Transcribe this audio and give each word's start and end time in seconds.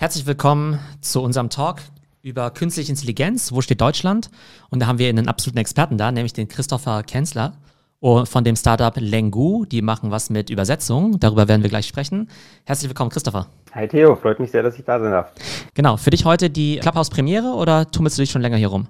Herzlich 0.00 0.24
willkommen 0.26 0.78
zu 1.02 1.20
unserem 1.20 1.50
Talk 1.50 1.80
über 2.22 2.50
künstliche 2.52 2.90
Intelligenz. 2.90 3.52
Wo 3.52 3.60
steht 3.60 3.82
Deutschland? 3.82 4.30
Und 4.70 4.80
da 4.80 4.86
haben 4.86 4.98
wir 4.98 5.10
einen 5.10 5.28
absoluten 5.28 5.58
Experten 5.58 5.98
da, 5.98 6.10
nämlich 6.10 6.32
den 6.32 6.48
Christopher 6.48 7.02
Kenzler 7.02 7.52
von 8.00 8.42
dem 8.42 8.56
Startup 8.56 8.94
Lengu. 8.96 9.66
Die 9.66 9.82
machen 9.82 10.10
was 10.10 10.30
mit 10.30 10.48
Übersetzung. 10.48 11.20
Darüber 11.20 11.48
werden 11.48 11.62
wir 11.62 11.68
gleich 11.68 11.86
sprechen. 11.86 12.30
Herzlich 12.64 12.88
willkommen, 12.88 13.10
Christopher. 13.10 13.48
Hi 13.74 13.86
Theo, 13.86 14.16
freut 14.16 14.40
mich 14.40 14.50
sehr, 14.50 14.62
dass 14.62 14.78
ich 14.78 14.86
da 14.86 14.98
sein 14.98 15.10
darf. 15.10 15.32
Genau, 15.74 15.98
für 15.98 16.08
dich 16.08 16.24
heute 16.24 16.48
die 16.48 16.78
Clubhouse-Premiere 16.78 17.48
oder 17.48 17.90
tummelst 17.90 18.16
du 18.16 18.22
dich 18.22 18.30
schon 18.30 18.40
länger 18.40 18.56
hier 18.56 18.68
rum? 18.68 18.86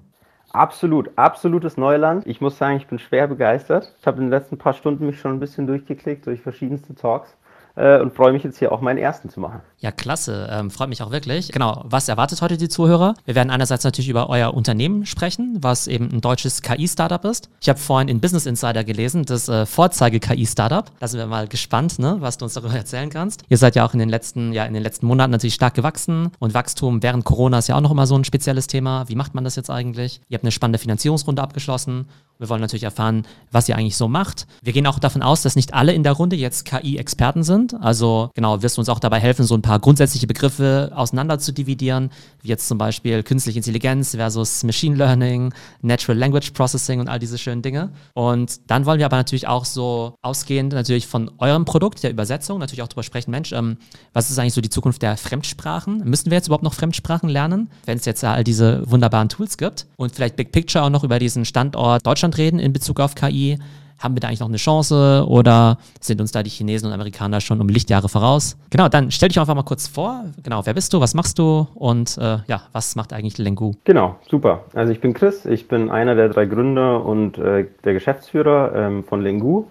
Absolut, 0.52 1.10
absolutes 1.16 1.76
Neuland. 1.76 2.24
Ich 2.28 2.40
muss 2.40 2.56
sagen, 2.56 2.76
ich 2.76 2.86
bin 2.86 3.00
schwer 3.00 3.26
begeistert. 3.26 3.96
Ich 3.98 4.06
habe 4.06 4.18
in 4.18 4.26
den 4.26 4.30
letzten 4.30 4.58
paar 4.58 4.74
Stunden 4.74 5.06
mich 5.06 5.18
schon 5.18 5.32
ein 5.32 5.40
bisschen 5.40 5.66
durchgeklickt 5.66 6.26
durch 6.26 6.40
verschiedenste 6.40 6.94
Talks 6.94 7.36
äh, 7.74 8.00
und 8.00 8.14
freue 8.14 8.30
mich 8.30 8.44
jetzt 8.44 8.60
hier 8.60 8.70
auch 8.70 8.80
meinen 8.80 8.98
ersten 8.98 9.28
zu 9.28 9.40
machen. 9.40 9.60
Ja, 9.80 9.90
klasse. 9.90 10.46
Ähm, 10.52 10.70
freut 10.70 10.90
mich 10.90 11.02
auch 11.02 11.10
wirklich. 11.10 11.52
Genau. 11.52 11.84
Was 11.86 12.06
erwartet 12.08 12.42
heute 12.42 12.58
die 12.58 12.68
Zuhörer? 12.68 13.14
Wir 13.24 13.34
werden 13.34 13.48
einerseits 13.48 13.82
natürlich 13.82 14.10
über 14.10 14.28
euer 14.28 14.52
Unternehmen 14.52 15.06
sprechen, 15.06 15.56
was 15.62 15.86
eben 15.86 16.10
ein 16.12 16.20
deutsches 16.20 16.60
KI-Startup 16.60 17.24
ist. 17.24 17.48
Ich 17.62 17.68
habe 17.70 17.78
vorhin 17.78 18.08
in 18.08 18.20
Business 18.20 18.44
Insider 18.44 18.84
gelesen, 18.84 19.24
das 19.24 19.48
äh, 19.48 19.64
Vorzeige-KI-Startup. 19.64 20.90
Da 20.98 21.08
sind 21.08 21.18
wir 21.18 21.26
mal 21.26 21.48
gespannt, 21.48 21.98
ne, 21.98 22.16
was 22.20 22.36
du 22.36 22.44
uns 22.44 22.54
darüber 22.54 22.74
erzählen 22.74 23.08
kannst. 23.08 23.42
Ihr 23.48 23.56
seid 23.56 23.74
ja 23.74 23.86
auch 23.86 23.94
in 23.94 24.00
den 24.00 24.10
letzten, 24.10 24.52
ja, 24.52 24.66
in 24.66 24.74
den 24.74 24.82
letzten 24.82 25.06
Monaten 25.06 25.30
natürlich 25.30 25.54
stark 25.54 25.72
gewachsen 25.72 26.30
und 26.38 26.52
Wachstum 26.52 27.02
während 27.02 27.24
Corona 27.24 27.58
ist 27.58 27.68
ja 27.68 27.76
auch 27.76 27.80
noch 27.80 27.90
immer 27.90 28.06
so 28.06 28.16
ein 28.16 28.24
spezielles 28.24 28.66
Thema. 28.66 29.08
Wie 29.08 29.14
macht 29.14 29.34
man 29.34 29.44
das 29.44 29.56
jetzt 29.56 29.70
eigentlich? 29.70 30.20
Ihr 30.28 30.36
habt 30.36 30.44
eine 30.44 30.52
spannende 30.52 30.78
Finanzierungsrunde 30.78 31.40
abgeschlossen 31.40 32.06
wir 32.40 32.48
wollen 32.48 32.62
natürlich 32.62 32.84
erfahren, 32.84 33.26
was 33.52 33.68
ihr 33.68 33.76
eigentlich 33.76 33.98
so 33.98 34.08
macht. 34.08 34.46
Wir 34.62 34.72
gehen 34.72 34.86
auch 34.86 34.98
davon 34.98 35.22
aus, 35.22 35.42
dass 35.42 35.56
nicht 35.56 35.74
alle 35.74 35.92
in 35.92 36.02
der 36.02 36.12
Runde 36.12 36.36
jetzt 36.36 36.64
KI-Experten 36.64 37.42
sind. 37.42 37.74
Also 37.82 38.30
genau, 38.34 38.62
wirst 38.62 38.78
du 38.78 38.80
uns 38.80 38.88
auch 38.88 38.98
dabei 38.98 39.20
helfen, 39.20 39.44
so 39.44 39.54
ein 39.54 39.60
paar 39.60 39.69
grundsätzliche 39.78 40.26
Begriffe 40.26 40.92
auseinander 40.94 41.38
zu 41.38 41.52
dividieren, 41.52 42.10
wie 42.42 42.48
jetzt 42.48 42.68
zum 42.68 42.78
Beispiel 42.78 43.22
künstliche 43.22 43.58
Intelligenz 43.58 44.16
versus 44.16 44.64
Machine 44.64 44.96
Learning, 44.96 45.52
Natural 45.82 46.18
Language 46.18 46.50
Processing 46.52 47.00
und 47.00 47.08
all 47.08 47.18
diese 47.18 47.38
schönen 47.38 47.62
Dinge. 47.62 47.90
Und 48.14 48.60
dann 48.70 48.86
wollen 48.86 48.98
wir 48.98 49.06
aber 49.06 49.16
natürlich 49.16 49.48
auch 49.48 49.64
so 49.64 50.14
ausgehend 50.22 50.72
natürlich 50.72 51.06
von 51.06 51.30
eurem 51.38 51.64
Produkt, 51.64 52.02
der 52.02 52.10
Übersetzung, 52.10 52.58
natürlich 52.58 52.82
auch 52.82 52.88
darüber 52.88 53.02
sprechen, 53.02 53.30
Mensch, 53.30 53.52
ähm, 53.52 53.76
was 54.12 54.30
ist 54.30 54.38
eigentlich 54.38 54.54
so 54.54 54.60
die 54.60 54.70
Zukunft 54.70 55.02
der 55.02 55.16
Fremdsprachen? 55.16 56.02
Müssen 56.04 56.30
wir 56.30 56.36
jetzt 56.36 56.46
überhaupt 56.46 56.64
noch 56.64 56.74
Fremdsprachen 56.74 57.28
lernen, 57.28 57.70
wenn 57.86 57.98
es 57.98 58.04
jetzt 58.04 58.24
all 58.24 58.44
diese 58.44 58.90
wunderbaren 58.90 59.28
Tools 59.28 59.56
gibt? 59.56 59.86
Und 59.96 60.14
vielleicht 60.14 60.36
Big 60.36 60.52
Picture 60.52 60.84
auch 60.84 60.90
noch 60.90 61.04
über 61.04 61.18
diesen 61.18 61.44
Standort 61.44 62.06
Deutschland 62.06 62.38
reden 62.38 62.58
in 62.58 62.72
Bezug 62.72 63.00
auf 63.00 63.14
KI? 63.14 63.58
Haben 64.00 64.16
wir 64.16 64.20
da 64.20 64.28
eigentlich 64.28 64.40
noch 64.40 64.48
eine 64.48 64.56
Chance 64.56 65.26
oder 65.28 65.76
sind 66.00 66.22
uns 66.22 66.32
da 66.32 66.42
die 66.42 66.48
Chinesen 66.48 66.88
und 66.88 66.94
Amerikaner 66.94 67.42
schon 67.42 67.60
um 67.60 67.68
Lichtjahre 67.68 68.08
voraus? 68.08 68.56
Genau, 68.70 68.88
dann 68.88 69.10
stell 69.10 69.28
dich 69.28 69.38
einfach 69.38 69.54
mal 69.54 69.62
kurz 69.62 69.88
vor. 69.88 70.24
Genau, 70.42 70.64
wer 70.64 70.72
bist 70.72 70.94
du, 70.94 71.00
was 71.00 71.12
machst 71.12 71.38
du 71.38 71.68
und 71.74 72.16
äh, 72.16 72.38
ja, 72.46 72.62
was 72.72 72.96
macht 72.96 73.12
eigentlich 73.12 73.36
Lengu? 73.36 73.72
Genau, 73.84 74.16
super. 74.28 74.64
Also 74.72 74.90
ich 74.90 75.00
bin 75.00 75.12
Chris, 75.12 75.44
ich 75.44 75.68
bin 75.68 75.90
einer 75.90 76.14
der 76.14 76.30
drei 76.30 76.46
Gründer 76.46 77.04
und 77.04 77.36
äh, 77.36 77.66
der 77.84 77.92
Geschäftsführer 77.92 78.72
ähm, 78.74 79.04
von 79.04 79.20
Lengu. 79.20 79.66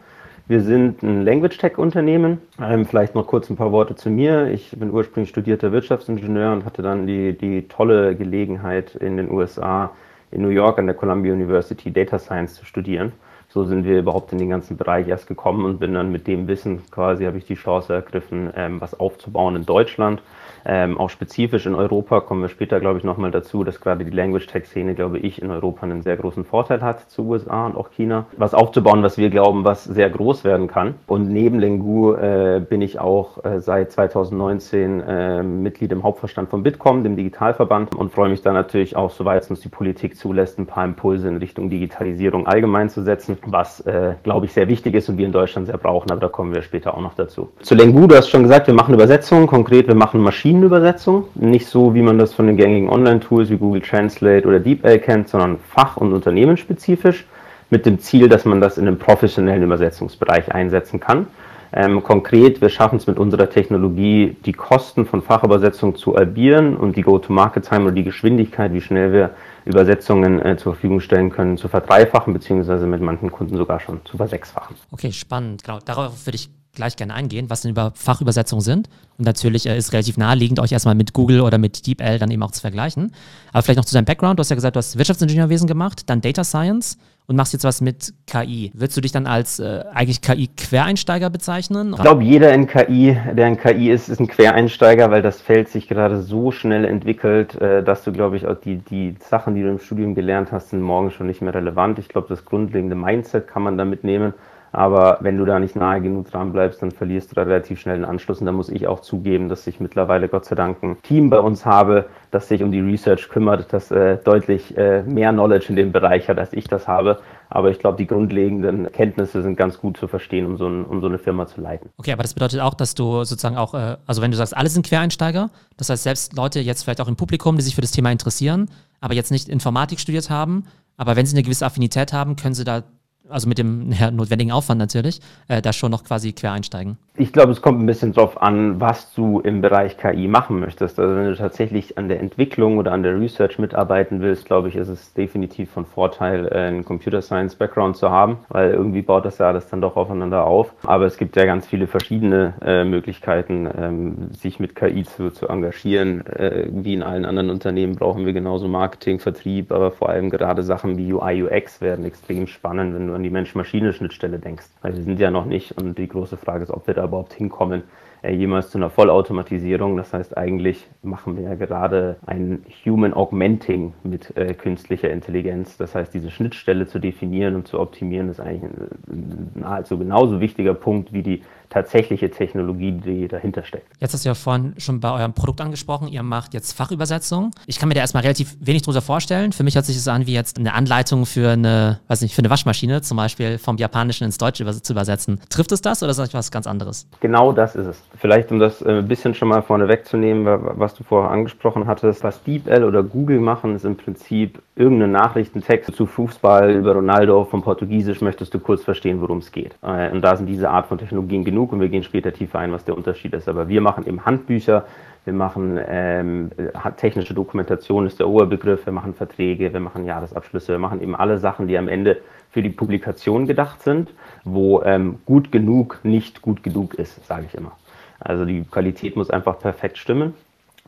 Wir 0.48 0.62
sind 0.62 1.02
ein 1.02 1.26
Language 1.26 1.58
Tech 1.58 1.80
Unternehmen. 1.80 2.40
Ähm, 2.62 2.86
vielleicht 2.86 3.16
noch 3.16 3.26
kurz 3.26 3.50
ein 3.50 3.56
paar 3.56 3.72
Worte 3.72 3.96
zu 3.96 4.12
mir. 4.12 4.52
Ich 4.52 4.72
bin 4.72 4.92
ursprünglich 4.92 5.30
studierter 5.30 5.72
Wirtschaftsingenieur 5.72 6.54
und 6.54 6.66
hatte 6.66 6.84
dann 6.84 7.08
die, 7.08 7.38
die 7.38 7.68
tolle 7.68 8.16
Gelegenheit 8.16 8.96
in 8.96 9.18
den 9.18 9.32
USA 9.32 9.92
in 10.32 10.44
New 10.44 10.50
York 10.50 10.78
an 10.78 10.86
der 10.86 10.96
Columbia 10.96 11.34
University 11.34 11.92
Data 11.92 12.20
Science 12.20 12.56
zu 12.56 12.66
studieren. 12.66 13.12
So 13.52 13.66
sind 13.66 13.84
wir 13.84 13.98
überhaupt 13.98 14.32
in 14.32 14.38
den 14.38 14.50
ganzen 14.50 14.78
Bereich 14.78 15.08
erst 15.08 15.28
gekommen 15.28 15.66
und 15.66 15.80
bin 15.80 15.96
dann 15.96 16.12
mit 16.12 16.28
dem 16.28 16.48
Wissen 16.48 16.84
quasi, 16.92 17.26
habe 17.26 17.40
ich 17.40 17.46
die 17.46 17.56
Chance 17.56 17.94
ergriffen, 17.94 18.52
ähm, 18.56 18.80
was 18.80 19.00
aufzubauen 19.00 19.56
in 19.56 19.66
Deutschland 19.66 20.22
ähm, 20.66 20.98
auch 20.98 21.10
spezifisch 21.10 21.66
in 21.66 21.76
Europa 21.76 22.22
kommen 22.22 22.42
wir 22.42 22.50
später, 22.50 22.80
glaube 22.80 22.98
ich, 22.98 23.04
nochmal 23.04 23.32
dazu, 23.32 23.64
dass 23.64 23.80
gerade 23.80 24.06
die 24.06 24.12
Language 24.12 24.48
Tech 24.48 24.66
Szene, 24.66 24.96
glaube 24.96 25.20
ich, 25.20 25.42
in 25.42 25.52
Europa 25.52 25.84
einen 25.84 26.02
sehr 26.02 26.18
großen 26.18 26.46
Vorteil 26.46 26.82
hat 26.82 27.10
zu 27.10 27.28
USA 27.28 27.66
und 27.66 27.76
auch 27.76 27.92
China. 27.92 28.26
Was 28.38 28.54
aufzubauen, 28.54 29.04
was 29.04 29.18
wir 29.18 29.30
glauben, 29.30 29.64
was 29.64 29.84
sehr 29.84 30.10
groß 30.10 30.44
werden 30.44 30.68
kann. 30.68 30.96
Und 31.08 31.30
neben 31.30 31.60
Lengu 31.60 32.14
äh, 32.14 32.62
bin 32.68 32.82
ich 32.82 33.00
auch 33.00 33.44
äh, 33.44 33.60
seit 33.60 33.92
2019 33.92 35.02
äh, 35.02 35.44
Mitglied 35.44 35.92
im 35.92 36.04
Hauptverstand 36.04 36.50
von 36.50 36.64
Bitkom, 36.64 37.04
dem 37.04 37.16
Digitalverband, 37.16 37.96
und 37.96 38.12
freue 38.12 38.30
mich 38.30 38.42
da 38.42 38.54
natürlich 38.54 38.96
auch, 38.96 39.12
soweit 39.12 39.44
es 39.44 39.50
uns 39.50 39.62
die 39.62 39.70
Politik 39.70 40.18
zulässt, 40.18 40.60
ein 40.60 40.66
paar 40.66 40.86
Impulse 40.86 41.28
in 41.28 41.38
Richtung 41.38 41.70
Digitalisierung 41.70 42.48
allgemein 42.48 42.90
zu 42.90 43.02
setzen, 43.02 43.38
was, 43.46 43.82
äh, 43.82 44.16
glaube 44.24 44.46
ich, 44.46 44.54
sehr 44.54 44.68
wichtig 44.68 44.96
ist 44.96 45.10
und 45.10 45.18
wir 45.18 45.26
in 45.26 45.32
Deutschland 45.32 45.68
sehr 45.68 45.78
brauchen, 45.78 46.12
aber 46.12 46.22
da 46.22 46.28
kommen 46.28 46.54
wir 46.54 46.62
später 46.62 46.96
auch 46.96 47.02
noch 47.02 47.16
dazu. 47.16 47.50
Zu 47.62 47.76
Lengu, 47.76 48.08
du 48.08 48.16
hast 48.16 48.30
schon 48.30 48.44
gesagt, 48.44 48.68
wir 48.68 48.74
machen 48.74 48.94
Übersetzungen, 48.94 49.48
konkret, 49.48 49.88
wir 49.88 49.96
machen 49.96 50.22
Maschinen 50.22 50.49
Maschinenübersetzung, 50.50 51.26
nicht 51.36 51.68
so, 51.68 51.94
wie 51.94 52.02
man 52.02 52.18
das 52.18 52.34
von 52.34 52.48
den 52.48 52.58
gängigen 52.58 52.90
Online-Tools 52.90 53.52
wie 53.52 53.58
Google 53.58 53.82
Translate 53.82 54.48
oder 54.48 54.60
DeepL 54.60 54.98
kennt, 54.98 55.30
sondern 55.30 55.60
fach- 55.60 55.98
und 55.98 56.12
unternehmensspezifisch 56.12 57.28
mit 57.70 57.86
dem 57.86 58.00
Ziel, 58.00 58.30
dass 58.30 58.46
man 58.46 58.60
das 58.60 58.80
in 58.80 58.88
einem 58.88 58.98
professionellen 58.98 59.62
Übersetzungsbereich 59.62 60.52
einsetzen 60.52 61.00
kann. 61.00 61.28
Ähm, 61.72 62.02
konkret, 62.02 62.62
wir 62.62 62.70
schaffen 62.70 62.96
es 62.96 63.06
mit 63.06 63.20
unserer 63.20 63.48
Technologie, 63.48 64.38
die 64.44 64.54
Kosten 64.54 65.06
von 65.06 65.22
Fachübersetzungen 65.22 65.96
zu 65.96 66.16
halbieren 66.16 66.76
und 66.76 66.98
die 66.98 67.04
Go-to-Market-Time 67.04 67.84
oder 67.84 67.92
die 67.92 68.04
Geschwindigkeit, 68.04 68.74
wie 68.74 68.82
schnell 68.82 69.14
wir 69.14 69.30
Übersetzungen 69.66 70.44
äh, 70.44 70.58
zur 70.58 70.74
Verfügung 70.74 71.00
stellen 71.00 71.30
können, 71.30 71.58
zu 71.58 71.68
verdreifachen, 71.68 72.34
beziehungsweise 72.34 72.88
mit 72.88 73.04
manchen 73.04 73.32
Kunden 73.32 73.56
sogar 73.56 73.80
schon 73.80 74.04
zu 74.04 74.18
versechsfachen. 74.18 74.76
Okay, 74.92 75.12
spannend. 75.12 75.64
Genau, 75.64 75.78
darauf 75.86 76.26
würde 76.26 76.38
ich 76.38 76.50
gleich 76.80 76.96
gerne 76.96 77.14
eingehen, 77.14 77.50
was 77.50 77.62
denn 77.62 77.72
über 77.72 77.92
Fachübersetzungen 77.94 78.62
sind. 78.62 78.90
Und 79.18 79.26
natürlich 79.26 79.68
äh, 79.68 79.78
ist 79.78 79.92
relativ 79.92 80.18
naheliegend, 80.18 80.60
euch 80.60 80.72
erstmal 80.72 80.96
mit 80.96 81.14
Google 81.14 81.42
oder 81.42 81.58
mit 81.58 81.86
DeepL 81.86 82.20
dann 82.20 82.32
eben 82.32 82.42
auch 82.42 82.52
zu 82.52 82.62
vergleichen. 82.62 83.14
Aber 83.52 83.62
vielleicht 83.62 83.78
noch 83.78 83.86
zu 83.86 83.94
deinem 83.94 84.06
Background. 84.06 84.40
Du 84.40 84.42
hast 84.42 84.50
ja 84.50 84.56
gesagt, 84.56 84.76
du 84.76 84.80
hast 84.80 84.98
Wirtschaftsingenieurwesen 84.98 85.68
gemacht, 85.68 86.10
dann 86.10 86.22
Data 86.22 86.44
Science 86.44 86.98
und 87.28 87.36
machst 87.36 87.54
jetzt 87.54 87.66
was 87.66 87.80
mit 87.82 88.14
KI. 88.26 88.72
Würdest 88.74 88.98
du 88.98 89.02
dich 89.02 89.12
dann 89.12 89.28
als 89.28 89.60
äh, 89.60 89.84
eigentlich 89.94 90.22
KI-Quereinsteiger 90.22 91.30
bezeichnen? 91.30 91.94
Ich 91.94 92.02
glaube, 92.02 92.24
jeder 92.24 92.52
in 92.54 92.66
KI, 92.66 93.16
der 93.34 93.48
in 93.48 93.58
KI 93.58 93.92
ist, 93.92 94.10
ist 94.10 94.20
ein 94.20 94.28
Quereinsteiger, 94.28 95.12
weil 95.12 95.22
das 95.22 95.40
Feld 95.40 95.70
sich 95.70 95.88
gerade 95.88 96.24
so 96.24 96.52
schnell 96.52 96.86
entwickelt, 96.86 97.54
äh, 97.62 97.84
dass 97.84 98.04
du, 98.04 98.12
glaube 98.14 98.38
ich, 98.38 98.48
auch 98.48 98.56
die, 98.56 98.78
die 98.78 99.16
Sachen, 99.20 99.54
die 99.54 99.62
du 99.62 99.70
im 99.70 99.80
Studium 99.80 100.16
gelernt 100.16 100.52
hast, 100.52 100.72
sind 100.72 100.82
morgen 100.82 101.12
schon 101.12 101.28
nicht 101.28 101.42
mehr 101.42 101.54
relevant. 101.54 102.00
Ich 102.00 102.08
glaube, 102.08 102.28
das 102.30 102.46
grundlegende 102.46 102.96
Mindset 102.96 103.48
kann 103.48 103.62
man 103.62 103.78
da 103.78 103.86
mitnehmen. 103.86 104.34
Aber 104.72 105.18
wenn 105.22 105.38
du 105.38 105.46
da 105.46 105.60
nicht 105.60 105.76
nahe 105.76 106.02
genug 106.02 106.30
dran 106.30 106.52
bleibst, 106.52 106.82
dann 106.82 106.92
verlierst 106.92 107.32
du 107.32 107.36
da 107.36 107.44
relativ 107.44 107.80
schnell 107.80 107.98
den 107.98 108.06
Anschluss. 108.06 108.40
Und 108.40 108.46
da 108.46 108.52
muss 108.52 108.70
ich 108.70 108.88
auch 108.88 109.00
zugeben, 109.00 109.50
dass 109.50 109.66
ich 109.68 109.80
mittlerweile 109.80 110.30
Gott 110.30 110.46
sei 110.46 110.56
Dank 110.56 110.84
ein 110.84 111.02
Team 111.02 111.30
bei 111.30 111.40
uns 111.40 111.66
habe, 111.66 112.06
das 112.32 112.48
sich 112.48 112.62
um 112.62 112.72
die 112.72 112.80
Research 112.80 113.30
kümmert, 113.30 113.74
das 113.74 113.92
äh, 113.92 114.18
deutlich 114.18 114.78
äh, 114.78 115.04
mehr 115.04 115.32
Knowledge 115.32 115.68
in 115.70 115.76
dem 115.76 115.92
Bereich 115.92 116.30
hat, 116.30 116.38
als 116.38 116.54
ich 116.54 116.68
das 116.68 116.88
habe. 116.88 117.20
Aber 117.50 117.72
ich 117.72 117.80
glaube, 117.80 117.98
die 117.98 118.06
grundlegenden 118.06 118.92
Kenntnisse 118.92 119.42
sind 119.42 119.56
ganz 119.56 119.80
gut 119.80 119.98
zu 119.98 120.08
verstehen, 120.08 120.46
um 120.46 120.58
so, 120.58 120.68
ein, 120.68 120.86
um 120.86 121.02
so 121.02 121.08
eine 121.08 121.18
Firma 121.18 121.48
zu 121.48 121.62
leiten. 121.62 121.90
Okay, 121.98 122.12
aber 122.12 122.22
das 122.22 122.36
bedeutet 122.36 122.60
auch, 122.60 122.76
dass 122.76 122.94
du 122.94 123.24
sozusagen 123.24 123.58
auch, 123.58 123.74
äh, 123.74 123.98
also 124.06 124.22
wenn 124.22 124.30
du 124.30 124.38
sagst, 124.38 124.56
alle 124.56 124.70
sind 124.70 124.86
Quereinsteiger, 124.86 125.50
das 125.78 125.90
heißt 125.90 126.04
selbst 126.04 126.36
Leute 126.36 126.60
jetzt 126.60 126.84
vielleicht 126.84 127.02
auch 127.02 127.08
im 127.08 127.16
Publikum, 127.16 127.56
die 127.56 127.64
sich 127.64 127.74
für 127.74 127.82
das 127.82 127.92
Thema 127.92 128.12
interessieren, 128.12 128.70
aber 129.02 129.16
jetzt 129.16 129.32
nicht 129.32 129.50
Informatik 129.50 130.00
studiert 130.00 130.30
haben, 130.30 130.66
aber 130.98 131.16
wenn 131.16 131.26
sie 131.26 131.36
eine 131.36 131.44
gewisse 131.44 131.66
Affinität 131.66 132.14
haben, 132.14 132.36
können 132.36 132.54
sie 132.54 132.66
da 132.66 132.84
also 133.30 133.48
mit 133.48 133.58
dem 133.58 133.92
ja, 133.92 134.12
notwendigen 134.12 134.52
Aufwand 134.52 134.80
natürlich, 134.80 135.20
äh, 135.48 135.62
da 135.62 135.74
schon 135.74 135.92
noch 135.92 136.04
quasi 136.04 136.34
quer 136.34 136.52
einsteigen? 136.52 136.98
Ich 137.22 137.34
glaube, 137.34 137.52
es 137.52 137.62
kommt 137.62 137.82
ein 137.82 137.86
bisschen 137.86 138.14
drauf 138.14 138.42
an, 138.42 138.80
was 138.80 139.14
du 139.14 139.42
im 139.42 139.60
Bereich 139.60 139.98
KI 139.98 140.30
machen 140.30 140.62
möchtest. 140.62 140.98
Also 141.02 141.18
wenn 141.18 141.26
du 141.26 141.36
tatsächlich 141.36 141.98
an 141.98 142.08
der 142.08 142.22
Entwicklung 142.22 142.78
oder 142.78 142.94
an 142.94 143.04
der 143.04 143.20
Research 143.20 143.60
mitarbeiten 143.60 144.22
willst, 144.22 144.46
glaube 144.46 144.70
ich, 144.70 144.78
ist 144.78 144.88
es 144.88 145.14
definitiv 145.14 145.70
von 145.70 145.86
Vorteil, 145.86 146.48
äh, 146.48 146.52
einen 146.52 146.86
Computer 146.86 147.22
Science 147.22 147.56
Background 147.56 147.98
zu 147.98 148.10
haben, 148.10 148.38
weil 148.48 148.72
irgendwie 148.72 149.02
baut 149.02 149.26
das 149.26 149.38
ja 149.38 149.50
alles 149.50 149.68
dann 149.68 149.82
doch 149.82 149.98
aufeinander 149.98 150.46
auf. 150.46 150.74
Aber 150.84 151.08
es 151.08 151.18
gibt 151.18 151.36
ja 151.36 151.44
ganz 151.44 151.68
viele 151.68 151.88
verschiedene 151.88 152.54
äh, 152.62 152.86
Möglichkeiten, 152.86 153.70
ähm, 153.78 154.30
sich 154.32 154.62
mit 154.62 154.74
KI 154.74 155.04
zu, 155.04 155.30
zu 155.30 155.50
engagieren. 155.50 156.26
Äh, 156.26 156.70
wie 156.72 156.94
in 156.94 157.04
allen 157.04 157.26
anderen 157.26 157.50
Unternehmen 157.50 157.98
brauchen 157.98 158.26
wir 158.26 158.32
genauso 158.32 158.70
Marketing, 158.70 159.20
Vertrieb, 159.20 159.74
aber 159.74 159.92
vor 159.92 160.08
allem 160.08 160.30
gerade 160.30 160.64
Sachen 160.64 160.98
wie 160.98 161.12
UI, 161.12 161.44
UX 161.44 161.82
werden 161.82 162.06
extrem 162.06 162.48
spannend, 162.48 162.96
wenn 162.96 163.08
du 163.08 163.14
an 163.14 163.24
die 163.24 163.30
Mensch-Maschine-Schnittstelle 163.30 164.40
denkst. 164.40 164.68
Weil 164.82 164.96
wir 164.96 165.04
sind 165.04 165.20
ja 165.20 165.32
noch 165.32 165.44
nicht 165.44 165.78
und 165.78 165.98
die 165.98 166.08
große 166.08 166.38
Frage 166.38 166.64
ist, 166.64 166.72
ob 166.72 166.88
wir 166.88 166.94
da 166.94 167.09
überhaupt 167.10 167.34
hinkommen, 167.34 167.84
äh, 168.22 168.34
jemals 168.34 168.70
zu 168.70 168.78
einer 168.78 168.90
Vollautomatisierung. 168.90 169.98
Das 169.98 170.14
heißt, 170.14 170.38
eigentlich 170.38 170.88
machen 171.02 171.38
wir 171.38 171.44
ja 171.44 171.56
gerade 171.56 172.18
ein 172.26 172.64
Human 172.86 173.14
Augmenting 173.14 173.94
mit 174.04 174.36
äh, 174.38 174.54
künstlicher 174.54 175.10
Intelligenz. 175.10 175.78
Das 175.78 175.96
heißt, 175.96 176.14
diese 176.14 176.32
Schnittstelle 176.32 176.88
zu 176.88 177.00
definieren 177.00 177.56
und 177.56 177.68
zu 177.68 177.80
optimieren 177.80 178.30
ist 178.30 178.40
eigentlich 178.40 178.64
ein, 178.64 179.52
nahezu 179.56 179.98
genauso 179.98 180.40
wichtiger 180.40 180.74
Punkt 180.74 181.14
wie 181.14 181.24
die 181.24 181.42
tatsächliche 181.70 182.30
Technologie, 182.30 182.92
die 182.92 183.28
dahinter 183.28 183.64
steckt. 183.64 183.88
Jetzt 184.00 184.14
hast 184.14 184.26
du 184.26 184.30
ja 184.30 184.36
vorhin 184.36 184.74
schon 184.78 185.00
bei 185.00 185.12
eurem 185.12 185.34
Produkt 185.34 185.62
angesprochen, 185.62 186.08
ihr 186.08 186.24
macht 186.24 186.54
jetzt 186.54 186.74
Fachübersetzung. 186.74 187.52
Ich 187.68 187.80
kann 187.80 187.90
mir 187.90 187.96
da 187.96 188.02
erstmal 188.02 188.24
relativ 188.24 188.58
wenig 188.60 188.82
drunter 188.82 189.02
vorstellen. 189.02 189.52
Für 189.52 189.64
mich 189.64 189.76
hört 189.76 189.86
sich 189.86 189.96
das 189.96 190.08
an 190.08 190.26
wie 190.26 190.34
jetzt 190.34 190.58
eine 190.58 190.74
Anleitung 190.74 191.26
für 191.26 191.52
eine, 191.52 192.00
weiß 192.08 192.22
nicht, 192.22 192.36
für 192.36 192.40
eine 192.42 192.50
Waschmaschine, 192.50 193.02
zum 193.02 193.18
Beispiel 193.18 193.58
vom 193.58 193.78
Japanischen 193.78 194.24
ins 194.24 194.38
Deutsche 194.38 194.66
zu 194.82 194.94
übersetzen. 194.94 195.40
Trifft 195.50 195.72
es 195.72 195.82
das 195.82 196.02
oder 196.02 196.12
ist 196.12 196.20
das 196.20 196.34
was 196.34 196.52
ganz 196.52 196.68
anderes? 196.68 197.08
Genau 197.20 197.52
das 197.52 197.76
ist 197.76 197.88
es. 197.88 198.02
Vielleicht, 198.18 198.52
um 198.52 198.60
das 198.60 198.82
äh, 198.82 199.00
ein 199.00 199.08
bisschen 199.08 199.34
schon 199.36 199.48
mal 199.48 199.62
vorne 199.62 199.88
wegzunehmen, 199.88 200.46
was 200.46 200.94
du 200.94 201.04
vorher 201.04 201.32
angesprochen 201.32 201.88
hattest, 201.88 202.24
was 202.24 202.44
DeepL 202.44 202.84
oder 202.84 203.04
Google 203.04 203.40
machen, 203.40 203.76
ist 203.76 203.86
im 203.86 203.96
Prinzip 203.96 204.62
irgendeinen 204.76 205.12
Nachrichtentext 205.12 205.94
zu 205.94 206.06
Fußball 206.06 206.72
über 206.72 206.94
Ronaldo 206.94 207.44
vom 207.44 207.62
Portugiesisch 207.62 208.22
möchtest 208.22 208.54
du 208.54 208.60
kurz 208.60 208.84
verstehen, 208.84 209.20
worum 209.22 209.40
es 209.40 209.52
geht. 209.52 209.76
Äh, 209.82 210.10
und 210.12 210.22
da 210.22 210.38
sind 210.38 210.48
diese 210.48 210.70
Art 210.70 210.88
von 210.88 210.98
Technologien 210.98 211.44
genug 211.44 211.59
und 211.64 211.80
wir 211.80 211.90
gehen 211.90 212.04
später 212.04 212.32
tiefer 212.34 212.60
ein, 212.60 212.72
was 212.72 212.86
der 212.86 212.96
Unterschied 212.96 213.34
ist. 213.34 213.48
Aber 213.50 213.68
wir 213.68 213.82
machen 213.82 214.08
eben 214.08 214.26
Handbücher, 214.26 214.86
wir 215.26 215.34
machen 215.34 215.80
ähm, 215.88 216.52
technische 216.98 217.34
Dokumentation 217.34 218.08
ist 218.08 218.20
der 218.20 218.28
Oberbegriff, 218.28 218.86
wir 218.86 218.94
machen 218.94 219.14
Verträge, 219.14 219.74
wir 219.74 219.80
machen 219.80 220.06
Jahresabschlüsse, 220.06 220.72
wir 220.72 220.80
machen 220.80 221.02
eben 221.02 221.16
alle 221.16 221.38
Sachen, 221.38 221.68
die 221.68 221.78
am 221.78 221.88
Ende 221.88 222.18
für 222.50 222.62
die 222.62 222.70
Publikation 222.70 223.46
gedacht 223.46 223.82
sind, 223.82 224.10
wo 224.44 224.82
ähm, 224.84 225.20
gut 225.26 225.52
genug 225.52 226.00
nicht 226.04 226.42
gut 226.42 226.64
genug 226.64 226.96
ist, 226.96 227.26
sage 227.26 227.46
ich 227.48 227.56
immer. 227.56 227.74
Also 228.20 228.46
die 228.46 228.64
Qualität 228.64 229.16
muss 229.16 229.30
einfach 229.30 229.60
perfekt 229.60 229.98
stimmen. 229.98 230.34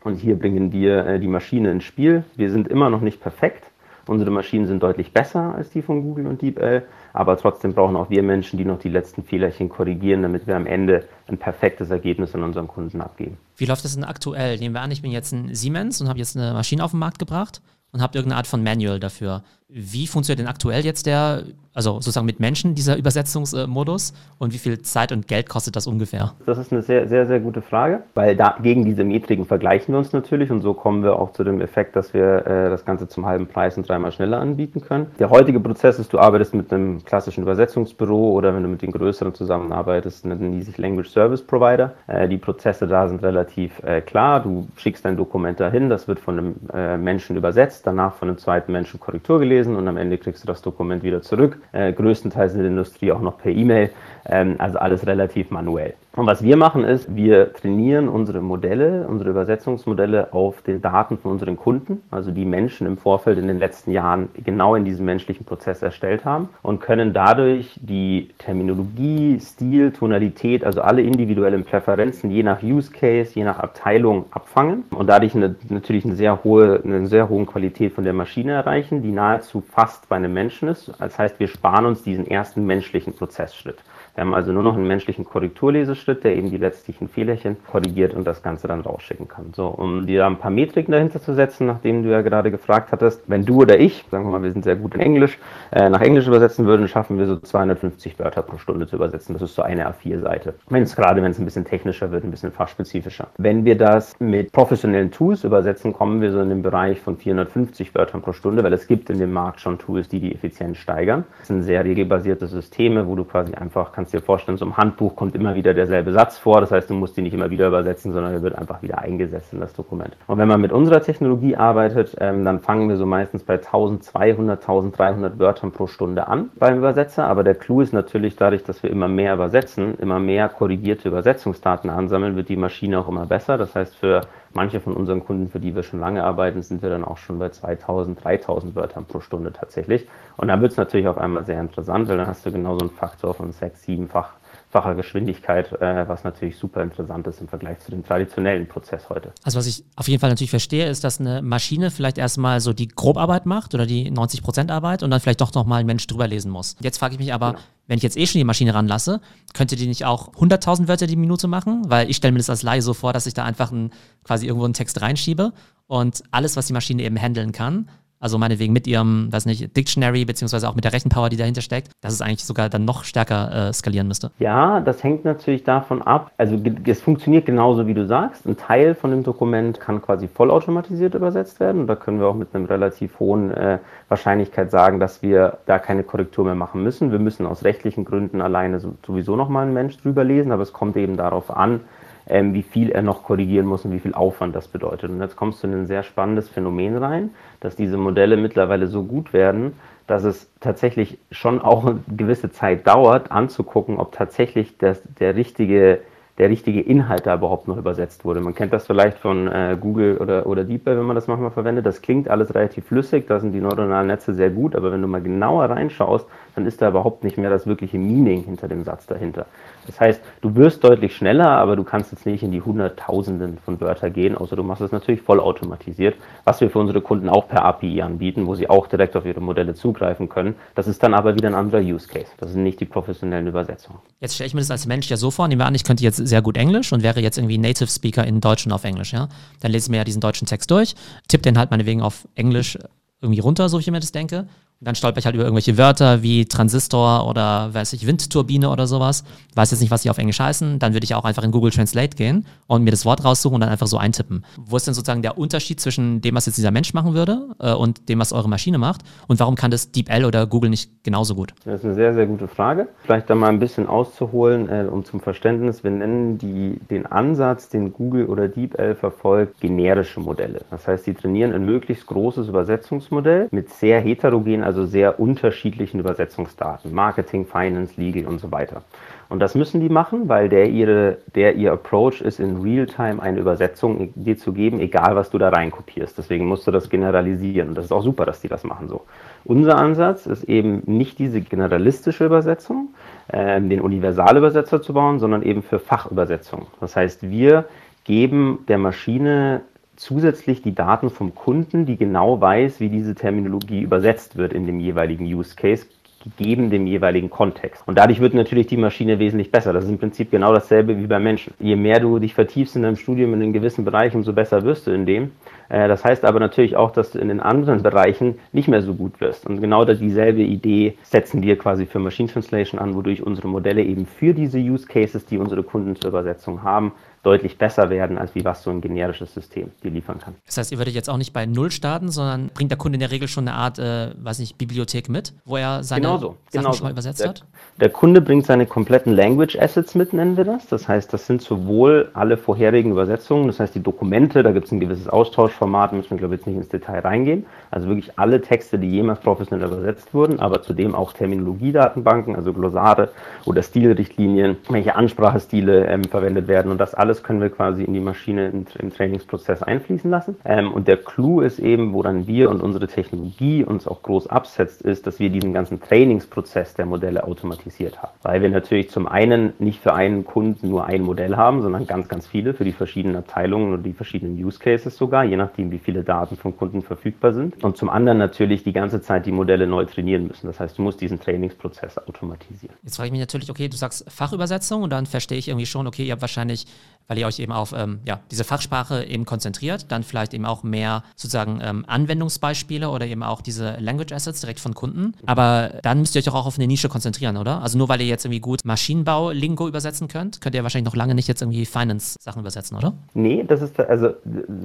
Und 0.03 0.15
hier 0.15 0.39
bringen 0.39 0.71
wir 0.71 1.05
äh, 1.05 1.19
die 1.19 1.27
Maschine 1.27 1.71
ins 1.71 1.83
Spiel. 1.83 2.23
Wir 2.35 2.49
sind 2.49 2.67
immer 2.67 2.89
noch 2.89 3.01
nicht 3.01 3.21
perfekt, 3.21 3.63
Unsere 4.07 4.31
Maschinen 4.31 4.65
sind 4.65 4.81
deutlich 4.81 5.13
besser 5.13 5.53
als 5.55 5.69
die 5.69 5.81
von 5.81 6.01
Google 6.01 6.27
und 6.27 6.41
DeepL, 6.41 6.83
aber 7.13 7.37
trotzdem 7.37 7.73
brauchen 7.73 7.95
auch 7.95 8.09
wir 8.09 8.23
Menschen, 8.23 8.57
die 8.57 8.65
noch 8.65 8.79
die 8.79 8.89
letzten 8.89 9.23
Fehlerchen 9.23 9.69
korrigieren, 9.69 10.21
damit 10.21 10.47
wir 10.47 10.55
am 10.55 10.65
Ende 10.65 11.07
ein 11.27 11.37
perfektes 11.37 11.89
Ergebnis 11.89 12.33
an 12.35 12.43
unseren 12.43 12.67
Kunden 12.67 13.01
abgeben. 13.01 13.37
Wie 13.57 13.65
läuft 13.65 13.83
das 13.83 13.95
denn 13.95 14.03
aktuell? 14.03 14.57
Nehmen 14.57 14.75
wir 14.75 14.81
an, 14.81 14.91
ich 14.91 15.01
bin 15.01 15.11
jetzt 15.11 15.31
ein 15.31 15.53
Siemens 15.53 16.01
und 16.01 16.09
habe 16.09 16.19
jetzt 16.19 16.37
eine 16.37 16.53
Maschine 16.53 16.83
auf 16.83 16.91
den 16.91 16.99
Markt 16.99 17.19
gebracht 17.19 17.61
und 17.91 18.01
habt 18.01 18.15
irgendeine 18.15 18.37
Art 18.37 18.47
von 18.47 18.63
Manual 18.63 18.99
dafür. 18.99 19.43
Wie 19.73 20.05
funktioniert 20.05 20.39
denn 20.39 20.47
aktuell 20.47 20.83
jetzt 20.83 21.05
der, 21.05 21.43
also 21.73 21.93
sozusagen 21.93 22.25
mit 22.25 22.41
Menschen, 22.41 22.75
dieser 22.75 22.97
Übersetzungsmodus 22.97 24.13
und 24.37 24.53
wie 24.53 24.57
viel 24.57 24.81
Zeit 24.81 25.13
und 25.13 25.29
Geld 25.29 25.47
kostet 25.47 25.77
das 25.77 25.87
ungefähr? 25.87 26.33
Das 26.45 26.57
ist 26.57 26.73
eine 26.73 26.81
sehr, 26.81 27.07
sehr, 27.07 27.25
sehr 27.25 27.39
gute 27.39 27.61
Frage, 27.61 28.03
weil 28.13 28.35
da, 28.35 28.57
gegen 28.61 28.83
diese 28.83 29.05
Metriken 29.05 29.45
vergleichen 29.45 29.93
wir 29.93 29.99
uns 29.99 30.11
natürlich 30.11 30.51
und 30.51 30.61
so 30.61 30.73
kommen 30.73 31.03
wir 31.03 31.17
auch 31.17 31.31
zu 31.31 31.45
dem 31.45 31.61
Effekt, 31.61 31.95
dass 31.95 32.13
wir 32.13 32.45
äh, 32.45 32.69
das 32.69 32.83
Ganze 32.83 33.07
zum 33.07 33.25
halben 33.25 33.47
Preis 33.47 33.77
und 33.77 33.87
dreimal 33.87 34.11
schneller 34.11 34.41
anbieten 34.41 34.81
können. 34.81 35.07
Der 35.19 35.29
heutige 35.29 35.61
Prozess 35.61 35.99
ist, 35.99 36.11
du 36.11 36.19
arbeitest 36.19 36.53
mit 36.53 36.73
einem 36.73 37.05
klassischen 37.05 37.43
Übersetzungsbüro 37.43 38.31
oder 38.31 38.53
wenn 38.53 38.63
du 38.63 38.69
mit 38.69 38.81
den 38.81 38.91
größeren 38.91 39.33
zusammenarbeitest, 39.33 40.25
nennen 40.25 40.51
die 40.51 40.63
sich 40.63 40.77
Language 40.77 41.07
Service 41.07 41.41
Provider. 41.41 41.93
Äh, 42.07 42.27
die 42.27 42.37
Prozesse 42.37 42.87
da 42.87 43.07
sind 43.07 43.23
relativ 43.23 43.81
äh, 43.83 44.01
klar. 44.01 44.41
Du 44.41 44.67
schickst 44.75 45.05
dein 45.05 45.15
Dokument 45.15 45.61
dahin, 45.61 45.89
das 45.89 46.09
wird 46.09 46.19
von 46.19 46.37
einem 46.37 46.55
äh, 46.73 46.97
Menschen 46.97 47.37
übersetzt, 47.37 47.87
danach 47.87 48.15
von 48.15 48.27
einem 48.27 48.37
zweiten 48.37 48.73
Menschen 48.73 48.99
Korrektur 48.99 49.39
gelesen 49.39 49.60
und 49.67 49.87
am 49.87 49.97
Ende 49.97 50.17
kriegst 50.17 50.43
du 50.43 50.47
das 50.47 50.61
Dokument 50.61 51.03
wieder 51.03 51.21
zurück. 51.21 51.59
Äh, 51.71 51.93
größtenteils 51.93 52.53
in 52.53 52.59
der 52.59 52.67
Industrie 52.67 53.11
auch 53.11 53.21
noch 53.21 53.37
per 53.37 53.51
E-Mail. 53.51 53.91
Ähm, 54.25 54.55
also 54.59 54.77
alles 54.79 55.05
relativ 55.07 55.51
manuell. 55.51 55.93
Und 56.13 56.25
was 56.25 56.43
wir 56.43 56.57
machen 56.57 56.83
ist, 56.83 57.15
wir 57.15 57.53
trainieren 57.53 58.09
unsere 58.09 58.41
Modelle, 58.41 59.07
unsere 59.07 59.29
Übersetzungsmodelle 59.29 60.33
auf 60.33 60.61
den 60.61 60.81
Daten 60.81 61.17
von 61.17 61.31
unseren 61.31 61.55
Kunden, 61.55 62.03
also 62.11 62.31
die 62.31 62.43
Menschen 62.43 62.85
im 62.85 62.97
Vorfeld 62.97 63.37
in 63.37 63.47
den 63.47 63.59
letzten 63.59 63.91
Jahren 63.91 64.27
genau 64.43 64.75
in 64.75 64.83
diesem 64.83 65.05
menschlichen 65.05 65.45
Prozess 65.45 65.81
erstellt 65.81 66.25
haben 66.25 66.49
und 66.63 66.81
können 66.81 67.13
dadurch 67.13 67.79
die 67.81 68.29
Terminologie, 68.39 69.39
Stil, 69.39 69.91
Tonalität, 69.91 70.65
also 70.65 70.81
alle 70.81 71.01
individuellen 71.01 71.63
Präferenzen 71.63 72.29
je 72.29 72.43
nach 72.43 72.61
Use 72.61 72.91
Case, 72.91 73.31
je 73.33 73.45
nach 73.45 73.59
Abteilung 73.59 74.25
abfangen 74.31 74.83
und 74.89 75.07
dadurch 75.07 75.33
eine, 75.33 75.55
natürlich 75.69 76.03
eine 76.03 76.15
sehr 76.15 76.43
hohe, 76.43 76.81
eine 76.83 77.07
sehr 77.07 77.29
hohe 77.29 77.45
Qualität 77.45 77.93
von 77.93 78.03
der 78.03 78.13
Maschine 78.13 78.51
erreichen, 78.51 79.01
die 79.01 79.11
nahezu 79.11 79.61
fast 79.61 80.09
bei 80.09 80.17
einem 80.17 80.33
Menschen 80.33 80.67
ist. 80.67 80.91
Das 80.99 81.17
heißt, 81.17 81.39
wir 81.39 81.47
sparen 81.47 81.85
uns 81.85 82.03
diesen 82.03 82.27
ersten 82.27 82.65
menschlichen 82.65 83.13
Prozessschritt. 83.13 83.77
Wir 84.13 84.21
haben 84.21 84.33
also 84.33 84.51
nur 84.51 84.63
noch 84.63 84.75
einen 84.75 84.87
menschlichen 84.87 85.23
Korrekturleseschritt, 85.23 86.25
der 86.25 86.35
eben 86.35 86.49
die 86.49 86.57
letztlichen 86.57 87.07
Fehlerchen 87.07 87.55
korrigiert 87.71 88.13
und 88.13 88.27
das 88.27 88.43
Ganze 88.43 88.67
dann 88.67 88.81
rausschicken 88.81 89.29
kann. 89.29 89.53
So, 89.55 89.67
um 89.67 90.05
dir 90.05 90.25
ein 90.25 90.37
paar 90.37 90.51
Metriken 90.51 90.91
dahinter 90.91 91.21
zu 91.21 91.33
setzen, 91.33 91.65
nachdem 91.65 92.03
du 92.03 92.09
ja 92.09 92.21
gerade 92.21 92.51
gefragt 92.51 92.91
hattest, 92.91 93.23
wenn 93.27 93.45
du 93.45 93.61
oder 93.61 93.79
ich, 93.79 94.03
sagen 94.11 94.25
wir 94.25 94.31
mal, 94.31 94.43
wir 94.43 94.51
sind 94.51 94.63
sehr 94.63 94.75
gut 94.75 94.95
in 94.95 95.01
Englisch, 95.01 95.39
äh, 95.71 95.89
nach 95.89 96.01
Englisch 96.01 96.27
übersetzen 96.27 96.65
würden, 96.65 96.89
schaffen 96.89 97.17
wir 97.17 97.25
so 97.25 97.37
250 97.37 98.19
Wörter 98.19 98.41
pro 98.41 98.57
Stunde 98.57 98.85
zu 98.85 98.97
übersetzen. 98.97 99.33
Das 99.33 99.41
ist 99.43 99.55
so 99.55 99.61
eine 99.61 99.89
A4-Seite. 99.89 100.55
Wenn 100.69 100.83
es 100.83 100.95
gerade, 100.95 101.23
wenn 101.23 101.31
es 101.31 101.39
ein 101.39 101.45
bisschen 101.45 101.63
technischer 101.63 102.11
wird, 102.11 102.25
ein 102.25 102.31
bisschen 102.31 102.51
fachspezifischer. 102.51 103.27
Wenn 103.37 103.63
wir 103.63 103.77
das 103.77 104.19
mit 104.19 104.51
professionellen 104.51 105.11
Tools 105.11 105.45
übersetzen, 105.45 105.93
kommen 105.93 106.19
wir 106.19 106.33
so 106.33 106.41
in 106.41 106.49
den 106.49 106.61
Bereich 106.63 106.99
von 106.99 107.15
450 107.15 107.95
Wörtern 107.95 108.21
pro 108.21 108.33
Stunde, 108.33 108.61
weil 108.63 108.73
es 108.73 108.87
gibt 108.87 109.09
in 109.09 109.19
dem 109.19 109.31
Markt 109.31 109.61
schon 109.61 109.79
Tools, 109.79 110.09
die 110.09 110.19
die 110.19 110.35
Effizienz 110.35 110.79
steigern. 110.79 111.23
Das 111.39 111.47
sind 111.47 111.63
sehr 111.63 111.85
regelbasierte 111.85 112.47
Systeme, 112.47 113.07
wo 113.07 113.15
du 113.15 113.23
quasi 113.23 113.53
einfach 113.53 113.93
kannst 113.93 114.00
dir 114.09 114.21
vorstellen, 114.21 114.57
so 114.57 114.65
im 114.65 114.77
Handbuch 114.77 115.15
kommt 115.15 115.35
immer 115.35 115.55
wieder 115.55 115.73
derselbe 115.73 116.11
Satz 116.11 116.37
vor. 116.37 116.61
Das 116.61 116.71
heißt, 116.71 116.89
du 116.89 116.93
musst 116.93 117.17
ihn 117.17 117.23
nicht 117.23 117.33
immer 117.33 117.49
wieder 117.49 117.67
übersetzen, 117.67 118.13
sondern 118.13 118.33
er 118.33 118.41
wird 118.41 118.55
einfach 118.55 118.81
wieder 118.81 118.99
eingesetzt 118.99 119.53
in 119.53 119.59
das 119.59 119.73
Dokument. 119.73 120.17
Und 120.27 120.37
wenn 120.37 120.47
man 120.47 120.59
mit 120.59 120.71
unserer 120.71 121.01
Technologie 121.01 121.55
arbeitet, 121.55 122.15
ähm, 122.19 122.43
dann 122.43 122.59
fangen 122.59 122.89
wir 122.89 122.97
so 122.97 123.05
meistens 123.05 123.43
bei 123.43 123.55
1200, 123.55 124.61
1300 124.61 125.39
Wörtern 125.39 125.71
pro 125.71 125.87
Stunde 125.87 126.27
an 126.27 126.49
beim 126.55 126.77
Übersetzer. 126.77 127.27
Aber 127.27 127.43
der 127.43 127.55
Clou 127.55 127.81
ist 127.81 127.93
natürlich 127.93 128.35
dadurch, 128.35 128.63
dass 128.63 128.81
wir 128.81 128.89
immer 128.89 129.07
mehr 129.07 129.33
übersetzen, 129.33 129.95
immer 129.99 130.19
mehr 130.19 130.49
korrigierte 130.49 131.09
Übersetzungsdaten 131.09 131.89
ansammeln, 131.89 132.35
wird 132.35 132.49
die 132.49 132.57
Maschine 132.57 132.99
auch 132.99 133.07
immer 133.09 133.25
besser. 133.25 133.57
Das 133.57 133.75
heißt, 133.75 133.95
für 133.95 134.21
manche 134.53 134.79
von 134.79 134.93
unseren 134.93 135.23
Kunden, 135.23 135.49
für 135.49 135.59
die 135.59 135.75
wir 135.75 135.83
schon 135.83 135.99
lange 135.99 136.23
arbeiten, 136.23 136.61
sind 136.61 136.81
wir 136.81 136.89
dann 136.89 137.03
auch 137.03 137.17
schon 137.17 137.39
bei 137.39 137.49
2000, 137.49 138.23
3000 138.23 138.75
Wörtern 138.75 139.05
pro 139.05 139.19
Stunde 139.19 139.51
tatsächlich. 139.53 140.07
Und 140.37 140.47
dann 140.47 140.61
wird 140.61 140.71
es 140.71 140.77
natürlich 140.77 141.07
auf 141.07 141.17
einmal 141.17 141.45
sehr 141.45 141.59
interessant, 141.59 142.07
weil 142.07 142.17
dann 142.17 142.27
hast 142.27 142.45
du 142.45 142.51
genau 142.51 142.77
so 142.77 142.85
einen 142.85 142.95
Faktor 142.95 143.33
von 143.33 143.51
sechs, 143.51 143.83
siebenfach 143.83 144.33
facher 144.71 144.95
Geschwindigkeit, 144.95 145.71
äh, 145.81 146.07
was 146.07 146.23
natürlich 146.23 146.57
super 146.57 146.81
interessant 146.81 147.27
ist 147.27 147.41
im 147.41 147.47
Vergleich 147.47 147.79
zu 147.79 147.91
dem 147.91 148.05
traditionellen 148.05 148.67
Prozess 148.67 149.09
heute. 149.09 149.33
Also 149.43 149.59
was 149.59 149.67
ich 149.67 149.83
auf 149.97 150.07
jeden 150.07 150.21
Fall 150.21 150.29
natürlich 150.29 150.49
verstehe, 150.49 150.87
ist, 150.87 151.03
dass 151.03 151.19
eine 151.19 151.41
Maschine 151.41 151.91
vielleicht 151.91 152.17
erstmal 152.17 152.61
so 152.61 152.71
die 152.71 152.87
Grobarbeit 152.87 153.45
macht 153.45 153.75
oder 153.75 153.85
die 153.85 154.09
90% 154.09 154.71
Arbeit 154.71 155.03
und 155.03 155.11
dann 155.11 155.19
vielleicht 155.19 155.41
doch 155.41 155.53
nochmal 155.53 155.81
ein 155.81 155.85
Mensch 155.85 156.07
drüber 156.07 156.27
lesen 156.27 156.51
muss. 156.51 156.77
Jetzt 156.79 156.99
frage 156.99 157.13
ich 157.13 157.19
mich 157.19 157.33
aber, 157.33 157.51
genau. 157.51 157.63
Wenn 157.91 157.97
ich 157.97 158.03
jetzt 158.03 158.15
eh 158.15 158.25
schon 158.25 158.39
die 158.39 158.45
Maschine 158.45 158.73
ranlasse, 158.73 159.19
könnte 159.53 159.75
die 159.75 159.85
nicht 159.85 160.05
auch 160.05 160.33
100.000 160.35 160.87
Wörter 160.87 161.07
die 161.07 161.17
Minute 161.17 161.49
machen? 161.49 161.81
Weil 161.89 162.09
ich 162.09 162.15
stelle 162.15 162.31
mir 162.31 162.37
das 162.37 162.49
als 162.49 162.63
Laie 162.63 162.81
so 162.81 162.93
vor, 162.93 163.11
dass 163.11 163.25
ich 163.25 163.33
da 163.33 163.43
einfach 163.43 163.73
ein, 163.73 163.91
quasi 164.23 164.47
irgendwo 164.47 164.63
einen 164.63 164.73
Text 164.73 165.01
reinschiebe 165.01 165.51
und 165.87 166.23
alles, 166.31 166.55
was 166.55 166.67
die 166.67 166.71
Maschine 166.71 167.03
eben 167.03 167.17
handeln 167.19 167.51
kann, 167.51 167.89
also 168.21 168.37
meinetwegen 168.37 168.71
mit 168.71 168.87
ihrem, 168.87 169.27
weiß 169.31 169.45
nicht, 169.47 169.75
Dictionary, 169.75 170.23
beziehungsweise 170.23 170.69
auch 170.69 170.75
mit 170.75 170.85
der 170.85 170.93
Rechenpower, 170.93 171.29
die 171.29 171.37
dahinter 171.37 171.61
steckt, 171.61 171.89
dass 172.01 172.13
es 172.13 172.21
eigentlich 172.21 172.45
sogar 172.45 172.69
dann 172.69 172.85
noch 172.85 173.03
stärker 173.03 173.69
äh, 173.69 173.73
skalieren 173.73 174.07
müsste. 174.07 174.31
Ja, 174.39 174.79
das 174.79 175.03
hängt 175.03 175.25
natürlich 175.25 175.63
davon 175.63 176.01
ab. 176.01 176.31
Also 176.37 176.57
es 176.85 177.01
funktioniert 177.01 177.45
genauso, 177.45 177.87
wie 177.87 177.93
du 177.93 178.05
sagst. 178.05 178.45
Ein 178.45 178.57
Teil 178.57 178.95
von 178.95 179.11
dem 179.11 179.23
Dokument 179.23 179.79
kann 179.79 180.01
quasi 180.01 180.27
vollautomatisiert 180.27 181.15
übersetzt 181.15 181.59
werden. 181.59 181.81
Und 181.81 181.87
da 181.87 181.95
können 181.95 182.19
wir 182.19 182.27
auch 182.27 182.35
mit 182.35 182.55
einer 182.55 182.69
relativ 182.69 183.19
hohen 183.19 183.51
äh, 183.51 183.79
Wahrscheinlichkeit 184.07 184.71
sagen, 184.71 184.99
dass 184.99 185.21
wir 185.21 185.57
da 185.65 185.79
keine 185.79 186.03
Korrektur 186.03 186.45
mehr 186.45 186.55
machen 186.55 186.83
müssen. 186.83 187.11
Wir 187.11 187.19
müssen 187.19 187.45
aus 187.45 187.63
rechtlichen 187.63 188.05
Gründen 188.05 188.41
alleine 188.41 188.79
sowieso 188.79 189.35
nochmal 189.35 189.63
einen 189.63 189.73
Mensch 189.73 189.97
drüber 189.97 190.23
lesen, 190.23 190.51
aber 190.51 190.63
es 190.63 190.73
kommt 190.73 190.95
eben 190.95 191.17
darauf 191.17 191.49
an, 191.49 191.81
ähm, 192.27 192.53
wie 192.53 192.63
viel 192.63 192.91
er 192.91 193.01
noch 193.01 193.23
korrigieren 193.23 193.65
muss 193.65 193.85
und 193.85 193.91
wie 193.91 193.99
viel 193.99 194.13
Aufwand 194.13 194.55
das 194.55 194.67
bedeutet. 194.67 195.09
Und 195.09 195.21
jetzt 195.21 195.35
kommst 195.35 195.63
du 195.63 195.67
in 195.67 195.73
ein 195.73 195.87
sehr 195.87 196.03
spannendes 196.03 196.49
Phänomen 196.49 196.97
rein, 196.97 197.31
dass 197.61 197.77
diese 197.77 197.97
Modelle 197.97 198.35
mittlerweile 198.35 198.87
so 198.87 199.03
gut 199.03 199.31
werden, 199.31 199.73
dass 200.07 200.25
es 200.25 200.51
tatsächlich 200.59 201.19
schon 201.31 201.61
auch 201.61 201.85
eine 201.85 202.01
gewisse 202.09 202.51
Zeit 202.51 202.85
dauert, 202.85 203.31
anzugucken, 203.31 203.97
ob 203.97 204.11
tatsächlich 204.11 204.77
das, 204.77 205.01
der 205.19 205.35
richtige 205.35 206.01
der 206.41 206.49
richtige 206.49 206.81
Inhalt 206.81 207.27
da 207.27 207.35
überhaupt 207.35 207.67
noch 207.67 207.77
übersetzt 207.77 208.25
wurde. 208.25 208.41
Man 208.41 208.55
kennt 208.55 208.73
das 208.73 208.87
vielleicht 208.87 209.19
von 209.19 209.47
äh, 209.47 209.77
Google 209.79 210.17
oder, 210.17 210.47
oder 210.47 210.63
DeepL, 210.63 210.97
wenn 210.97 211.05
man 211.05 211.13
das 211.13 211.27
manchmal 211.27 211.51
verwendet. 211.51 211.85
Das 211.85 212.01
klingt 212.01 212.27
alles 212.29 212.55
relativ 212.55 212.87
flüssig, 212.87 213.27
da 213.27 213.39
sind 213.39 213.51
die 213.51 213.61
neuronalen 213.61 214.07
Netze 214.07 214.33
sehr 214.33 214.49
gut, 214.49 214.75
aber 214.75 214.91
wenn 214.91 215.03
du 215.03 215.07
mal 215.07 215.21
genauer 215.21 215.65
reinschaust, 215.65 216.25
dann 216.55 216.65
ist 216.65 216.81
da 216.81 216.89
überhaupt 216.89 217.23
nicht 217.23 217.37
mehr 217.37 217.51
das 217.51 217.67
wirkliche 217.67 217.99
Meaning 217.99 218.43
hinter 218.43 218.67
dem 218.67 218.83
Satz 218.83 219.05
dahinter. 219.05 219.45
Das 219.85 219.99
heißt, 219.99 220.21
du 220.41 220.55
wirst 220.55 220.83
deutlich 220.83 221.15
schneller, 221.15 221.49
aber 221.49 221.75
du 221.75 221.83
kannst 221.83 222.11
jetzt 222.11 222.25
nicht 222.25 222.43
in 222.43 222.51
die 222.51 222.61
Hunderttausenden 222.61 223.57
von 223.63 223.79
Wörter 223.79 224.09
gehen, 224.09 224.35
außer 224.35 224.55
du 224.55 224.63
machst 224.63 224.81
es 224.81 224.91
natürlich 224.91 225.21
vollautomatisiert, 225.21 226.15
was 226.43 226.59
wir 226.59 226.69
für 226.69 226.79
unsere 226.79 227.01
Kunden 227.01 227.29
auch 227.29 227.47
per 227.47 227.65
API 227.65 228.01
anbieten, 228.01 228.47
wo 228.47 228.55
sie 228.55 228.69
auch 228.69 228.87
direkt 228.87 229.15
auf 229.15 229.25
ihre 229.25 229.41
Modelle 229.41 229.75
zugreifen 229.75 230.27
können. 230.27 230.55
Das 230.75 230.87
ist 230.87 231.01
dann 231.03 231.13
aber 231.13 231.35
wieder 231.35 231.49
ein 231.49 231.55
anderer 231.55 231.81
Use 231.81 232.07
Case. 232.07 232.31
Das 232.39 232.51
sind 232.51 232.63
nicht 232.63 232.79
die 232.79 232.85
professionellen 232.85 233.47
Übersetzungen. 233.47 233.99
Jetzt 234.19 234.35
stelle 234.35 234.47
ich 234.47 234.53
mir 234.53 234.61
das 234.61 234.71
als 234.71 234.85
Mensch 234.87 235.09
ja 235.09 235.17
so 235.17 235.31
vor, 235.31 235.47
nehmen 235.47 235.61
wir 235.61 235.65
an, 235.65 235.75
ich 235.75 235.83
könnte 235.83 236.03
jetzt 236.03 236.17
sehr 236.31 236.41
gut 236.41 236.57
Englisch 236.57 236.91
und 236.91 237.03
wäre 237.03 237.21
jetzt 237.21 237.37
irgendwie 237.37 237.59
Native 237.59 237.87
Speaker 237.87 238.25
in 238.25 238.41
Deutsch 238.41 238.65
und 238.65 238.71
auf 238.71 238.83
Englisch, 238.83 239.13
ja. 239.13 239.29
Dann 239.59 239.71
lese 239.71 239.85
ich 239.85 239.91
mir 239.91 239.97
ja 239.97 240.03
diesen 240.03 240.21
deutschen 240.21 240.47
Text 240.47 240.71
durch, 240.71 240.95
tippe 241.27 241.43
den 241.43 241.59
halt 241.59 241.69
meinetwegen 241.69 242.01
auf 242.01 242.27
Englisch 242.33 242.77
irgendwie 243.21 243.41
runter, 243.41 243.69
so 243.69 243.77
ich 243.77 243.91
mir 243.91 243.99
das 243.99 244.11
denke 244.11 244.47
dann 244.81 244.95
stolper 244.95 245.19
ich 245.19 245.25
halt 245.25 245.35
über 245.35 245.43
irgendwelche 245.43 245.77
Wörter 245.77 246.23
wie 246.23 246.45
Transistor 246.45 247.27
oder 247.29 247.71
weiß 247.71 247.93
ich, 247.93 248.07
Windturbine 248.07 248.69
oder 248.69 248.87
sowas. 248.87 249.23
Weiß 249.53 249.69
jetzt 249.69 249.79
nicht, 249.79 249.91
was 249.91 250.01
die 250.01 250.09
auf 250.09 250.17
Englisch 250.17 250.39
heißen. 250.39 250.79
Dann 250.79 250.93
würde 250.93 251.03
ich 251.03 251.13
auch 251.13 251.23
einfach 251.23 251.43
in 251.43 251.51
Google 251.51 251.71
Translate 251.71 252.17
gehen 252.17 252.47
und 252.65 252.83
mir 252.83 252.89
das 252.89 253.05
Wort 253.05 253.23
raussuchen 253.23 253.55
und 253.55 253.61
dann 253.61 253.69
einfach 253.69 253.85
so 253.85 253.97
eintippen. 253.97 254.43
Wo 254.57 254.75
ist 254.77 254.87
denn 254.87 254.95
sozusagen 254.95 255.21
der 255.21 255.37
Unterschied 255.37 255.79
zwischen 255.79 256.21
dem, 256.21 256.33
was 256.33 256.47
jetzt 256.47 256.57
dieser 256.57 256.71
Mensch 256.71 256.95
machen 256.95 257.13
würde 257.13 257.49
äh, 257.59 257.73
und 257.73 258.09
dem, 258.09 258.19
was 258.19 258.33
eure 258.33 258.49
Maschine 258.49 258.79
macht? 258.79 259.01
Und 259.27 259.39
warum 259.39 259.53
kann 259.55 259.69
das 259.69 259.91
DeepL 259.91 260.25
oder 260.25 260.47
Google 260.47 260.71
nicht 260.71 261.03
genauso 261.03 261.35
gut? 261.35 261.53
Das 261.63 261.81
ist 261.81 261.85
eine 261.85 261.93
sehr, 261.93 262.15
sehr 262.15 262.25
gute 262.25 262.47
Frage. 262.47 262.87
Vielleicht 263.03 263.29
da 263.29 263.35
mal 263.35 263.49
ein 263.49 263.59
bisschen 263.59 263.85
auszuholen, 263.85 264.67
äh, 264.67 264.87
um 264.91 265.05
zum 265.05 265.19
Verständnis. 265.19 265.83
Wir 265.83 265.91
nennen 265.91 266.39
die, 266.39 266.79
den 266.89 267.05
Ansatz, 267.05 267.69
den 267.69 267.93
Google 267.93 268.25
oder 268.25 268.47
DeepL 268.47 268.95
verfolgt, 268.95 269.61
generische 269.61 270.19
Modelle. 270.19 270.61
Das 270.71 270.87
heißt, 270.87 271.03
sie 271.03 271.13
trainieren 271.13 271.53
ein 271.53 271.65
möglichst 271.65 272.07
großes 272.07 272.47
Übersetzungsmodell 272.47 273.47
mit 273.51 273.69
sehr 273.71 273.99
heterogenen 273.99 274.70
also 274.71 274.85
sehr 274.85 275.19
unterschiedlichen 275.19 275.99
Übersetzungsdaten, 275.99 276.93
Marketing, 276.93 277.45
Finance, 277.45 277.93
Legal 277.97 278.25
und 278.25 278.39
so 278.39 278.51
weiter. 278.51 278.83
Und 279.27 279.39
das 279.39 279.55
müssen 279.55 279.79
die 279.79 279.89
machen, 279.89 280.27
weil 280.27 280.49
der, 280.49 280.69
ihre, 280.69 281.17
der 281.35 281.55
ihr 281.55 281.71
Approach 281.71 282.21
ist, 282.21 282.39
in 282.39 282.61
Realtime 282.61 283.21
eine 283.21 283.39
Übersetzung 283.39 284.11
dir 284.15 284.37
zu 284.37 284.51
geben, 284.51 284.79
egal 284.79 285.15
was 285.15 285.29
du 285.29 285.37
da 285.37 285.49
reinkopierst. 285.49 286.17
Deswegen 286.17 286.47
musst 286.47 286.67
du 286.67 286.71
das 286.71 286.89
generalisieren. 286.89 287.69
Und 287.69 287.75
das 287.75 287.85
ist 287.85 287.91
auch 287.91 288.03
super, 288.03 288.25
dass 288.25 288.41
die 288.41 288.49
das 288.49 288.63
machen 288.63 288.89
so. 288.89 289.01
Unser 289.45 289.77
Ansatz 289.77 290.25
ist 290.25 290.43
eben 290.45 290.83
nicht 290.85 291.17
diese 291.19 291.41
generalistische 291.41 292.25
Übersetzung, 292.25 292.89
äh, 293.29 293.61
den 293.61 293.79
Universalübersetzer 293.81 294.81
zu 294.81 294.93
bauen, 294.93 295.19
sondern 295.19 295.43
eben 295.43 295.63
für 295.63 295.79
Fachübersetzung. 295.79 296.67
Das 296.81 296.95
heißt, 296.95 297.29
wir 297.29 297.65
geben 298.03 298.65
der 298.67 298.77
Maschine 298.77 299.61
zusätzlich 300.01 300.63
die 300.63 300.73
Daten 300.73 301.11
vom 301.11 301.35
Kunden, 301.35 301.85
die 301.85 301.95
genau 301.95 302.41
weiß, 302.41 302.79
wie 302.79 302.89
diese 302.89 303.13
Terminologie 303.13 303.81
übersetzt 303.81 304.35
wird 304.35 304.51
in 304.51 304.65
dem 304.65 304.79
jeweiligen 304.79 305.25
Use 305.25 305.55
Case, 305.55 305.85
gegeben 306.23 306.69
dem 306.69 306.87
jeweiligen 306.87 307.29
Kontext. 307.29 307.83
Und 307.87 307.97
dadurch 307.97 308.19
wird 308.19 308.33
natürlich 308.33 308.67
die 308.67 308.77
Maschine 308.77 309.19
wesentlich 309.19 309.51
besser. 309.51 309.73
Das 309.73 309.85
ist 309.85 309.89
im 309.91 309.99
Prinzip 309.99 310.31
genau 310.31 310.53
dasselbe 310.53 310.97
wie 310.97 311.07
beim 311.07 311.23
Menschen. 311.23 311.53
Je 311.59 311.75
mehr 311.75 311.99
du 311.99 312.19
dich 312.19 312.33
vertiefst 312.33 312.75
in 312.75 312.81
deinem 312.81 312.95
Studium 312.95 313.33
in 313.33 313.41
einen 313.41 313.53
gewissen 313.53 313.85
Bereich, 313.85 314.15
umso 314.15 314.33
besser 314.33 314.63
wirst 314.63 314.87
du 314.87 314.91
in 314.91 315.05
dem. 315.05 315.31
Äh, 315.69 315.87
das 315.87 316.03
heißt 316.03 316.25
aber 316.25 316.39
natürlich 316.39 316.75
auch, 316.75 316.91
dass 316.91 317.11
du 317.11 317.19
in 317.19 317.27
den 317.27 317.39
anderen 317.39 317.83
Bereichen 317.83 318.39
nicht 318.51 318.67
mehr 318.67 318.81
so 318.81 318.95
gut 318.95 319.21
wirst. 319.21 319.45
Und 319.47 319.61
genau 319.61 319.85
dieselbe 319.85 320.41
Idee 320.41 320.95
setzen 321.03 321.43
wir 321.43 321.57
quasi 321.57 321.85
für 321.85 321.99
Machine 321.99 322.29
Translation 322.29 322.79
an, 322.79 322.95
wodurch 322.95 323.23
unsere 323.23 323.47
Modelle 323.47 323.83
eben 323.83 324.05
für 324.05 324.33
diese 324.33 324.59
Use 324.59 324.87
Cases, 324.87 325.25
die 325.25 325.37
unsere 325.37 325.63
Kunden 325.63 325.95
zur 325.95 326.09
Übersetzung 326.09 326.63
haben, 326.63 326.93
deutlich 327.23 327.57
besser 327.57 327.89
werden, 327.89 328.17
als 328.17 328.33
wie 328.35 328.43
was 328.43 328.63
so 328.63 328.71
ein 328.71 328.81
generisches 328.81 329.33
System 329.33 329.71
dir 329.83 329.91
liefern 329.91 330.19
kann. 330.19 330.35
Das 330.45 330.57
heißt, 330.57 330.71
ihr 330.71 330.77
würdet 330.79 330.95
jetzt 330.95 331.09
auch 331.09 331.17
nicht 331.17 331.33
bei 331.33 331.45
Null 331.45 331.71
starten, 331.71 332.09
sondern 332.09 332.49
bringt 332.53 332.71
der 332.71 332.77
Kunde 332.77 332.95
in 332.95 332.99
der 332.99 333.11
Regel 333.11 333.27
schon 333.27 333.47
eine 333.47 333.55
Art, 333.55 333.79
äh, 333.79 334.11
weiß 334.17 334.39
nicht, 334.39 334.57
Bibliothek 334.57 335.09
mit, 335.09 335.33
wo 335.45 335.57
er 335.57 335.83
seine 335.83 336.01
genau 336.01 336.17
so, 336.17 336.27
Sachen 336.27 336.63
genau 336.63 336.73
schon 336.73 336.83
mal 336.85 336.91
übersetzt 336.91 337.21
der, 337.21 337.29
hat? 337.29 337.45
Der 337.79 337.89
Kunde 337.89 338.21
bringt 338.21 338.45
seine 338.45 338.65
kompletten 338.65 339.13
Language 339.13 339.57
Assets 339.57 339.93
mit, 339.95 340.13
nennen 340.13 340.37
wir 340.37 340.45
das. 340.45 340.67
Das 340.67 340.87
heißt, 340.87 341.13
das 341.13 341.27
sind 341.27 341.41
sowohl 341.41 342.09
alle 342.13 342.37
vorherigen 342.37 342.91
Übersetzungen, 342.91 343.47
das 343.47 343.59
heißt 343.59 343.75
die 343.75 343.83
Dokumente, 343.83 344.43
da 344.43 344.51
gibt 344.51 344.65
es 344.65 344.71
ein 344.71 344.79
gewisses 344.79 345.07
Austauschformat, 345.07 345.93
müssen 345.93 346.11
wir 346.11 346.17
glaube 346.17 346.35
ich 346.35 346.41
jetzt 346.41 346.47
nicht 346.47 346.57
ins 346.57 346.69
Detail 346.69 346.99
reingehen. 346.99 347.45
Also 347.69 347.87
wirklich 347.87 348.17
alle 348.17 348.41
Texte, 348.41 348.79
die 348.79 348.89
jemals 348.89 349.19
professionell 349.19 349.67
übersetzt 349.67 350.13
wurden, 350.13 350.39
aber 350.39 350.61
zudem 350.61 350.95
auch 350.95 351.13
Terminologiedatenbanken, 351.13 352.35
also 352.35 352.53
Glossare 352.53 353.09
oder 353.45 353.61
Stilrichtlinien, 353.63 354.57
welche 354.69 354.95
Ansprachestile 354.95 355.85
ähm, 355.85 356.03
verwendet 356.03 356.47
werden 356.47 356.71
und 356.71 356.77
das 356.77 356.93
alles 356.93 357.10
können 357.23 357.41
wir 357.41 357.49
quasi 357.49 357.83
in 357.83 357.93
die 357.93 357.99
Maschine 357.99 358.49
im, 358.49 358.65
im 358.79 358.93
Trainingsprozess 358.93 359.63
einfließen 359.63 360.09
lassen. 360.09 360.37
Ähm, 360.45 360.71
und 360.71 360.87
der 360.87 360.97
Clou 360.97 361.41
ist 361.41 361.59
eben, 361.59 361.93
wo 361.93 362.01
dann 362.03 362.27
wir 362.27 362.49
und 362.49 362.61
unsere 362.61 362.87
Technologie 362.87 363.63
uns 363.63 363.87
auch 363.87 364.01
groß 364.01 364.27
absetzt, 364.27 364.81
ist, 364.81 365.05
dass 365.07 365.19
wir 365.19 365.29
diesen 365.29 365.53
ganzen 365.53 365.81
Trainingsprozess 365.81 366.73
der 366.73 366.85
Modelle 366.85 367.23
automatisiert 367.23 368.01
haben. 368.01 368.13
Weil 368.23 368.41
wir 368.41 368.49
natürlich 368.49 368.89
zum 368.89 369.07
einen 369.07 369.53
nicht 369.59 369.81
für 369.81 369.93
einen 369.93 370.25
Kunden 370.25 370.69
nur 370.69 370.85
ein 370.85 371.01
Modell 371.01 371.35
haben, 371.35 371.61
sondern 371.61 371.85
ganz, 371.87 372.07
ganz 372.07 372.27
viele 372.27 372.53
für 372.53 372.63
die 372.63 372.71
verschiedenen 372.71 373.17
Abteilungen 373.17 373.73
und 373.73 373.83
die 373.83 373.93
verschiedenen 373.93 374.41
Use 374.43 374.59
Cases 374.59 374.95
sogar, 374.95 375.23
je 375.23 375.35
nachdem, 375.35 375.71
wie 375.71 375.79
viele 375.79 376.03
Daten 376.03 376.37
vom 376.37 376.55
Kunden 376.55 376.81
verfügbar 376.81 377.33
sind. 377.33 377.63
Und 377.63 377.77
zum 377.77 377.89
anderen 377.89 378.17
natürlich 378.17 378.63
die 378.63 378.73
ganze 378.73 379.01
Zeit 379.01 379.25
die 379.25 379.31
Modelle 379.31 379.67
neu 379.67 379.85
trainieren 379.85 380.27
müssen. 380.27 380.47
Das 380.47 380.59
heißt, 380.59 380.77
du 380.77 380.81
musst 380.81 381.01
diesen 381.01 381.19
Trainingsprozess 381.19 381.97
automatisieren. 381.97 382.75
Jetzt 382.83 382.95
frage 382.95 383.07
ich 383.07 383.11
mich 383.11 383.21
natürlich, 383.21 383.49
okay, 383.49 383.67
du 383.67 383.77
sagst 383.77 384.09
Fachübersetzung 384.09 384.83
und 384.83 384.91
dann 384.91 385.05
verstehe 385.05 385.37
ich 385.37 385.47
irgendwie 385.47 385.65
schon, 385.65 385.87
okay, 385.87 386.03
ihr 386.03 386.13
habt 386.13 386.21
wahrscheinlich 386.21 386.65
weil 387.07 387.17
ihr 387.17 387.27
euch 387.27 387.39
eben 387.39 387.51
auf 387.51 387.73
ähm, 387.75 387.99
ja, 388.05 388.21
diese 388.31 388.45
Fachsprache 388.45 389.03
eben 389.03 389.25
konzentriert, 389.25 389.91
dann 389.91 390.03
vielleicht 390.03 390.33
eben 390.33 390.45
auch 390.45 390.63
mehr 390.63 391.03
sozusagen 391.17 391.59
ähm, 391.61 391.83
Anwendungsbeispiele 391.85 392.89
oder 392.89 393.05
eben 393.05 393.21
auch 393.21 393.41
diese 393.41 393.75
Language 393.79 394.13
Assets 394.13 394.39
direkt 394.39 394.61
von 394.61 394.73
Kunden. 394.73 395.13
Aber 395.25 395.71
dann 395.83 395.99
müsst 395.99 396.15
ihr 396.15 396.21
euch 396.21 396.29
auch 396.29 396.45
auf 396.45 396.57
eine 396.57 396.67
Nische 396.67 396.87
konzentrieren, 396.87 397.35
oder? 397.35 397.61
Also 397.61 397.77
nur 397.77 397.89
weil 397.89 397.99
ihr 397.99 398.07
jetzt 398.07 398.23
irgendwie 398.23 398.39
gut 398.39 398.61
Maschinenbau-Lingo 398.63 399.67
übersetzen 399.67 400.07
könnt, 400.07 400.39
könnt 400.39 400.55
ihr 400.55 400.63
wahrscheinlich 400.63 400.85
noch 400.85 400.95
lange 400.95 401.13
nicht 401.13 401.27
jetzt 401.27 401.41
irgendwie 401.41 401.65
Finance-Sachen 401.65 402.39
übersetzen, 402.39 402.77
oder? 402.77 402.93
Nee, 403.13 403.43
das 403.45 403.61
ist 403.61 403.77
also 403.77 404.11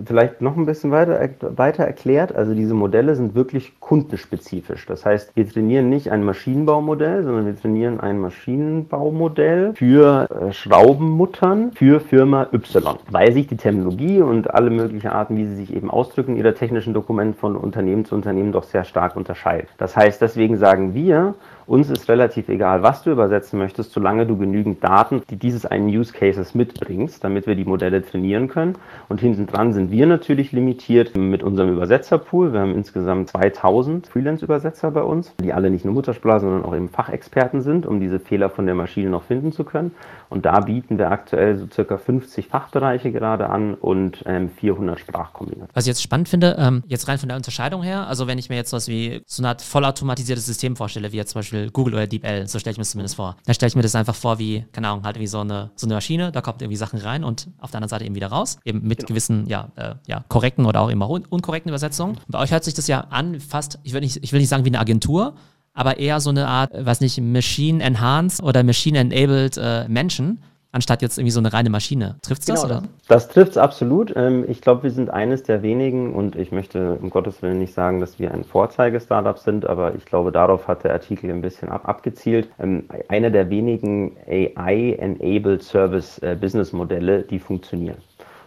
vielleicht 0.04 0.40
noch 0.40 0.56
ein 0.56 0.66
bisschen 0.66 0.92
weiter, 0.92 1.18
weiter 1.56 1.82
erklärt. 1.82 2.32
Also 2.32 2.54
diese 2.54 2.74
Modelle 2.74 3.16
sind 3.16 3.34
wirklich 3.34 3.80
kundenspezifisch. 3.80 4.86
Das 4.86 5.04
heißt, 5.04 5.34
wir 5.34 5.48
trainieren 5.48 5.90
nicht 5.90 6.12
ein 6.12 6.22
Maschinenbaumodell, 6.22 7.24
sondern 7.24 7.46
wir 7.46 7.60
trainieren 7.60 7.98
ein 7.98 8.20
Maschinenbaumodell 8.20 9.74
für 9.74 10.28
äh, 10.30 10.52
Schraubenmuttern, 10.52 11.72
für 11.72 11.98
Firma 11.98 12.25
Firma 12.26 12.48
Y, 12.52 12.98
weil 13.08 13.30
sich 13.30 13.46
die 13.46 13.56
Terminologie 13.56 14.20
und 14.20 14.52
alle 14.52 14.70
möglichen 14.70 15.06
Arten, 15.06 15.36
wie 15.36 15.46
sie 15.46 15.54
sich 15.54 15.72
eben 15.72 15.88
ausdrücken, 15.92 16.34
ihrer 16.34 16.56
technischen 16.56 16.92
Dokument 16.92 17.36
von 17.36 17.54
Unternehmen 17.54 18.04
zu 18.04 18.16
Unternehmen 18.16 18.50
doch 18.50 18.64
sehr 18.64 18.82
stark 18.82 19.14
unterscheidet. 19.14 19.68
Das 19.78 19.96
heißt, 19.96 20.20
deswegen 20.20 20.56
sagen 20.56 20.92
wir, 20.92 21.34
uns 21.66 21.90
ist 21.90 22.08
relativ 22.08 22.48
egal, 22.48 22.84
was 22.84 23.02
du 23.02 23.10
übersetzen 23.10 23.58
möchtest, 23.58 23.92
solange 23.92 24.24
du 24.24 24.36
genügend 24.36 24.84
Daten, 24.84 25.22
die 25.30 25.36
dieses 25.36 25.66
einen 25.66 25.88
Use 25.88 26.12
Cases 26.12 26.54
mitbringst, 26.54 27.24
damit 27.24 27.48
wir 27.48 27.56
die 27.56 27.64
Modelle 27.64 28.04
trainieren 28.04 28.46
können. 28.46 28.76
Und 29.08 29.20
hinten 29.20 29.48
dran 29.48 29.72
sind 29.72 29.90
wir 29.90 30.06
natürlich 30.06 30.52
limitiert 30.52 31.16
mit 31.16 31.42
unserem 31.42 31.72
Übersetzerpool. 31.72 32.52
Wir 32.52 32.60
haben 32.60 32.74
insgesamt 32.74 33.30
2000 33.30 34.06
Freelance-Übersetzer 34.06 34.92
bei 34.92 35.02
uns, 35.02 35.34
die 35.42 35.52
alle 35.52 35.70
nicht 35.70 35.84
nur 35.84 35.94
Muttersprache, 35.94 36.40
sondern 36.40 36.64
auch 36.64 36.74
eben 36.74 36.88
Fachexperten 36.88 37.62
sind, 37.62 37.84
um 37.84 37.98
diese 37.98 38.20
Fehler 38.20 38.48
von 38.48 38.66
der 38.66 38.76
Maschine 38.76 39.10
noch 39.10 39.24
finden 39.24 39.50
zu 39.50 39.64
können. 39.64 39.92
Und 40.28 40.44
da 40.44 40.60
bieten 40.60 40.98
wir 40.98 41.10
aktuell 41.10 41.56
so 41.56 41.66
circa 41.72 41.98
50 41.98 42.48
Fachbereiche 42.48 43.12
gerade 43.12 43.48
an 43.48 43.74
und 43.74 44.22
ähm, 44.26 44.50
400 44.50 44.98
Sprachkombinationen. 44.98 45.70
Was 45.74 45.84
ich 45.84 45.88
jetzt 45.88 46.02
spannend 46.02 46.28
finde, 46.28 46.56
ähm, 46.58 46.82
jetzt 46.86 47.08
rein 47.08 47.18
von 47.18 47.28
der 47.28 47.36
Unterscheidung 47.36 47.82
her, 47.82 48.06
also 48.06 48.26
wenn 48.26 48.38
ich 48.38 48.48
mir 48.48 48.56
jetzt 48.56 48.72
was 48.72 48.88
wie 48.88 49.22
so 49.26 49.42
eine 49.42 49.48
Art 49.48 49.62
vollautomatisiertes 49.62 50.46
System 50.46 50.76
vorstelle, 50.76 51.12
wie 51.12 51.16
jetzt 51.16 51.30
zum 51.30 51.40
Beispiel 51.40 51.70
Google 51.70 51.94
oder 51.94 52.06
DeepL, 52.06 52.46
so 52.46 52.58
stelle 52.58 52.72
ich 52.72 52.78
mir 52.78 52.82
das 52.82 52.90
zumindest 52.90 53.16
vor. 53.16 53.36
Da 53.44 53.54
stelle 53.54 53.68
ich 53.68 53.76
mir 53.76 53.82
das 53.82 53.94
einfach 53.94 54.14
vor 54.14 54.38
wie, 54.38 54.64
keine 54.72 54.88
Ahnung, 54.88 55.04
halt 55.04 55.18
wie 55.18 55.26
so 55.26 55.40
eine, 55.40 55.70
so 55.76 55.86
eine 55.86 55.94
Maschine, 55.94 56.32
da 56.32 56.40
kommt 56.40 56.62
irgendwie 56.62 56.76
Sachen 56.76 56.98
rein 56.98 57.24
und 57.24 57.48
auf 57.58 57.70
der 57.70 57.78
anderen 57.78 57.90
Seite 57.90 58.04
eben 58.04 58.14
wieder 58.14 58.28
raus, 58.28 58.58
eben 58.64 58.82
mit 58.86 58.98
genau. 58.98 59.08
gewissen, 59.08 59.46
ja, 59.46 59.68
äh, 59.76 59.94
ja, 60.06 60.24
korrekten 60.28 60.66
oder 60.66 60.80
auch 60.80 60.88
immer 60.88 61.08
un 61.08 61.24
unkorrekten 61.28 61.70
Übersetzungen. 61.70 62.18
Bei 62.28 62.38
euch 62.38 62.50
hört 62.50 62.64
sich 62.64 62.74
das 62.74 62.86
ja 62.86 63.00
an, 63.10 63.40
fast, 63.40 63.78
ich 63.82 63.92
will 63.92 64.00
nicht, 64.00 64.22
ich 64.22 64.32
will 64.32 64.40
nicht 64.40 64.48
sagen 64.48 64.64
wie 64.64 64.70
eine 64.70 64.80
Agentur, 64.80 65.34
aber 65.76 65.98
eher 65.98 66.18
so 66.20 66.30
eine 66.30 66.48
Art, 66.48 66.72
weiß 66.74 67.00
nicht, 67.00 67.20
Machine-Enhanced 67.20 68.42
oder 68.42 68.64
Machine-Enabled 68.64 69.56
äh, 69.58 69.88
Menschen 69.88 70.42
anstatt 70.76 71.00
jetzt 71.00 71.16
irgendwie 71.16 71.32
so 71.32 71.40
eine 71.40 71.52
reine 71.52 71.70
Maschine. 71.70 72.16
Trifft 72.20 72.42
es 72.42 72.46
genau, 72.46 72.62
das? 72.62 72.70
Oder? 72.70 72.82
Das 73.08 73.28
trifft 73.28 73.52
es 73.52 73.56
absolut. 73.56 74.12
Ähm, 74.14 74.44
ich 74.46 74.60
glaube, 74.60 74.82
wir 74.82 74.90
sind 74.90 75.08
eines 75.08 75.42
der 75.42 75.62
wenigen 75.62 76.12
und 76.12 76.36
ich 76.36 76.52
möchte 76.52 76.98
um 77.00 77.08
Gottes 77.08 77.40
Willen 77.40 77.58
nicht 77.58 77.72
sagen, 77.72 77.98
dass 77.98 78.18
wir 78.18 78.32
ein 78.32 78.44
Vorzeige-Startup 78.44 79.38
sind, 79.38 79.64
aber 79.66 79.94
ich 79.94 80.04
glaube, 80.04 80.32
darauf 80.32 80.68
hat 80.68 80.84
der 80.84 80.92
Artikel 80.92 81.30
ein 81.30 81.40
bisschen 81.40 81.70
ab 81.70 81.88
abgezielt. 81.88 82.48
Ähm, 82.60 82.84
einer 83.08 83.30
der 83.30 83.48
wenigen 83.48 84.16
AI-enabled 84.28 85.62
Service-Business-Modelle, 85.62 87.20
äh, 87.20 87.26
die 87.26 87.38
funktionieren. 87.38 87.96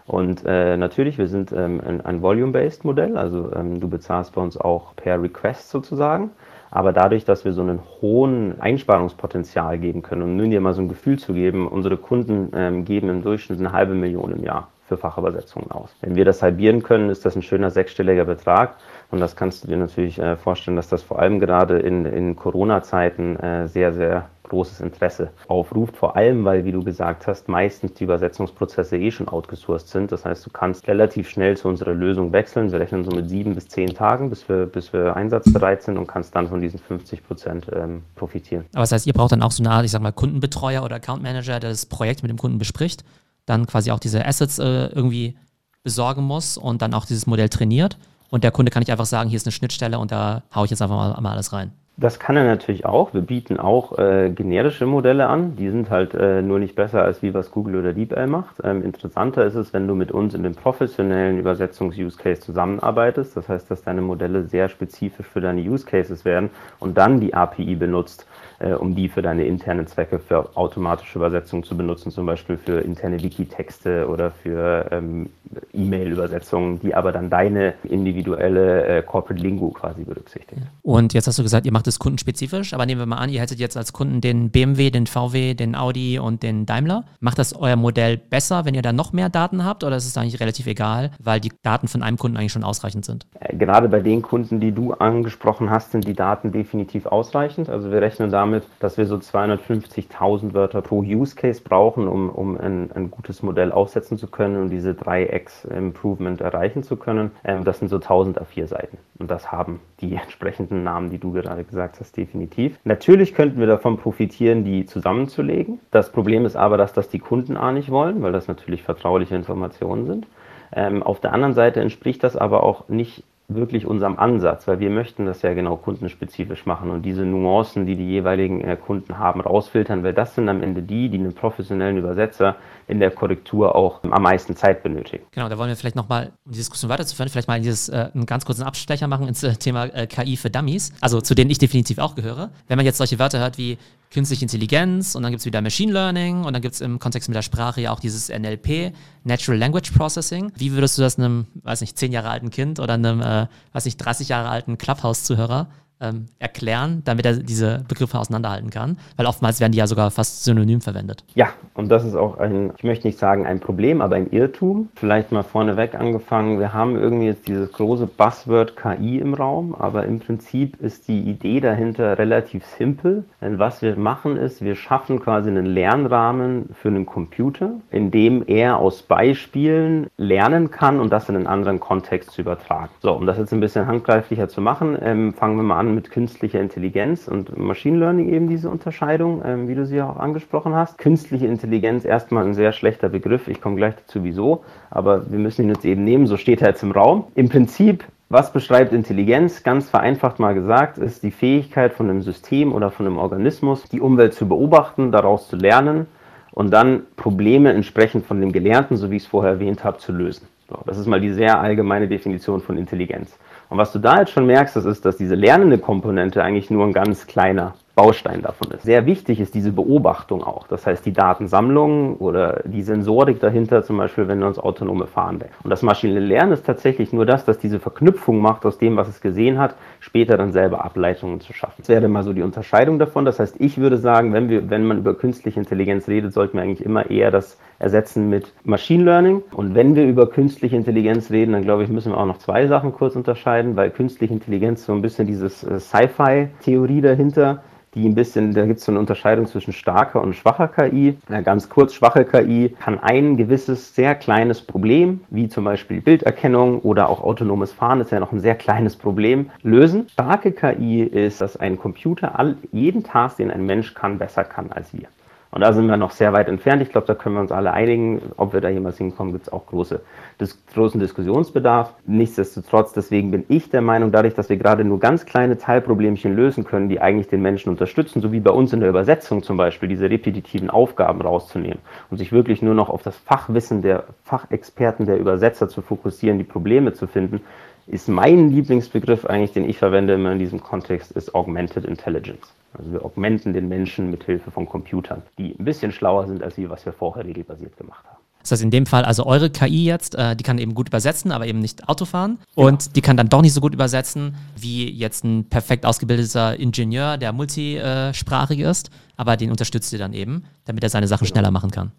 Und 0.06 0.44
äh, 0.46 0.78
natürlich, 0.78 1.18
wir 1.18 1.28
sind 1.28 1.52
ähm, 1.52 1.82
ein, 1.86 2.02
ein 2.02 2.22
Volume-Based 2.22 2.86
Modell, 2.86 3.18
also 3.18 3.52
ähm, 3.56 3.80
du 3.80 3.88
bezahlst 3.88 4.34
bei 4.34 4.42
uns 4.42 4.56
auch 4.56 4.96
per 4.96 5.22
Request 5.22 5.70
sozusagen. 5.70 6.30
Aber 6.72 6.94
dadurch, 6.94 7.26
dass 7.26 7.46
wir 7.46 7.54
so 7.54 7.62
einen 7.62 7.80
hohen 8.02 8.60
Einsparungspotenzial 8.62 9.80
geben 9.80 10.02
können, 10.02 10.22
um 10.22 10.36
nun 10.36 10.52
dir 10.52 10.62
mal 10.62 10.74
so 10.74 10.82
ein 10.82 10.90
Gefühl 10.90 11.18
zu 11.18 11.34
geben, 11.34 11.68
unsere 11.68 11.98
Kunden 11.98 12.52
ähm, 12.54 12.86
geben 12.86 13.10
im 13.10 13.24
Durchschnitt 13.24 13.60
eine 13.60 13.72
halbe 13.72 13.96
Million 13.96 14.32
im 14.32 14.44
Jahr 14.44 14.70
für 14.88 14.98
Fachübersetzungen 14.98 15.72
aus. 15.72 15.96
Wenn 16.02 16.16
wir 16.16 16.26
das 16.26 16.42
halbieren 16.42 16.84
können, 16.84 17.10
ist 17.10 17.26
das 17.26 17.36
ein 17.36 17.44
schöner 17.44 17.70
sechsstelliger 17.70 18.26
Betrag. 18.26 18.76
Und 19.12 19.20
das 19.20 19.36
kannst 19.36 19.64
du 19.64 19.68
dir 19.68 19.78
natürlich 19.78 20.20
äh, 20.20 20.38
vorstellen, 20.38 20.78
dass 20.78 20.88
das 20.88 21.02
vor 21.02 21.20
allem 21.20 21.40
gerade 21.40 21.80
in, 21.80 22.06
in 22.06 22.36
Corona-Zeiten 22.36 23.38
äh, 23.38 23.68
sehr, 23.68 23.92
sehr 23.92 24.30
großes 24.44 24.82
Interesse 24.82 25.32
aufruft. 25.48 25.96
Vor 25.96 26.16
allem, 26.16 26.44
weil, 26.44 26.66
wie 26.66 26.72
du 26.72 26.84
gesagt 26.84 27.26
hast, 27.28 27.48
meistens 27.48 27.94
die 27.94 28.04
Übersetzungsprozesse 28.04 28.98
eh 28.98 29.12
schon 29.12 29.28
outgesourced 29.28 29.88
sind. 29.88 30.12
Das 30.12 30.26
heißt, 30.26 30.46
du 30.46 30.50
kannst 30.50 30.88
relativ 30.88 31.30
schnell 31.30 31.56
zu 31.56 31.68
unserer 31.68 31.94
Lösung 31.94 32.34
wechseln. 32.34 32.72
Wir 32.72 32.80
rechnen 32.80 33.04
so 33.04 33.16
mit 33.16 33.30
sieben 33.30 33.56
bis 33.56 33.68
zehn 33.68 33.94
Tagen, 33.94 34.30
bis 34.30 34.48
wir, 34.50 34.66
bis 34.66 34.92
wir 34.92 35.16
einsatzbereit 35.16 35.84
sind 35.84 35.98
und 35.98 36.08
kannst 36.08 36.36
dann 36.36 36.48
von 36.48 36.62
diesen 36.62 36.80
50 36.80 37.26
Prozent 37.26 37.68
ähm, 37.74 38.04
profitieren. 38.16 38.66
Aber 38.74 38.82
das 38.82 38.92
heißt, 38.92 39.08
ihr 39.08 39.14
braucht 39.14 39.32
dann 39.32 39.44
auch 39.44 39.52
so 39.52 39.64
eine 39.64 39.72
Art, 39.72 39.86
ich 39.86 39.92
sag 39.92 40.02
mal, 40.02 40.12
Kundenbetreuer 40.12 40.84
oder 40.84 40.98
Account 40.98 41.24
Manager, 41.24 41.60
der 41.60 41.70
das 41.70 41.86
Projekt 41.86 42.24
mit 42.24 42.30
dem 42.30 42.38
Kunden 42.38 42.58
bespricht, 42.58 43.04
dann 43.46 43.66
quasi 43.66 43.92
auch 43.92 44.00
diese 44.00 44.26
Assets 44.26 44.60
äh, 44.60 44.88
irgendwie 44.88 45.38
besorgen 45.84 46.24
muss 46.24 46.58
und 46.58 46.82
dann 46.82 46.94
auch 46.94 47.06
dieses 47.06 47.26
Modell 47.26 47.50
trainiert 47.50 47.98
und 48.30 48.44
der 48.44 48.52
Kunde 48.52 48.72
kann 48.72 48.82
nicht 48.82 48.92
einfach 48.92 49.06
sagen, 49.06 49.30
hier 49.30 49.38
ist 49.38 49.46
eine 49.46 49.52
Schnittstelle 49.52 50.00
und 50.00 50.12
da 50.12 50.44
haue 50.54 50.66
ich 50.66 50.72
jetzt 50.72 50.82
einfach 50.82 50.96
mal, 50.96 51.22
mal 51.22 51.32
alles 51.32 51.54
rein. 51.54 51.72
Das 52.00 52.18
kann 52.18 52.38
er 52.38 52.46
natürlich 52.46 52.86
auch. 52.86 53.14
Wir 53.14 53.20
bieten 53.22 53.60
auch 53.60 53.98
äh, 54.00 54.30
generische 54.30 54.86
Modelle 54.86 55.28
an. 55.28 55.58
Die 55.58 55.70
sind 55.70 55.90
halt 55.90 56.14
äh, 56.14 56.42
nur 56.42 56.58
nicht 56.58 56.74
besser 56.76 57.04
als 57.04 57.22
wie 57.22 57.34
was 57.34 57.52
Google 57.52 57.76
oder 57.76 57.92
DeepL 57.92 58.26
macht. 58.26 58.56
Ähm, 58.64 58.86
interessanter 58.86 59.44
ist 59.46 59.56
es, 59.56 59.74
wenn 59.74 59.86
du 59.86 59.96
mit 59.96 60.10
uns 60.14 60.34
in 60.34 60.44
dem 60.44 60.56
professionellen 60.56 61.40
Übersetzungs-Use-Case 61.40 62.40
zusammenarbeitest. 62.40 63.36
Das 63.36 63.50
heißt, 63.50 63.70
dass 63.70 63.84
deine 63.84 64.00
Modelle 64.00 64.44
sehr 64.46 64.70
spezifisch 64.70 65.26
für 65.26 65.42
deine 65.42 65.60
Use-Cases 65.60 66.24
werden 66.24 66.52
und 66.80 66.98
dann 66.98 67.20
die 67.20 67.34
API 67.34 67.76
benutzt, 67.76 68.26
äh, 68.60 68.74
um 68.74 68.96
die 68.96 69.10
für 69.10 69.22
deine 69.22 69.46
internen 69.46 69.88
Zwecke 69.88 70.20
für 70.20 70.56
automatische 70.56 71.18
Übersetzung 71.18 71.64
zu 71.64 71.76
benutzen, 71.76 72.12
zum 72.12 72.26
Beispiel 72.26 72.58
für 72.58 72.82
interne 72.82 73.22
Wiki-Texte 73.22 74.08
oder 74.08 74.32
für 74.32 74.88
ähm, 74.92 75.30
E-Mail-Übersetzungen, 75.74 76.80
die 76.80 76.94
aber 76.94 77.12
dann 77.12 77.30
deine 77.30 77.74
individuelle 77.84 78.86
äh, 78.86 79.02
Corporate 79.02 79.42
Lingo 79.42 79.70
quasi 79.70 80.04
berücksichtigt. 80.04 80.62
Und 80.82 81.14
jetzt 81.14 81.28
hast 81.28 81.40
du 81.40 81.44
gesagt, 81.44 81.66
ihr 81.66 81.72
macht 81.72 81.88
es 81.88 82.00
kundenspezifisch, 82.00 82.74
aber 82.74 82.86
nehmen 82.86 83.02
wir 83.02 83.06
mal 83.06 83.18
an, 83.18 83.30
ihr 83.30 83.42
hättet 83.42 83.60
jetzt 83.60 83.78
als 83.78 83.94
Kunden 83.94 84.22
den 84.22 84.52
BMW, 84.52 84.92
den 84.92 85.08
VW, 85.08 85.54
den 85.54 85.76
Audi 85.76 86.20
und 86.20 86.44
den 86.44 86.66
Daimler. 86.66 87.06
Macht 87.20 87.40
das 87.40 87.56
euer 87.56 87.76
Modell 87.76 88.18
besser, 88.18 88.66
wenn 88.66 88.76
ihr 88.76 88.82
da 88.82 88.94
noch 88.94 89.14
mehr 89.14 89.30
Daten 89.30 89.66
habt 89.66 89.84
oder 89.84 89.96
ist 89.96 90.06
es 90.06 90.18
eigentlich 90.18 90.40
relativ 90.40 90.68
egal, 90.68 91.12
weil 91.20 91.40
die 91.40 91.52
Daten 91.64 91.88
von 91.88 92.04
einem 92.04 92.18
Kunden 92.18 92.38
eigentlich 92.38 92.52
schon 92.52 92.64
ausreichend 92.64 93.06
sind? 93.06 93.26
Äh, 93.40 93.56
gerade 93.56 93.90
bei 93.90 94.00
den 94.00 94.22
Kunden, 94.22 94.60
die 94.60 94.72
du 94.72 94.94
angesprochen 94.94 95.70
hast, 95.70 95.92
sind 95.92 96.08
die 96.08 96.14
Daten 96.14 96.52
definitiv 96.52 97.06
ausreichend. 97.06 97.70
Also 97.70 97.92
wir 97.92 98.02
rechnen 98.02 98.32
damit, 98.32 98.49
dass 98.80 98.98
wir 98.98 99.06
so 99.06 99.16
250.000 99.16 100.54
Wörter 100.54 100.82
pro 100.82 101.00
Use 101.00 101.36
Case 101.36 101.62
brauchen, 101.64 102.08
um, 102.08 102.30
um 102.30 102.58
ein, 102.58 102.92
ein 102.94 103.12
gutes 103.12 103.44
Modell 103.44 103.72
aufsetzen 103.72 104.18
zu 104.18 104.28
können 104.28 104.62
und 104.62 104.70
diese 104.70 104.92
3x 104.92 105.68
Improvement 105.68 106.42
erreichen 106.42 106.84
zu 106.84 106.98
können. 106.98 107.32
Ähm, 107.44 107.64
das 107.64 107.80
sind 107.80 107.90
so 107.90 107.98
1000 107.98 108.40
A4 108.40 108.68
Seiten 108.68 108.98
und 109.18 109.30
das 109.32 109.52
haben 109.52 109.80
die 110.02 110.16
entsprechenden 110.22 110.84
Namen, 110.84 111.10
die 111.10 111.18
du 111.18 111.32
gerade 111.32 111.64
gesagt 111.64 111.80
gesagt 111.80 112.00
hast, 112.02 112.18
definitiv. 112.18 112.78
Natürlich 112.84 113.34
könnten 113.34 113.60
wir 113.60 113.68
davon 113.68 113.98
profitieren, 113.98 114.66
die 114.66 114.86
zusammenzulegen. 114.86 115.80
Das 115.92 116.12
Problem 116.12 116.46
ist 116.46 116.58
aber, 116.58 116.78
dass 116.78 116.92
das 116.92 117.08
die 117.08 117.20
Kunden 117.20 117.56
A 117.56 117.72
nicht 117.72 117.90
wollen, 117.90 118.22
weil 118.22 118.34
das 118.34 118.50
natürlich 118.50 118.84
vertrauliche 118.84 119.36
Informationen 119.36 120.06
sind. 120.06 120.28
Ähm, 120.72 121.02
auf 121.02 121.22
der 121.22 121.34
anderen 121.34 121.54
Seite 121.54 121.80
entspricht 121.80 122.24
das 122.24 122.36
aber 122.36 122.64
auch 122.64 122.90
nicht 122.90 123.24
wirklich 123.50 123.88
unserem 123.88 124.18
Ansatz, 124.20 124.68
weil 124.68 124.80
wir 124.80 124.92
möchten 124.92 125.26
das 125.26 125.42
ja 125.42 125.54
genau 125.54 125.76
kundenspezifisch 125.76 126.66
machen 126.68 126.92
und 126.92 127.02
diese 127.02 127.26
Nuancen, 127.26 127.88
die 127.88 127.96
die 127.96 128.08
jeweiligen 128.08 128.62
äh, 128.62 128.78
Kunden 128.78 129.18
haben, 129.18 129.42
rausfiltern, 129.42 130.04
weil 130.04 130.14
das 130.14 130.36
sind 130.36 130.48
am 130.48 130.62
Ende 130.62 130.84
die, 130.84 131.10
die 131.10 131.18
einen 131.18 131.34
professionellen 131.34 131.98
Übersetzer 131.98 132.56
in 132.90 133.00
der 133.00 133.12
Korrektur 133.12 133.76
auch 133.76 134.04
am 134.04 134.24
meisten 134.24 134.56
Zeit 134.56 134.82
benötigen. 134.82 135.24
Genau, 135.32 135.48
da 135.48 135.58
wollen 135.58 135.70
wir 135.70 135.76
vielleicht 135.76 135.96
nochmal, 135.96 136.32
um 136.46 136.52
die 136.52 136.58
Diskussion 136.58 136.90
weiterzuführen, 136.90 137.30
vielleicht 137.30 137.48
mal 137.48 137.62
dieses, 137.62 137.88
äh, 137.88 138.10
einen 138.14 138.26
ganz 138.26 138.46
kurzen 138.46 138.64
Abstecher 138.64 139.08
machen 139.08 139.28
ins 139.28 139.44
äh, 139.44 139.56
Thema 139.56 139.86
äh, 139.86 140.08
KI 140.08 140.36
für 140.38 140.50
Dummies, 140.50 140.92
also 141.00 141.22
zu 141.22 141.36
denen 141.36 141.52
ich 141.52 141.60
definitiv 141.60 142.00
auch 142.00 142.16
gehöre. 142.16 142.50
Wenn 142.68 142.78
man 142.78 142.86
jetzt 142.88 142.98
solche 142.98 143.20
Wörter 143.20 143.40
hört 143.40 143.60
wie 143.60 143.78
künstliche 144.12 144.44
Intelligenz 144.44 145.14
und 145.14 145.22
dann 145.22 145.32
gibt 145.32 145.42
es 145.42 145.46
wieder 145.46 145.62
Machine 145.62 145.94
Learning 145.94 146.44
und 146.44 146.54
dann 146.54 146.64
gibt 146.64 146.74
es 146.74 146.82
im 146.82 146.98
Kontext 146.98 147.30
mit 147.30 147.36
der 147.36 147.44
Sprache 147.44 147.80
ja 147.80 147.92
auch 147.92 148.00
dieses 148.00 148.30
NLP, 148.30 148.92
Natural 149.24 149.60
Language 149.60 149.92
Processing. 149.92 150.52
Wie 150.56 150.72
würdest 150.72 150.98
du 150.98 151.04
das 151.04 151.20
einem, 151.20 151.46
weiß 151.62 151.82
nicht, 151.82 151.96
zehn 151.96 152.12
Jahre 152.12 152.30
alten 152.30 152.50
Kind 152.50 152.80
oder 152.80 152.96
einem, 152.96 153.22
äh, 153.22 153.46
weiß 153.74 153.86
nicht, 153.86 153.98
30 153.98 154.30
Jahre 154.30 154.50
alten 154.50 154.80
Clubhouse-Zuhörer 154.80 155.68
ähm, 156.02 156.28
erklären, 156.40 157.02
damit 157.06 157.26
er 157.26 157.34
diese 157.34 157.84
Begriffe 157.88 158.18
auseinanderhalten 158.18 158.70
kann? 158.70 158.98
Weil 159.18 159.26
oftmals 159.26 159.60
werden 159.60 159.72
die 159.72 159.78
ja 159.78 159.88
sogar 159.88 160.12
fast 160.12 160.44
synonym 160.44 160.82
verwendet. 160.82 161.24
Ja, 161.36 161.50
und 161.74 161.90
das 161.90 162.06
ist 162.06 162.16
auch 162.16 162.38
ein, 162.38 162.72
ich 162.78 162.84
möchte 162.84 163.08
nicht 163.08 163.20
sagen 163.20 163.46
ein 163.46 163.60
Problem, 163.60 164.02
aber 164.02 164.16
ein 164.16 164.32
Irrtum. 164.32 164.90
Vielleicht 164.96 165.32
mal 165.32 165.44
vorneweg 165.44 165.96
angefangen. 165.96 166.60
Wir 166.60 166.74
haben 166.74 166.96
irgendwie 166.96 167.28
jetzt 167.28 167.48
dieses 167.48 167.72
große 167.72 168.08
Buzzword 168.08 168.76
KI 168.76 169.20
im 169.20 169.34
Raum, 169.34 169.76
aber 169.76 170.06
im 170.06 170.20
Prinzip 170.20 170.80
ist 170.82 171.08
die 171.08 171.22
Idee 171.22 171.60
dahinter 171.60 172.18
relativ 172.18 172.66
simpel. 172.66 173.24
Denn 173.42 173.60
was 173.60 173.82
wir 173.82 173.96
machen 173.96 174.38
ist, 174.38 174.62
wir 174.62 174.76
schaffen 174.76 175.20
quasi 175.20 175.50
einen 175.50 175.66
Lernrahmen 175.66 176.70
für 176.74 176.90
einen 176.90 177.06
Computer, 177.06 177.72
in 177.92 178.12
dem 178.12 178.44
er 178.48 178.78
aus 178.78 179.02
Beispielen 179.02 180.08
lernen 180.18 180.72
kann 180.72 181.00
und 181.00 181.12
das 181.12 181.30
in 181.30 181.36
einen 181.36 181.48
anderen 181.48 181.80
Kontext 181.80 182.32
zu 182.32 182.42
übertragen. 182.42 182.92
So, 183.02 183.14
um 183.14 183.26
das 183.26 183.38
jetzt 183.38 183.54
ein 183.54 183.60
bisschen 183.60 183.88
handgreiflicher 183.88 184.50
zu 184.50 184.62
machen, 184.62 184.98
ähm, 185.02 185.34
fangen 185.34 185.58
wir 185.58 185.64
mal 185.64 185.80
an 185.80 185.89
mit 185.96 186.12
künstlicher 186.12 186.60
Intelligenz 186.60 187.28
und 187.28 187.58
Machine 187.58 187.98
Learning 187.98 188.30
eben 188.30 188.48
diese 188.48 188.70
Unterscheidung, 188.70 189.42
ähm, 189.46 189.68
wie 189.68 189.76
du 189.76 189.86
sie 189.86 190.02
auch 190.02 190.18
angesprochen 190.18 190.74
hast. 190.76 190.98
Künstliche 190.98 191.48
Intelligenz 191.48 192.06
erstmal 192.06 192.46
ein 192.46 192.54
sehr 192.54 192.72
schlechter 192.72 193.10
Begriff. 193.10 193.48
Ich 193.48 193.62
komme 193.62 193.76
gleich 193.76 193.96
dazu, 193.96 194.24
wieso. 194.24 194.64
Aber 194.90 195.32
wir 195.32 195.40
müssen 195.40 195.64
ihn 195.64 195.70
jetzt 195.70 195.86
eben 195.86 196.04
nehmen. 196.04 196.28
So 196.28 196.38
steht 196.38 196.62
er 196.62 196.70
jetzt 196.70 196.84
im 196.84 196.92
Raum. 196.92 197.26
Im 197.36 197.50
Prinzip 197.50 198.06
was 198.32 198.54
beschreibt 198.54 198.94
Intelligenz? 198.94 199.64
Ganz 199.64 199.90
vereinfacht 199.90 200.38
mal 200.38 200.54
gesagt, 200.54 201.00
ist 201.00 201.24
die 201.24 201.32
Fähigkeit 201.32 201.94
von 201.94 202.12
einem 202.12 202.22
System 202.22 202.74
oder 202.74 202.92
von 202.92 203.08
einem 203.08 203.18
Organismus, 203.18 203.86
die 203.86 204.02
Umwelt 204.02 204.36
zu 204.36 204.48
beobachten, 204.48 205.12
daraus 205.12 205.48
zu 205.48 205.56
lernen 205.56 206.06
und 206.52 206.72
dann 206.72 207.08
Probleme 207.16 207.74
entsprechend 207.74 208.28
von 208.28 208.40
dem 208.40 208.52
Gelernten, 208.52 208.98
so 208.98 209.10
wie 209.10 209.16
ich 209.16 209.24
es 209.24 209.28
vorher 209.28 209.54
erwähnt 209.54 209.84
habe, 209.84 209.98
zu 209.98 210.12
lösen. 210.12 210.48
So, 210.70 210.78
das 210.86 211.00
ist 211.00 211.08
mal 211.08 211.20
die 211.20 211.32
sehr 211.32 211.60
allgemeine 211.60 212.08
Definition 212.08 212.62
von 212.62 212.78
Intelligenz. 212.78 213.36
Und 213.70 213.78
was 213.78 213.92
du 213.92 214.00
da 214.00 214.20
jetzt 214.20 214.32
schon 214.32 214.48
merkst, 214.48 214.76
das 214.76 214.86
ist, 214.86 215.06
dass 215.06 215.18
diese 215.18 215.36
lernende 215.36 215.78
Komponente 215.78 216.44
eigentlich 216.44 216.72
nur 216.72 216.86
ein 216.86 216.94
ganz 216.94 217.28
kleiner 217.28 217.76
Baustein 218.00 218.42
davon 218.42 218.72
ist. 218.72 218.84
Sehr 218.84 219.06
wichtig 219.06 219.42
ist 219.42 219.54
diese 219.54 219.74
Beobachtung 219.74 220.42
auch. 220.42 220.68
Das 220.68 220.88
heißt, 220.88 221.06
die 221.06 221.12
Datensammlung 221.12 222.16
oder 222.16 222.62
die 222.64 222.82
Sensorik 222.82 223.42
dahinter, 223.42 223.84
zum 223.84 223.98
Beispiel, 223.98 224.30
wenn 224.30 224.40
wir 224.40 224.48
uns 224.48 224.58
autonome 224.58 225.06
Fahren 225.06 225.40
denken. 225.40 225.54
Und 225.66 225.70
das 225.70 225.82
maschinelle 225.82 226.26
Lernen 226.26 226.54
ist 226.54 226.66
tatsächlich 226.66 227.12
nur 227.12 227.26
das, 227.26 227.44
dass 227.44 227.60
diese 227.60 227.78
Verknüpfung 227.82 228.40
macht 228.40 228.66
aus 228.66 228.78
dem, 228.78 228.96
was 228.96 229.10
es 229.10 229.20
gesehen 229.20 229.60
hat, 229.60 229.76
später 230.00 230.38
dann 230.38 230.54
selber 230.54 230.86
Ableitungen 230.86 231.42
zu 231.42 231.52
schaffen. 231.52 231.76
Das 231.80 231.90
wäre 231.90 232.08
mal 232.08 232.24
so 232.24 232.32
die 232.32 232.42
Unterscheidung 232.42 233.00
davon. 233.00 233.26
Das 233.26 233.38
heißt, 233.38 233.58
ich 233.60 233.78
würde 233.80 233.98
sagen, 233.98 234.32
wenn, 234.32 234.48
wir, 234.48 234.70
wenn 234.70 234.86
man 234.86 235.00
über 235.00 235.14
künstliche 235.14 235.60
Intelligenz 235.60 236.08
redet, 236.08 236.32
sollten 236.32 236.56
wir 236.56 236.64
eigentlich 236.64 236.86
immer 236.86 237.10
eher 237.10 237.32
das 237.32 237.58
ersetzen 237.80 238.30
mit 238.30 238.54
Machine 238.64 239.04
Learning. 239.04 239.44
Und 239.52 239.76
wenn 239.76 239.96
wir 239.96 240.06
über 240.06 240.30
künstliche 240.30 240.78
Intelligenz 240.78 241.32
reden, 241.32 241.52
dann 241.52 241.64
glaube 241.64 241.84
ich, 241.84 241.90
müssen 241.90 242.14
wir 242.14 242.18
auch 242.18 242.26
noch 242.26 242.38
zwei 242.38 242.66
Sachen 242.68 242.94
kurz 242.94 243.18
unterscheiden, 243.18 243.76
weil 243.76 243.90
künstliche 243.90 244.34
Intelligenz 244.34 244.86
so 244.86 244.94
ein 244.94 245.02
bisschen 245.02 245.28
dieses 245.28 245.66
äh, 245.66 245.82
Sci-Fi-Theorie 245.82 247.02
dahinter 247.02 247.62
die 247.96 248.08
ein 248.08 248.16
bisschen, 248.16 248.54
da 248.54 248.66
gibt 248.66 248.80
es 248.80 248.86
so 248.86 248.92
eine 248.92 249.00
Unterscheidung 249.00 249.48
zwischen 249.48 249.74
starker 249.74 250.22
und 250.22 250.36
schwacher 250.36 250.68
KI. 250.68 251.18
Na, 251.28 251.42
ganz 251.42 251.70
kurz, 251.70 251.94
schwache 251.94 252.26
KI 252.26 252.76
kann 252.80 253.00
ein 253.00 253.38
gewisses 253.38 253.96
sehr 253.96 254.16
kleines 254.16 254.62
Problem, 254.62 255.22
wie 255.30 255.50
zum 255.50 255.64
Beispiel 255.64 256.02
Bilderkennung 256.02 256.80
oder 256.82 257.10
auch 257.10 257.22
autonomes 257.22 257.72
Fahren, 257.72 258.02
ist 258.02 258.12
ja 258.12 258.20
noch 258.20 258.32
ein 258.32 258.40
sehr 258.40 258.56
kleines 258.56 258.96
Problem, 258.96 259.50
lösen. 259.64 260.08
Starke 260.10 260.52
KI 260.52 261.04
ist, 261.04 261.42
dass 261.42 261.58
ein 261.58 261.78
Computer 261.78 262.38
all, 262.38 262.58
jeden 262.72 263.04
Task, 263.04 263.38
den 263.38 263.52
ein 263.52 263.66
Mensch 263.66 263.94
kann, 263.94 264.18
besser 264.18 264.44
kann 264.44 264.72
als 264.72 264.94
wir. 264.94 265.08
Und 265.52 265.62
da 265.62 265.74
sind 265.74 265.88
wir 265.88 265.98
noch 265.98 266.12
sehr 266.12 266.32
weit 266.32 266.48
entfernt. 266.48 266.82
Ich 266.84 266.92
glaube, 266.92 267.08
da 267.08 267.16
können 267.16 267.36
wir 267.36 267.42
uns 267.42 267.52
alle 267.52 267.74
einigen. 267.74 268.22
Ob 268.38 268.54
wir 268.54 268.62
da 268.62 268.70
jemals 268.70 269.00
hinkommen, 269.00 269.34
gibt 269.34 269.48
es 269.48 269.54
auch 269.54 269.66
große, 269.66 270.00
dis 270.40 270.64
großen 270.74 271.00
Diskussionsbedarf. 271.00 271.96
Nichtsdestotrotz, 272.06 272.94
deswegen 272.94 273.32
bin 273.32 273.46
ich 273.48 273.72
der 273.72 273.82
Meinung, 273.82 274.12
dadurch, 274.12 274.36
dass 274.36 274.50
wir 274.50 274.58
gerade 274.58 274.84
nur 274.84 275.00
ganz 275.00 275.26
kleine 275.26 275.58
Teilproblemchen 275.58 276.36
lösen 276.36 276.66
können, 276.66 276.88
die 276.88 277.02
eigentlich 277.02 277.30
den 277.30 277.42
Menschen 277.42 277.70
unterstützen, 277.70 278.22
so 278.22 278.32
wie 278.32 278.40
bei 278.40 278.52
uns 278.52 278.74
in 278.74 278.80
der 278.80 278.90
Übersetzung 278.90 279.42
zum 279.42 279.58
Beispiel, 279.58 279.90
diese 279.90 280.10
repetitiven 280.10 280.70
Aufgaben 280.70 281.22
rauszunehmen 281.22 281.80
und 282.12 282.18
sich 282.18 282.32
wirklich 282.32 282.62
nur 282.62 282.76
noch 282.76 282.90
auf 282.90 283.02
das 283.02 283.18
Fachwissen 283.18 283.82
der 283.82 284.04
Fachexperten, 284.26 285.08
der 285.08 285.18
Übersetzer 285.18 285.68
zu 285.68 285.82
fokussieren, 285.82 286.38
die 286.38 286.44
Probleme 286.44 286.94
zu 286.94 287.08
finden, 287.08 287.42
ist 287.88 288.08
mein 288.08 288.52
Lieblingsbegriff 288.52 289.26
eigentlich, 289.26 289.54
den 289.54 289.68
ich 289.68 289.80
verwende 289.80 290.14
immer 290.14 290.32
in 290.32 290.38
diesem 290.38 290.62
Kontext, 290.62 291.12
ist 291.12 291.34
Augmented 291.34 291.86
Intelligence. 291.86 292.54
Also 292.74 292.92
wir 292.92 293.04
augmenten 293.04 293.54
den 293.54 293.68
Menschen 293.68 294.10
mit 294.10 294.24
Hilfe 294.24 294.52
von 294.52 294.68
Computern, 294.68 295.24
die 295.38 295.56
ein 295.58 295.66
bisschen 295.66 295.92
schlauer 295.92 296.28
sind 296.28 296.44
als 296.44 296.58
wir, 296.58 296.70
was 296.70 296.86
wir 296.86 296.94
vorher 296.94 297.26
regelbasiert 297.26 297.76
gemacht 297.78 298.06
haben. 298.06 298.18
Das 298.42 298.52
heißt, 298.52 298.64
in 298.64 298.72
dem 298.72 298.86
Fall, 298.86 299.04
also 299.04 299.26
eure 299.26 299.50
KI 299.50 299.84
jetzt, 299.86 300.16
äh, 300.16 300.36
die 300.36 300.44
kann 300.44 300.60
eben 300.60 300.74
gut 300.74 300.88
übersetzen, 300.88 301.32
aber 301.32 301.46
eben 301.46 301.60
nicht 301.60 301.90
Autofahren. 301.90 302.40
Ja. 302.56 302.66
Und 302.66 302.96
die 302.96 303.02
kann 303.02 303.18
dann 303.18 303.28
doch 303.28 303.42
nicht 303.42 303.54
so 303.54 303.60
gut 303.60 303.74
übersetzen, 303.74 304.36
wie 304.56 304.90
jetzt 304.90 305.26
ein 305.26 305.50
perfekt 305.50 305.86
ausgebildeter 305.86 306.58
Ingenieur, 306.58 307.18
der 307.18 307.34
multisprachig 307.34 308.60
ist, 308.60 308.92
aber 309.18 309.36
den 309.36 309.52
unterstützt 309.52 309.92
ihr 309.92 310.00
dann 310.00 310.14
eben, 310.14 310.46
damit 310.66 310.84
er 310.84 310.90
seine 310.90 311.08
Sachen 311.08 311.26
genau. 311.26 311.36
schneller 311.36 311.52
machen 311.52 311.72
kann 311.72 311.92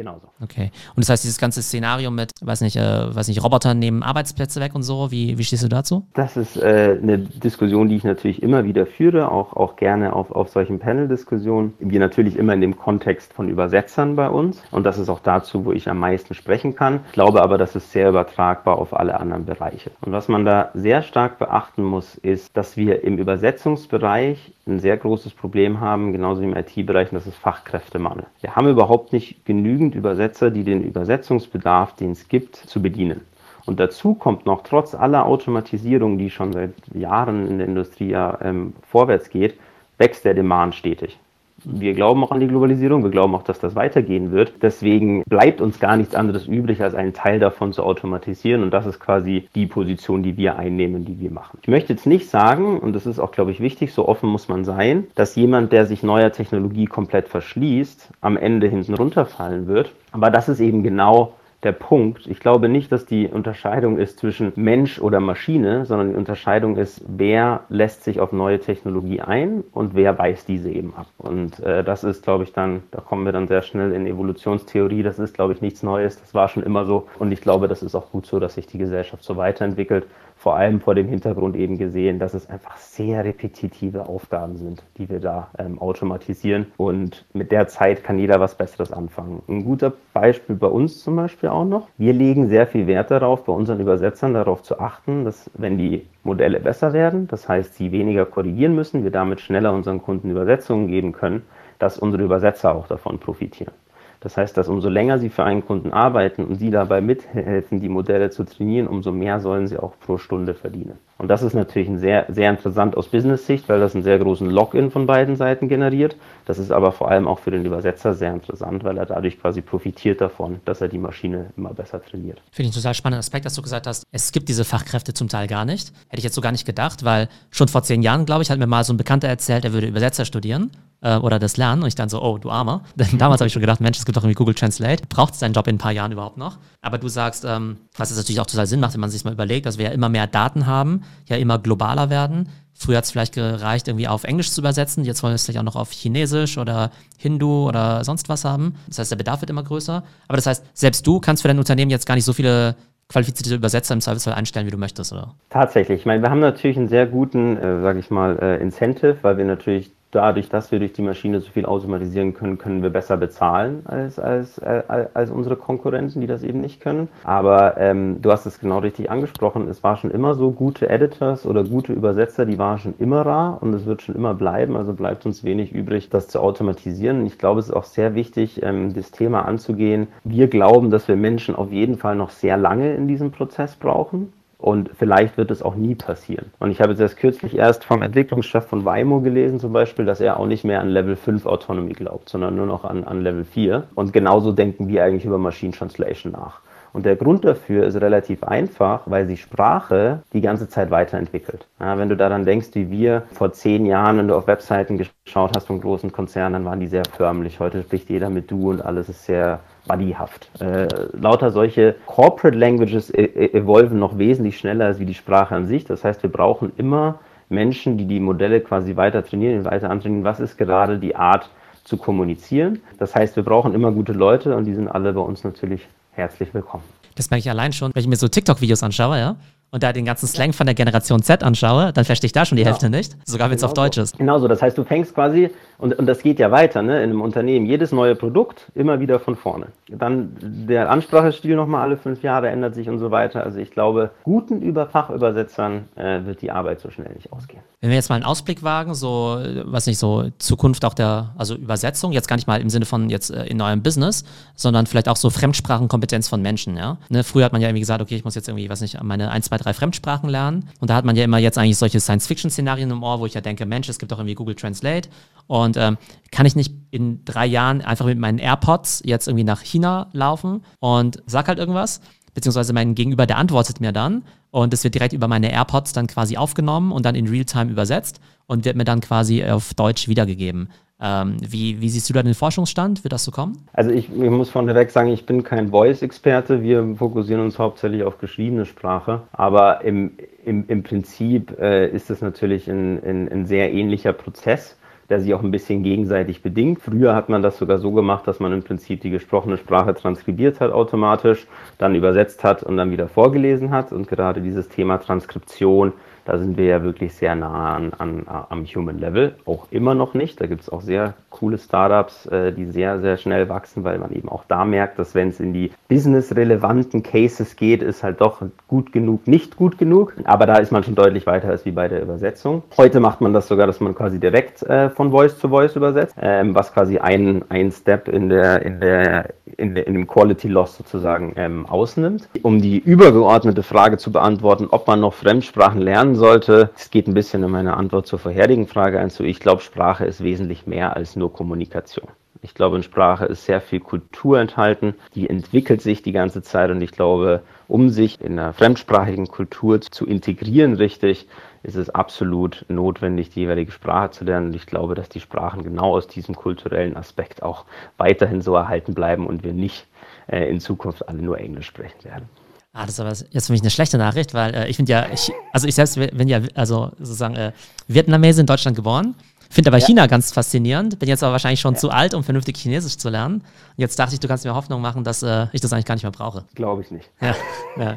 genauso. 0.00 0.28
Okay. 0.42 0.70
Und 0.96 1.04
das 1.04 1.10
heißt, 1.10 1.24
dieses 1.24 1.38
ganze 1.38 1.60
Szenario 1.62 2.10
mit, 2.10 2.32
weiß 2.40 2.62
nicht, 2.62 2.76
äh, 2.76 3.14
weiß 3.14 3.28
nicht, 3.28 3.44
Robotern 3.44 3.78
nehmen 3.78 4.02
Arbeitsplätze 4.02 4.60
weg 4.60 4.74
und 4.74 4.82
so, 4.82 5.10
wie, 5.10 5.36
wie 5.36 5.44
stehst 5.44 5.62
du 5.62 5.68
dazu? 5.68 6.06
Das 6.14 6.38
ist 6.38 6.56
äh, 6.56 6.98
eine 7.02 7.18
Diskussion, 7.18 7.88
die 7.88 7.96
ich 7.96 8.04
natürlich 8.04 8.42
immer 8.42 8.64
wieder 8.64 8.86
führe, 8.86 9.30
auch, 9.30 9.52
auch 9.52 9.76
gerne 9.76 10.14
auf, 10.14 10.30
auf 10.30 10.48
solchen 10.48 10.78
Panel-Diskussionen. 10.78 11.74
Wir 11.78 12.00
natürlich 12.00 12.36
immer 12.36 12.54
in 12.54 12.62
dem 12.62 12.78
Kontext 12.78 13.34
von 13.34 13.50
Übersetzern 13.50 14.16
bei 14.16 14.30
uns. 14.30 14.62
Und 14.70 14.84
das 14.84 14.98
ist 14.98 15.10
auch 15.10 15.20
dazu, 15.20 15.66
wo 15.66 15.72
ich 15.72 15.88
am 15.88 15.98
meisten 15.98 16.34
sprechen 16.34 16.74
kann. 16.74 17.00
Ich 17.06 17.12
glaube 17.12 17.42
aber, 17.42 17.58
das 17.58 17.76
ist 17.76 17.92
sehr 17.92 18.08
übertragbar 18.08 18.78
auf 18.78 18.98
alle 18.98 19.20
anderen 19.20 19.44
Bereiche. 19.44 19.90
Und 20.00 20.12
was 20.12 20.28
man 20.28 20.46
da 20.46 20.70
sehr 20.72 21.02
stark 21.02 21.38
beachten 21.38 21.84
muss, 21.84 22.14
ist, 22.14 22.56
dass 22.56 22.78
wir 22.78 23.04
im 23.04 23.18
Übersetzungsbereich 23.18 24.52
ein 24.70 24.80
sehr 24.80 24.96
großes 24.96 25.34
Problem 25.34 25.80
haben, 25.80 26.12
genauso 26.12 26.40
wie 26.40 26.46
im 26.46 26.56
IT-Bereich, 26.56 27.12
und 27.12 27.16
das 27.16 27.26
ist 27.26 27.36
Fachkräftemangel. 27.36 28.26
Wir 28.40 28.56
haben 28.56 28.68
überhaupt 28.68 29.12
nicht 29.12 29.44
genügend 29.44 29.94
Übersetzer, 29.94 30.50
die 30.50 30.64
den 30.64 30.82
Übersetzungsbedarf, 30.82 31.94
den 31.96 32.12
es 32.12 32.28
gibt, 32.28 32.56
zu 32.56 32.80
bedienen. 32.80 33.22
Und 33.66 33.78
dazu 33.78 34.14
kommt 34.14 34.46
noch, 34.46 34.62
trotz 34.62 34.94
aller 34.94 35.26
Automatisierung, 35.26 36.18
die 36.18 36.30
schon 36.30 36.52
seit 36.52 36.72
Jahren 36.94 37.46
in 37.46 37.58
der 37.58 37.68
Industrie 37.68 38.10
ja 38.10 38.38
ähm, 38.40 38.72
vorwärts 38.82 39.28
geht, 39.28 39.58
wächst 39.98 40.24
der 40.24 40.34
Demand 40.34 40.74
stetig. 40.74 41.18
Wir 41.64 41.94
glauben 41.94 42.22
auch 42.24 42.30
an 42.30 42.40
die 42.40 42.48
Globalisierung, 42.48 43.02
wir 43.02 43.10
glauben 43.10 43.34
auch, 43.34 43.42
dass 43.42 43.58
das 43.58 43.74
weitergehen 43.74 44.32
wird. 44.32 44.54
Deswegen 44.62 45.22
bleibt 45.24 45.60
uns 45.60 45.80
gar 45.80 45.96
nichts 45.96 46.14
anderes 46.14 46.46
übrig, 46.46 46.82
als 46.82 46.94
einen 46.94 47.12
Teil 47.12 47.38
davon 47.38 47.72
zu 47.72 47.82
automatisieren. 47.82 48.62
Und 48.62 48.70
das 48.70 48.86
ist 48.86 49.00
quasi 49.00 49.48
die 49.54 49.66
Position, 49.66 50.22
die 50.22 50.36
wir 50.36 50.56
einnehmen, 50.56 51.04
die 51.04 51.20
wir 51.20 51.30
machen. 51.30 51.58
Ich 51.62 51.68
möchte 51.68 51.92
jetzt 51.92 52.06
nicht 52.06 52.30
sagen, 52.30 52.78
und 52.78 52.94
das 52.94 53.06
ist 53.06 53.18
auch, 53.18 53.32
glaube 53.32 53.50
ich, 53.50 53.60
wichtig, 53.60 53.92
so 53.92 54.08
offen 54.08 54.28
muss 54.28 54.48
man 54.48 54.64
sein, 54.64 55.06
dass 55.14 55.36
jemand, 55.36 55.72
der 55.72 55.86
sich 55.86 56.02
neuer 56.02 56.32
Technologie 56.32 56.86
komplett 56.86 57.28
verschließt, 57.28 58.10
am 58.20 58.36
Ende 58.36 58.68
hinten 58.68 58.94
runterfallen 58.94 59.66
wird. 59.66 59.92
Aber 60.12 60.30
das 60.30 60.48
ist 60.48 60.60
eben 60.60 60.82
genau 60.82 61.34
der 61.62 61.72
Punkt. 61.72 62.26
Ich 62.26 62.40
glaube 62.40 62.68
nicht, 62.68 62.90
dass 62.90 63.04
die 63.04 63.28
Unterscheidung 63.28 63.98
ist 63.98 64.18
zwischen 64.18 64.52
Mensch 64.56 65.00
oder 65.00 65.20
Maschine, 65.20 65.84
sondern 65.84 66.10
die 66.10 66.16
Unterscheidung 66.16 66.76
ist, 66.76 67.02
wer 67.06 67.64
lässt 67.68 68.04
sich 68.04 68.18
auf 68.20 68.32
neue 68.32 68.60
Technologie 68.60 69.20
ein 69.20 69.62
und 69.72 69.94
wer 69.94 70.18
weist 70.18 70.48
diese 70.48 70.70
eben 70.70 70.94
ab. 70.94 71.06
Und 71.18 71.60
äh, 71.60 71.84
das 71.84 72.02
ist, 72.02 72.22
glaube 72.22 72.44
ich, 72.44 72.52
dann, 72.52 72.82
da 72.90 73.00
kommen 73.00 73.26
wir 73.26 73.32
dann 73.32 73.46
sehr 73.46 73.62
schnell 73.62 73.92
in 73.92 74.06
Evolutionstheorie. 74.06 75.02
Das 75.02 75.18
ist, 75.18 75.34
glaube 75.34 75.52
ich, 75.52 75.60
nichts 75.60 75.82
Neues. 75.82 76.18
Das 76.18 76.34
war 76.34 76.48
schon 76.48 76.62
immer 76.62 76.86
so. 76.86 77.08
Und 77.18 77.30
ich 77.30 77.42
glaube, 77.42 77.68
das 77.68 77.82
ist 77.82 77.94
auch 77.94 78.10
gut 78.10 78.24
so, 78.24 78.40
dass 78.40 78.54
sich 78.54 78.66
die 78.66 78.78
Gesellschaft 78.78 79.22
so 79.22 79.36
weiterentwickelt 79.36 80.06
vor 80.40 80.56
allem 80.56 80.80
vor 80.80 80.94
dem 80.94 81.06
Hintergrund 81.06 81.54
eben 81.54 81.76
gesehen, 81.76 82.18
dass 82.18 82.32
es 82.32 82.48
einfach 82.48 82.78
sehr 82.78 83.26
repetitive 83.26 84.08
Aufgaben 84.08 84.56
sind, 84.56 84.82
die 84.96 85.10
wir 85.10 85.20
da 85.20 85.50
ähm, 85.58 85.78
automatisieren. 85.78 86.72
Und 86.78 87.26
mit 87.34 87.52
der 87.52 87.68
Zeit 87.68 88.02
kann 88.02 88.18
jeder 88.18 88.40
was 88.40 88.54
Besseres 88.54 88.90
anfangen. 88.90 89.42
Ein 89.48 89.66
guter 89.66 89.92
Beispiel 90.14 90.56
bei 90.56 90.66
uns 90.66 91.04
zum 91.04 91.16
Beispiel 91.16 91.50
auch 91.50 91.66
noch. 91.66 91.88
Wir 91.98 92.14
legen 92.14 92.48
sehr 92.48 92.66
viel 92.66 92.86
Wert 92.86 93.10
darauf, 93.10 93.44
bei 93.44 93.52
unseren 93.52 93.80
Übersetzern 93.80 94.32
darauf 94.32 94.62
zu 94.62 94.80
achten, 94.80 95.26
dass 95.26 95.50
wenn 95.52 95.76
die 95.76 96.06
Modelle 96.24 96.58
besser 96.58 96.94
werden, 96.94 97.28
das 97.28 97.46
heißt, 97.46 97.74
sie 97.74 97.92
weniger 97.92 98.24
korrigieren 98.24 98.74
müssen, 98.74 99.04
wir 99.04 99.10
damit 99.10 99.42
schneller 99.42 99.74
unseren 99.74 100.00
Kunden 100.00 100.30
Übersetzungen 100.30 100.88
geben 100.88 101.12
können, 101.12 101.42
dass 101.78 101.98
unsere 101.98 102.22
Übersetzer 102.22 102.74
auch 102.74 102.86
davon 102.86 103.18
profitieren. 103.18 103.74
Das 104.20 104.36
heißt, 104.36 104.56
dass 104.56 104.68
umso 104.68 104.90
länger 104.90 105.18
Sie 105.18 105.30
für 105.30 105.44
einen 105.44 105.66
Kunden 105.66 105.92
arbeiten 105.92 106.44
und 106.44 106.56
Sie 106.56 106.70
dabei 106.70 107.00
mithelfen, 107.00 107.80
die 107.80 107.88
Modelle 107.88 108.30
zu 108.30 108.44
trainieren, 108.44 108.86
umso 108.86 109.12
mehr 109.12 109.40
sollen 109.40 109.66
Sie 109.66 109.78
auch 109.78 109.94
pro 109.98 110.18
Stunde 110.18 110.54
verdienen. 110.54 110.98
Und 111.16 111.28
das 111.28 111.42
ist 111.42 111.54
natürlich 111.54 111.88
ein 111.88 111.98
sehr, 111.98 112.26
sehr 112.28 112.50
interessant 112.50 112.96
aus 112.96 113.08
Business-Sicht, 113.08 113.68
weil 113.68 113.80
das 113.80 113.94
einen 113.94 114.04
sehr 114.04 114.18
großen 114.18 114.48
Login 114.48 114.90
von 114.90 115.06
beiden 115.06 115.36
Seiten 115.36 115.68
generiert. 115.68 116.16
Das 116.44 116.58
ist 116.58 116.70
aber 116.70 116.92
vor 116.92 117.10
allem 117.10 117.26
auch 117.26 117.38
für 117.38 117.50
den 117.50 117.64
Übersetzer 117.64 118.14
sehr 118.14 118.32
interessant, 118.32 118.84
weil 118.84 118.98
er 118.98 119.06
dadurch 119.06 119.40
quasi 119.40 119.62
profitiert 119.62 120.20
davon, 120.20 120.60
dass 120.66 120.80
er 120.80 120.88
die 120.88 120.98
Maschine 120.98 121.46
immer 121.56 121.72
besser 121.72 122.02
trainiert. 122.02 122.42
Finde 122.50 122.68
ich 122.68 122.74
einen 122.74 122.82
total 122.82 122.94
spannenden 122.94 123.20
Aspekt, 123.20 123.46
dass 123.46 123.54
du 123.54 123.62
gesagt 123.62 123.86
hast, 123.86 124.04
es 124.12 124.32
gibt 124.32 124.48
diese 124.48 124.64
Fachkräfte 124.64 125.14
zum 125.14 125.28
Teil 125.28 125.46
gar 125.46 125.64
nicht. 125.64 125.92
Hätte 126.08 126.18
ich 126.18 126.24
jetzt 126.24 126.34
so 126.34 126.40
gar 126.42 126.52
nicht 126.52 126.66
gedacht, 126.66 127.04
weil 127.04 127.28
schon 127.50 127.68
vor 127.68 127.82
zehn 127.82 128.02
Jahren, 128.02 128.26
glaube 128.26 128.42
ich, 128.42 128.50
hat 128.50 128.58
mir 128.58 128.66
mal 128.66 128.84
so 128.84 128.92
ein 128.92 128.98
Bekannter 128.98 129.28
erzählt, 129.28 129.64
er 129.64 129.72
würde 129.72 129.86
Übersetzer 129.86 130.24
studieren 130.24 130.70
äh, 131.02 131.16
oder 131.16 131.38
das 131.38 131.56
lernen. 131.56 131.82
Und 131.82 131.88
ich 131.88 131.94
dann 131.94 132.08
so, 132.08 132.22
oh, 132.22 132.38
du 132.38 132.50
Armer. 132.50 132.82
Denn 132.94 133.18
damals 133.18 133.40
habe 133.40 133.46
ich 133.46 133.52
schon 133.52 133.60
gedacht, 133.60 133.80
Mensch, 133.80 133.98
es 133.98 134.04
gibt 134.04 134.16
doch 134.16 134.22
irgendwie 134.22 134.36
Google 134.36 134.54
Translate. 134.54 135.04
Braucht 135.08 135.34
es 135.34 135.40
deinen 135.40 135.52
Job 135.52 135.66
in 135.66 135.76
ein 135.76 135.78
paar 135.78 135.92
Jahren 135.92 136.12
überhaupt 136.12 136.36
noch? 136.36 136.58
Aber 136.82 136.98
du 136.98 137.08
sagst, 137.08 137.44
ähm, 137.44 137.78
was 137.96 138.10
es 138.10 138.16
natürlich 138.16 138.40
auch 138.40 138.46
total 138.46 138.66
Sinn 138.66 138.80
macht, 138.80 138.94
wenn 138.94 139.00
man 139.00 139.10
sich 139.10 139.24
mal 139.24 139.32
überlegt, 139.32 139.66
dass 139.66 139.78
wir 139.78 139.86
ja 139.86 139.92
immer 139.92 140.08
mehr 140.08 140.26
Daten 140.26 140.66
haben, 140.66 141.02
ja 141.28 141.36
immer 141.36 141.58
globaler 141.58 142.10
werden. 142.10 142.48
Früher 142.72 142.96
hat 142.96 143.04
es 143.04 143.10
vielleicht 143.10 143.34
gereicht, 143.34 143.88
irgendwie 143.88 144.08
auf 144.08 144.24
Englisch 144.24 144.50
zu 144.52 144.62
übersetzen. 144.62 145.04
Jetzt 145.04 145.22
wollen 145.22 145.32
wir 145.32 145.34
es 145.34 145.44
vielleicht 145.44 145.58
auch 145.58 145.64
noch 145.64 145.76
auf 145.76 145.90
Chinesisch 145.90 146.56
oder 146.56 146.90
Hindu 147.18 147.68
oder 147.68 148.04
sonst 148.04 148.30
was 148.30 148.46
haben. 148.46 148.76
Das 148.88 148.98
heißt, 148.98 149.10
der 149.10 149.16
Bedarf 149.16 149.42
wird 149.42 149.50
immer 149.50 149.62
größer. 149.62 150.02
Aber 150.28 150.36
das 150.36 150.46
heißt, 150.46 150.64
selbst 150.72 151.06
du 151.06 151.20
kannst 151.20 151.42
für 151.42 151.48
dein 151.48 151.58
Unternehmen 151.58 151.90
jetzt 151.90 152.06
gar 152.06 152.14
nicht 152.14 152.24
so 152.24 152.32
viele 152.32 152.76
qualifizierte 153.10 153.54
Übersetzer 153.54 153.92
im 153.92 154.00
Zweifelsfall 154.00 154.34
einstellen, 154.34 154.66
wie 154.66 154.70
du 154.70 154.78
möchtest, 154.78 155.12
oder? 155.12 155.34
Tatsächlich. 155.50 156.00
Ich 156.00 156.06
meine, 156.06 156.22
wir 156.22 156.30
haben 156.30 156.40
natürlich 156.40 156.76
einen 156.78 156.88
sehr 156.88 157.06
guten, 157.06 157.56
äh, 157.58 157.82
sage 157.82 157.98
ich 157.98 158.10
mal, 158.10 158.38
äh, 158.40 158.62
Incentive, 158.62 159.18
weil 159.22 159.36
wir 159.36 159.44
natürlich 159.44 159.90
dadurch, 160.10 160.48
dass 160.48 160.72
wir 160.72 160.78
durch 160.78 160.92
die 160.92 161.02
Maschine 161.02 161.40
so 161.40 161.50
viel 161.50 161.66
automatisieren 161.66 162.34
können, 162.34 162.58
können 162.58 162.82
wir 162.82 162.90
besser 162.90 163.16
bezahlen 163.16 163.82
als, 163.84 164.18
als, 164.18 164.58
äh, 164.58 164.82
als 165.14 165.30
unsere 165.30 165.56
Konkurrenten, 165.56 166.20
die 166.20 166.26
das 166.26 166.42
eben 166.42 166.60
nicht 166.60 166.80
können. 166.80 167.08
Aber 167.24 167.76
ähm, 167.78 168.20
du 168.20 168.30
hast 168.32 168.46
es 168.46 168.60
genau 168.60 168.78
richtig 168.78 169.10
angesprochen, 169.10 169.68
es 169.68 169.82
war 169.82 169.96
schon 169.96 170.10
immer 170.10 170.34
so, 170.34 170.50
gute 170.50 170.88
Editors 170.88 171.46
oder 171.46 171.64
gute 171.64 171.92
Übersetzer, 171.92 172.44
die 172.44 172.58
waren 172.58 172.78
schon 172.78 172.94
immer 172.98 173.22
rar 173.22 173.58
und 173.60 173.72
es 173.74 173.86
wird 173.86 174.02
schon 174.02 174.14
immer 174.14 174.34
bleiben, 174.34 174.76
also 174.76 174.92
bleibt 174.92 175.26
uns 175.26 175.44
wenig 175.44 175.72
übrig, 175.72 176.08
das 176.10 176.28
zu 176.28 176.40
automatisieren. 176.40 177.24
Ich 177.26 177.38
glaube, 177.38 177.60
es 177.60 177.66
ist 177.66 177.74
auch 177.74 177.84
sehr 177.84 178.14
wichtig, 178.14 178.62
ähm, 178.62 178.94
das 178.94 179.10
Thema 179.10 179.44
anzugehen. 179.44 180.08
Wir 180.24 180.48
glauben, 180.48 180.90
dass 180.90 181.08
wir 181.08 181.16
Menschen 181.16 181.54
auf 181.54 181.72
jeden 181.72 181.96
Fall 181.96 182.16
noch 182.16 182.30
sehr 182.30 182.56
lange 182.56 182.94
in 182.94 183.06
diesem 183.06 183.30
Prozess 183.30 183.76
brauchen. 183.76 184.32
Und 184.60 184.90
vielleicht 184.98 185.38
wird 185.38 185.50
es 185.50 185.62
auch 185.62 185.74
nie 185.74 185.94
passieren. 185.94 186.52
Und 186.58 186.70
ich 186.70 186.80
habe 186.80 186.90
jetzt 186.90 187.00
erst 187.00 187.16
kürzlich 187.16 187.56
erst 187.56 187.84
vom 187.84 188.02
Entwicklungschef 188.02 188.66
von 188.66 188.84
Waymo 188.84 189.20
gelesen, 189.20 189.58
zum 189.58 189.72
Beispiel, 189.72 190.04
dass 190.04 190.20
er 190.20 190.38
auch 190.38 190.46
nicht 190.46 190.64
mehr 190.64 190.80
an 190.80 190.88
Level 190.88 191.16
5 191.16 191.46
Autonomy 191.46 191.94
glaubt, 191.94 192.28
sondern 192.28 192.56
nur 192.56 192.66
noch 192.66 192.84
an, 192.84 193.04
an 193.04 193.22
Level 193.22 193.44
4. 193.44 193.84
Und 193.94 194.12
genauso 194.12 194.52
denken 194.52 194.88
wir 194.88 195.02
eigentlich 195.02 195.24
über 195.24 195.38
Machine 195.38 195.72
Translation 195.72 196.32
nach. 196.32 196.60
Und 196.92 197.06
der 197.06 197.16
Grund 197.16 197.44
dafür 197.44 197.86
ist 197.86 198.00
relativ 198.00 198.42
einfach, 198.42 199.02
weil 199.06 199.26
sich 199.26 199.40
Sprache 199.40 200.22
die 200.32 200.40
ganze 200.40 200.68
Zeit 200.68 200.90
weiterentwickelt. 200.90 201.66
Ja, 201.78 201.96
wenn 201.98 202.08
du 202.08 202.16
daran 202.16 202.44
denkst, 202.44 202.70
wie 202.74 202.90
wir 202.90 203.22
vor 203.32 203.52
zehn 203.52 203.86
Jahren, 203.86 204.18
wenn 204.18 204.28
du 204.28 204.34
auf 204.34 204.46
Webseiten 204.46 204.98
geschaut 204.98 205.56
hast 205.56 205.68
von 205.68 205.80
großen 205.80 206.12
Konzernen, 206.12 206.52
dann 206.54 206.64
waren 206.64 206.80
die 206.80 206.88
sehr 206.88 207.04
förmlich. 207.04 207.60
Heute 207.60 207.82
spricht 207.82 208.10
jeder 208.10 208.28
mit 208.28 208.50
du 208.50 208.70
und 208.70 208.84
alles 208.84 209.08
ist 209.08 209.24
sehr 209.24 209.60
buddyhaft. 209.86 210.50
Äh, 210.60 210.88
lauter 211.12 211.50
solche 211.50 211.96
Corporate 212.06 212.56
Languages 212.56 213.10
e, 213.10 213.24
e 213.24 213.58
evolven 213.58 213.98
noch 213.98 214.18
wesentlich 214.18 214.58
schneller 214.58 214.86
als 214.86 214.98
wie 214.98 215.06
die 215.06 215.14
Sprache 215.14 215.54
an 215.54 215.66
sich. 215.66 215.84
Das 215.84 216.04
heißt, 216.04 216.22
wir 216.22 216.30
brauchen 216.30 216.72
immer 216.76 217.18
Menschen, 217.48 217.98
die 217.98 218.06
die 218.06 218.20
Modelle 218.20 218.60
quasi 218.60 218.96
weiter 218.96 219.24
trainieren, 219.24 219.64
weiter 219.64 219.90
antrainieren. 219.90 220.24
Was 220.24 220.40
ist 220.40 220.56
gerade 220.56 220.98
die 220.98 221.16
Art 221.16 221.50
zu 221.84 221.96
kommunizieren? 221.96 222.80
Das 222.98 223.14
heißt, 223.14 223.36
wir 223.36 223.42
brauchen 223.42 223.74
immer 223.74 223.92
gute 223.92 224.12
Leute 224.12 224.56
und 224.56 224.64
die 224.64 224.74
sind 224.74 224.88
alle 224.88 225.12
bei 225.12 225.20
uns 225.20 225.44
natürlich 225.44 225.86
herzlich 226.12 226.54
willkommen. 226.54 226.84
Das 227.16 227.30
merke 227.30 227.40
ich 227.40 227.50
allein 227.50 227.72
schon, 227.72 227.90
wenn 227.94 228.00
ich 228.00 228.08
mir 228.08 228.16
so 228.16 228.28
TikTok-Videos 228.28 228.82
anschaue, 228.82 229.18
ja 229.18 229.36
und 229.70 229.82
da 229.82 229.92
den 229.92 230.04
ganzen 230.04 230.26
Slang 230.26 230.52
von 230.52 230.66
der 230.66 230.74
Generation 230.74 231.22
Z 231.22 231.42
anschaue, 231.42 231.92
dann 231.92 232.04
verstehe 232.04 232.26
ich 232.26 232.32
da 232.32 232.44
schon 232.44 232.56
die 232.56 232.62
ja. 232.62 232.68
Hälfte 232.68 232.90
nicht, 232.90 233.16
sogar 233.26 233.48
wenn 233.48 233.56
es 233.56 233.62
genau 233.62 233.70
auf 233.70 233.74
Deutsch 233.74 233.98
ist. 233.98 234.18
Genau 234.18 234.38
so, 234.38 234.48
das 234.48 234.62
heißt, 234.62 234.76
du 234.76 234.84
fängst 234.84 235.14
quasi, 235.14 235.50
und, 235.78 235.98
und 235.98 236.06
das 236.06 236.22
geht 236.22 236.38
ja 236.38 236.50
weiter, 236.50 236.82
ne, 236.82 237.02
in 237.02 237.10
einem 237.10 237.20
Unternehmen, 237.20 237.66
jedes 237.66 237.92
neue 237.92 238.14
Produkt 238.14 238.66
immer 238.74 239.00
wieder 239.00 239.20
von 239.20 239.36
vorne. 239.36 239.66
Dann 239.88 240.36
der 240.40 240.90
Ansprachestil 240.90 241.56
nochmal 241.56 241.82
alle 241.82 241.96
fünf 241.96 242.22
Jahre 242.22 242.48
ändert 242.48 242.74
sich 242.74 242.88
und 242.88 242.98
so 242.98 243.10
weiter. 243.10 243.44
Also 243.44 243.58
ich 243.58 243.70
glaube, 243.70 244.10
guten 244.24 244.62
über 244.62 244.86
Fachübersetzern 244.86 245.88
äh, 245.96 246.24
wird 246.24 246.42
die 246.42 246.50
Arbeit 246.50 246.80
so 246.80 246.90
schnell 246.90 247.12
nicht 247.14 247.32
ausgehen. 247.32 247.62
Wenn 247.80 247.88
wir 247.88 247.96
jetzt 247.96 248.10
mal 248.10 248.16
einen 248.16 248.24
Ausblick 248.24 248.62
wagen, 248.62 248.94
so, 248.94 249.40
was 249.64 249.86
nicht, 249.86 249.96
so 249.96 250.28
Zukunft 250.36 250.84
auch 250.84 250.92
der, 250.92 251.32
also 251.38 251.54
Übersetzung, 251.54 252.12
jetzt 252.12 252.28
gar 252.28 252.36
nicht 252.36 252.46
mal 252.46 252.60
im 252.60 252.68
Sinne 252.68 252.84
von 252.84 253.08
jetzt 253.08 253.30
äh, 253.30 253.46
in 253.46 253.60
eurem 253.62 253.82
Business, 253.82 254.24
sondern 254.54 254.84
vielleicht 254.86 255.08
auch 255.08 255.16
so 255.16 255.30
Fremdsprachenkompetenz 255.30 256.28
von 256.28 256.42
Menschen, 256.42 256.76
ja. 256.76 256.98
Ne, 257.08 257.24
früher 257.24 257.46
hat 257.46 257.52
man 257.52 257.62
ja 257.62 257.68
irgendwie 257.68 257.80
gesagt, 257.80 258.02
okay, 258.02 258.16
ich 258.16 258.24
muss 258.24 258.34
jetzt 258.34 258.48
irgendwie, 258.48 258.68
was 258.68 258.82
nicht, 258.82 259.02
meine 259.02 259.30
ein, 259.30 259.42
zwei, 259.42 259.56
drei 259.56 259.72
Fremdsprachen 259.72 260.28
lernen. 260.28 260.68
Und 260.80 260.90
da 260.90 260.94
hat 260.94 261.06
man 261.06 261.16
ja 261.16 261.24
immer 261.24 261.38
jetzt 261.38 261.56
eigentlich 261.56 261.78
solche 261.78 262.00
Science-Fiction-Szenarien 262.00 262.90
im 262.90 263.02
Ohr, 263.02 263.18
wo 263.18 263.24
ich 263.24 263.32
ja 263.32 263.40
denke, 263.40 263.64
Mensch, 263.64 263.88
es 263.88 263.98
gibt 263.98 264.12
doch 264.12 264.18
irgendwie 264.18 264.34
Google 264.34 264.56
Translate. 264.56 265.08
Und 265.46 265.78
ähm, 265.78 265.96
kann 266.30 266.44
ich 266.44 266.56
nicht 266.56 266.74
in 266.90 267.24
drei 267.24 267.46
Jahren 267.46 267.80
einfach 267.80 268.04
mit 268.04 268.18
meinen 268.18 268.38
AirPods 268.38 269.02
jetzt 269.06 269.26
irgendwie 269.26 269.44
nach 269.44 269.62
China 269.62 270.08
laufen 270.12 270.62
und 270.80 271.22
sag 271.26 271.48
halt 271.48 271.58
irgendwas? 271.58 272.02
Beziehungsweise 272.34 272.72
mein 272.72 272.94
Gegenüber, 272.94 273.26
der 273.26 273.38
antwortet 273.38 273.80
mir 273.80 273.92
dann 273.92 274.22
und 274.50 274.72
es 274.72 274.84
wird 274.84 274.94
direkt 274.94 275.12
über 275.12 275.28
meine 275.28 275.52
AirPods 275.52 275.92
dann 275.92 276.06
quasi 276.06 276.36
aufgenommen 276.36 276.92
und 276.92 277.04
dann 277.06 277.14
in 277.14 277.28
Realtime 277.28 277.70
übersetzt 277.70 278.20
und 278.46 278.64
wird 278.64 278.76
mir 278.76 278.84
dann 278.84 279.00
quasi 279.00 279.44
auf 279.44 279.74
Deutsch 279.74 280.08
wiedergegeben. 280.08 280.68
Ähm, 281.02 281.38
wie, 281.40 281.80
wie, 281.80 281.88
siehst 281.88 282.10
du 282.10 282.12
da 282.12 282.22
den 282.22 282.34
Forschungsstand? 282.34 283.04
Wird 283.04 283.12
das 283.12 283.24
so 283.24 283.30
kommen? 283.30 283.56
Also 283.72 283.90
ich, 283.90 284.10
ich 284.10 284.30
muss 284.30 284.50
vorneweg 284.50 284.90
sagen, 284.90 285.08
ich 285.08 285.24
bin 285.24 285.42
kein 285.42 285.70
Voice-Experte. 285.70 286.62
Wir 286.62 286.96
fokussieren 286.96 287.42
uns 287.42 287.58
hauptsächlich 287.58 288.02
auf 288.02 288.18
geschriebene 288.18 288.66
Sprache. 288.66 289.22
Aber 289.32 289.82
im, 289.82 290.12
im, 290.44 290.64
im 290.68 290.82
Prinzip 290.82 291.58
äh, 291.58 291.88
ist 291.88 292.10
es 292.10 292.20
natürlich 292.20 292.68
ein, 292.68 293.02
ein, 293.02 293.32
ein 293.32 293.46
sehr 293.46 293.72
ähnlicher 293.72 294.12
Prozess 294.12 294.76
der 295.10 295.20
sich 295.20 295.34
auch 295.34 295.42
ein 295.42 295.50
bisschen 295.50 295.82
gegenseitig 295.82 296.42
bedingt. 296.42 296.80
Früher 296.80 297.14
hat 297.14 297.28
man 297.28 297.42
das 297.42 297.58
sogar 297.58 297.78
so 297.78 297.90
gemacht, 297.90 298.26
dass 298.26 298.40
man 298.40 298.52
im 298.52 298.62
Prinzip 298.62 299.00
die 299.00 299.10
gesprochene 299.10 299.58
Sprache 299.58 299.92
transkribiert 299.94 300.60
hat 300.60 300.72
automatisch, 300.72 301.46
dann 301.78 301.94
übersetzt 301.94 302.44
hat 302.44 302.62
und 302.62 302.76
dann 302.76 302.92
wieder 302.92 303.08
vorgelesen 303.08 303.72
hat. 303.72 303.92
Und 303.92 304.08
gerade 304.08 304.40
dieses 304.40 304.68
Thema 304.68 304.98
Transkription 304.98 305.92
da 306.30 306.38
sind 306.38 306.56
wir 306.56 306.66
ja 306.66 306.84
wirklich 306.84 307.12
sehr 307.14 307.34
nah 307.34 307.74
an, 307.74 307.92
an, 307.98 308.24
am 308.28 308.64
Human 308.64 308.98
Level, 308.98 309.34
auch 309.46 309.66
immer 309.72 309.96
noch 309.96 310.14
nicht. 310.14 310.40
Da 310.40 310.46
gibt 310.46 310.62
es 310.62 310.68
auch 310.68 310.80
sehr 310.80 311.14
coole 311.28 311.58
Startups, 311.58 312.26
äh, 312.26 312.52
die 312.52 312.66
sehr, 312.66 313.00
sehr 313.00 313.16
schnell 313.16 313.48
wachsen, 313.48 313.82
weil 313.82 313.98
man 313.98 314.12
eben 314.12 314.28
auch 314.28 314.44
da 314.46 314.64
merkt, 314.64 315.00
dass 315.00 315.16
wenn 315.16 315.30
es 315.30 315.40
in 315.40 315.52
die 315.52 315.72
business-relevanten 315.88 317.02
Cases 317.02 317.56
geht, 317.56 317.82
ist 317.82 318.04
halt 318.04 318.20
doch 318.20 318.42
gut 318.68 318.92
genug, 318.92 319.26
nicht 319.26 319.56
gut 319.56 319.76
genug. 319.76 320.14
Aber 320.22 320.46
da 320.46 320.58
ist 320.58 320.70
man 320.70 320.84
schon 320.84 320.94
deutlich 320.94 321.26
weiter 321.26 321.48
als 321.48 321.64
wie 321.64 321.72
bei 321.72 321.88
der 321.88 322.00
Übersetzung. 322.00 322.62
Heute 322.76 323.00
macht 323.00 323.20
man 323.20 323.32
das 323.32 323.48
sogar, 323.48 323.66
dass 323.66 323.80
man 323.80 323.96
quasi 323.96 324.20
direkt 324.20 324.62
äh, 324.62 324.88
von 324.88 325.10
Voice 325.10 325.36
zu 325.36 325.48
Voice 325.48 325.74
übersetzt, 325.74 326.14
ähm, 326.20 326.54
was 326.54 326.72
quasi 326.72 326.98
ein, 326.98 327.44
ein 327.48 327.72
Step 327.72 328.06
in 328.06 328.28
der, 328.28 328.62
in 328.62 328.78
der 328.78 329.30
in, 329.56 329.76
in 329.76 329.94
dem 329.94 330.06
Quality 330.06 330.48
Loss 330.48 330.76
sozusagen 330.76 331.34
ähm, 331.36 331.66
ausnimmt. 331.66 332.28
Um 332.42 332.60
die 332.60 332.78
übergeordnete 332.78 333.62
Frage 333.62 333.98
zu 333.98 334.10
beantworten, 334.10 334.68
ob 334.70 334.86
man 334.86 335.00
noch 335.00 335.14
Fremdsprachen 335.14 335.80
lernen 335.80 336.14
sollte, 336.20 336.70
es 336.76 336.90
geht 336.90 337.08
ein 337.08 337.14
bisschen 337.14 337.42
in 337.42 337.50
meine 337.50 337.76
Antwort 337.76 338.06
zur 338.06 338.20
vorherigen 338.20 338.68
Frage 338.68 339.00
ein. 339.00 339.10
So, 339.10 339.24
ich 339.24 339.40
glaube, 339.40 339.62
Sprache 339.62 340.04
ist 340.04 340.22
wesentlich 340.22 340.66
mehr 340.66 340.94
als 340.96 341.16
nur 341.16 341.32
Kommunikation. 341.32 342.08
Ich 342.42 342.54
glaube, 342.54 342.76
in 342.76 342.82
Sprache 342.82 343.26
ist 343.26 343.44
sehr 343.44 343.60
viel 343.60 343.80
Kultur 343.80 344.38
enthalten, 344.40 344.94
die 345.14 345.28
entwickelt 345.28 345.82
sich 345.82 346.02
die 346.02 346.12
ganze 346.12 346.42
Zeit 346.42 346.70
und 346.70 346.80
ich 346.80 346.92
glaube, 346.92 347.42
um 347.68 347.90
sich 347.90 348.20
in 348.20 348.38
einer 348.38 348.54
fremdsprachigen 348.54 349.26
Kultur 349.26 349.80
zu 349.80 350.06
integrieren 350.06 350.74
richtig, 350.74 351.28
ist 351.62 351.76
es 351.76 351.90
absolut 351.90 352.64
notwendig, 352.68 353.30
die 353.30 353.40
jeweilige 353.40 353.72
Sprache 353.72 354.12
zu 354.12 354.24
lernen. 354.24 354.48
Und 354.48 354.56
ich 354.56 354.64
glaube, 354.64 354.94
dass 354.94 355.10
die 355.10 355.20
Sprachen 355.20 355.64
genau 355.64 355.96
aus 355.96 356.06
diesem 356.06 356.34
kulturellen 356.34 356.96
Aspekt 356.96 357.42
auch 357.42 357.66
weiterhin 357.98 358.40
so 358.40 358.54
erhalten 358.54 358.94
bleiben 358.94 359.26
und 359.26 359.44
wir 359.44 359.52
nicht 359.52 359.86
äh, 360.26 360.48
in 360.48 360.60
Zukunft 360.60 361.08
alle 361.08 361.20
nur 361.20 361.38
Englisch 361.38 361.66
sprechen 361.66 362.04
werden. 362.04 362.28
Ah, 362.72 362.86
das 362.86 362.94
ist 362.94 363.00
aber 363.00 363.12
jetzt 363.30 363.46
für 363.46 363.52
mich 363.52 363.62
eine 363.62 363.70
schlechte 363.70 363.98
Nachricht, 363.98 364.32
weil 364.32 364.54
äh, 364.54 364.68
ich 364.68 364.76
finde 364.76 364.92
ja, 364.92 365.06
ich, 365.12 365.32
also 365.52 365.66
ich 365.66 365.74
selbst 365.74 365.96
bin 365.96 366.28
ja, 366.28 366.40
also 366.54 366.92
sozusagen 366.98 367.34
äh, 367.34 367.52
Vietnamese 367.88 368.40
in 368.40 368.46
Deutschland 368.46 368.76
geboren 368.76 369.16
Finde 369.52 369.70
aber 369.70 369.78
ja. 369.78 369.86
China 369.86 370.06
ganz 370.06 370.32
faszinierend. 370.32 371.00
Bin 371.00 371.08
jetzt 371.08 371.24
aber 371.24 371.32
wahrscheinlich 371.32 371.60
schon 371.60 371.74
ja. 371.74 371.80
zu 371.80 371.90
alt, 371.90 372.14
um 372.14 372.22
vernünftig 372.22 372.56
Chinesisch 372.56 372.96
zu 372.96 373.08
lernen. 373.08 373.34
Und 373.36 373.44
jetzt 373.76 373.98
dachte 373.98 374.14
ich, 374.14 374.20
du 374.20 374.28
kannst 374.28 374.44
mir 374.44 374.54
Hoffnung 374.54 374.80
machen, 374.80 375.02
dass 375.02 375.24
äh, 375.24 375.48
ich 375.52 375.60
das 375.60 375.72
eigentlich 375.72 375.86
gar 375.86 375.96
nicht 375.96 376.04
mehr 376.04 376.12
brauche. 376.12 376.44
Glaube 376.54 376.82
ich 376.82 376.92
nicht. 376.92 377.10
Ja. 377.20 377.34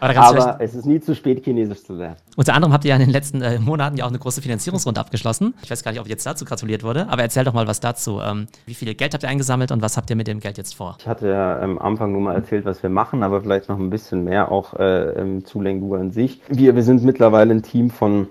Aber, 0.00 0.16
aber 0.16 0.60
es 0.60 0.74
ist 0.74 0.84
nie 0.84 1.00
zu 1.00 1.14
spät, 1.14 1.42
Chinesisch 1.42 1.82
zu 1.84 1.94
lernen. 1.94 2.16
Unter 2.36 2.54
anderem 2.54 2.72
habt 2.72 2.84
ihr 2.84 2.90
ja 2.90 2.96
in 2.96 3.02
den 3.02 3.10
letzten 3.10 3.40
äh, 3.40 3.58
Monaten 3.58 3.96
ja 3.96 4.04
auch 4.04 4.08
eine 4.08 4.18
große 4.18 4.42
Finanzierungsrunde 4.42 5.00
abgeschlossen. 5.00 5.54
Ich 5.62 5.70
weiß 5.70 5.82
gar 5.82 5.92
nicht, 5.92 6.00
ob 6.00 6.08
jetzt 6.08 6.26
dazu 6.26 6.44
gratuliert 6.44 6.82
wurde, 6.82 7.08
aber 7.08 7.22
erzähl 7.22 7.44
doch 7.44 7.54
mal 7.54 7.66
was 7.66 7.80
dazu. 7.80 8.20
Ähm, 8.20 8.46
wie 8.66 8.74
viel 8.74 8.94
Geld 8.94 9.14
habt 9.14 9.22
ihr 9.22 9.28
eingesammelt 9.28 9.72
und 9.72 9.82
was 9.82 9.96
habt 9.96 10.10
ihr 10.10 10.16
mit 10.16 10.26
dem 10.26 10.40
Geld 10.40 10.58
jetzt 10.58 10.74
vor? 10.74 10.96
Ich 11.00 11.06
hatte 11.06 11.28
ja 11.28 11.60
am 11.60 11.78
Anfang 11.78 12.12
nur 12.12 12.20
mal 12.20 12.34
erzählt, 12.34 12.64
was 12.64 12.82
wir 12.82 12.90
machen, 12.90 13.22
aber 13.22 13.40
vielleicht 13.40 13.68
noch 13.68 13.78
ein 13.78 13.90
bisschen 13.90 14.24
mehr 14.24 14.52
auch 14.52 14.74
äh, 14.74 15.42
zu 15.44 15.60
Lengu 15.60 15.94
an 15.94 16.10
sich. 16.10 16.40
Wir, 16.48 16.74
wir 16.76 16.82
sind 16.82 17.02
mittlerweile 17.02 17.54
ein 17.54 17.62
Team 17.62 17.90
von 17.90 18.28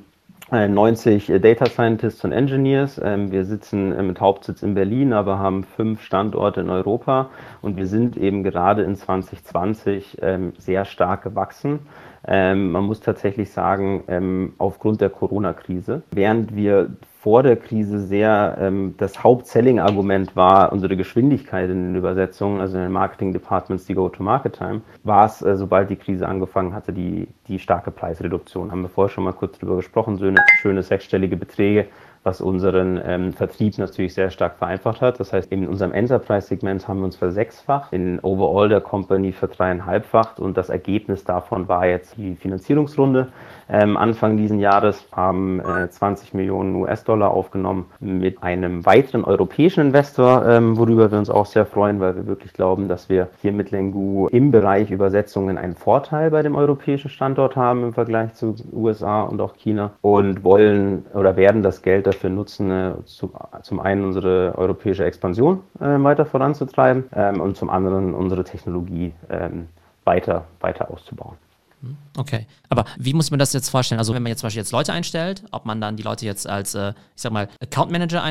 90 0.51 1.29
äh, 1.29 1.39
Data 1.39 1.65
Scientists 1.65 2.23
und 2.23 2.31
Engineers. 2.31 3.01
Ähm, 3.03 3.31
wir 3.31 3.45
sitzen 3.45 3.91
äh, 3.91 4.03
mit 4.03 4.19
Hauptsitz 4.19 4.61
in 4.61 4.75
Berlin, 4.75 5.11
aber 5.11 5.39
haben 5.39 5.63
fünf 5.63 6.03
Standorte 6.03 6.61
in 6.61 6.69
Europa 6.69 7.29
und 7.61 7.77
wir 7.77 7.87
sind 7.87 8.15
eben 8.15 8.43
gerade 8.43 8.83
in 8.83 8.95
2020 8.95 10.19
ähm, 10.21 10.53
sehr 10.57 10.85
stark 10.85 11.23
gewachsen. 11.23 11.79
Ähm, 12.27 12.71
man 12.71 12.83
muss 12.85 12.99
tatsächlich 12.99 13.51
sagen, 13.51 14.53
aufgrund 14.57 15.01
der 15.01 15.09
Corona-Krise, 15.09 16.03
während 16.11 16.55
wir 16.55 16.89
vor 17.25 17.41
der 17.41 17.55
Krise 17.55 18.01
sehr 18.01 18.55
ähm, 18.59 18.93
das 18.99 19.23
Haupt-Selling-Argument 19.23 20.35
war 20.35 20.71
unsere 20.71 20.95
Geschwindigkeit 20.95 21.71
in 21.71 21.81
den 21.81 21.95
Übersetzungen, 21.95 22.61
also 22.61 22.77
in 22.77 22.83
den 22.83 22.91
Marketing-Departments, 22.91 23.87
die 23.87 23.95
Go-to-Market-Time, 23.95 24.81
war 25.03 25.25
es, 25.25 25.41
äh, 25.41 25.55
sobald 25.55 25.89
die 25.89 25.95
Krise 25.95 26.27
angefangen 26.27 26.75
hatte, 26.75 26.93
die, 26.93 27.27
die 27.47 27.57
starke 27.57 27.89
Preisreduktion. 27.89 28.69
Haben 28.69 28.83
wir 28.83 28.89
vorher 28.89 29.09
schon 29.09 29.23
mal 29.23 29.33
kurz 29.33 29.57
drüber 29.57 29.77
gesprochen, 29.77 30.19
schöne, 30.19 30.39
schöne 30.61 30.83
sechsstellige 30.83 31.35
Beträge, 31.35 31.87
was 32.25 32.41
unseren 32.41 32.99
ähm, 33.05 33.33
Vertrieb 33.33 33.77
natürlich 33.77 34.15
sehr 34.15 34.31
stark 34.31 34.57
vereinfacht 34.57 34.99
hat. 34.99 35.19
Das 35.19 35.31
heißt, 35.31 35.51
in 35.51 35.67
unserem 35.67 35.93
Enterprise-Segment 35.93 36.87
haben 36.87 36.99
wir 36.99 37.05
uns 37.05 37.15
versechsfacht, 37.15 37.93
in 37.93 38.19
Overall 38.21 38.67
der 38.67 38.81
Company 38.81 39.31
für 39.31 39.47
dreieinhalbfacht 39.47 40.39
und 40.39 40.57
das 40.57 40.69
Ergebnis 40.69 41.23
davon 41.23 41.67
war 41.67 41.85
jetzt 41.85 42.17
die 42.17 42.35
Finanzierungsrunde. 42.35 43.27
Ähm, 43.67 43.97
Anfang 43.97 44.37
diesen 44.37 44.59
Jahres 44.59 45.07
haben 45.11 45.59
äh, 45.59 45.89
20 45.89 46.33
Millionen 46.33 46.75
US-Dollar 46.75 47.31
aufgenommen 47.31 47.85
mit 47.99 48.43
einem 48.43 48.85
weiteren 48.85 49.23
europäischen 49.23 49.81
Investor, 49.81 50.45
ähm, 50.47 50.77
worüber 50.77 51.11
wir 51.11 51.17
uns 51.17 51.29
auch 51.29 51.47
sehr 51.47 51.65
freuen, 51.65 51.99
weil 51.99 52.15
wir 52.15 52.27
wirklich 52.27 52.53
glauben, 52.53 52.87
dass 52.87 53.09
wir 53.09 53.29
hier 53.41 53.51
mit 53.51 53.71
Lengu 53.71 54.27
im 54.27 54.51
Bereich 54.51 54.91
Übersetzungen 54.91 55.57
einen 55.57 55.75
Vorteil 55.75 56.29
bei 56.29 56.43
dem 56.43 56.55
europäischen 56.55 57.09
Standort 57.09 57.55
haben 57.55 57.83
im 57.83 57.93
Vergleich 57.93 58.35
zu 58.35 58.55
USA 58.71 59.23
und 59.23 59.41
auch 59.41 59.55
China 59.55 59.91
und 60.01 60.43
wollen 60.43 61.05
oder 61.13 61.35
werden 61.35 61.63
das 61.63 61.81
Geld 61.81 62.05
dafür 62.05 62.29
nutzen, 62.29 62.69
äh, 62.69 62.91
zu, 63.05 63.31
zum 63.63 63.79
einen 63.79 64.05
unsere 64.05 64.53
europäische 64.55 65.05
Expansion 65.05 65.61
äh, 65.79 66.03
weiter 66.03 66.25
voranzutreiben 66.25 67.05
ähm, 67.15 67.41
und 67.41 67.57
zum 67.57 67.69
anderen 67.69 68.13
unsere 68.13 68.43
Technologie 68.43 69.13
ähm, 69.29 69.67
weiter, 70.03 70.45
weiter 70.59 70.91
auszubauen. 70.91 71.37
Hm, 71.85 71.97
okay, 72.17 72.47
aber 72.69 72.85
wie 72.97 73.13
muss 73.13 73.29
man 73.29 73.39
das 73.39 73.53
jetzt 73.53 73.69
vorstellen? 73.69 73.99
Also 73.99 74.13
wenn 74.15 74.23
man 74.23 74.31
jetzt 74.31 74.39
zum 74.39 74.47
Beispiel 74.47 74.61
jetzt 74.61 74.71
Leute 74.71 74.91
einstellt, 74.91 75.43
ob 75.51 75.65
man 75.65 75.79
dann 75.79 75.95
die 75.95 76.03
Leute 76.03 76.25
jetzt 76.25 76.49
als, 76.49 76.73
äh, 76.73 76.93
ich 77.15 77.21
sag 77.21 77.31
mal, 77.31 77.47
Account 77.61 77.91
Manager 77.91 78.23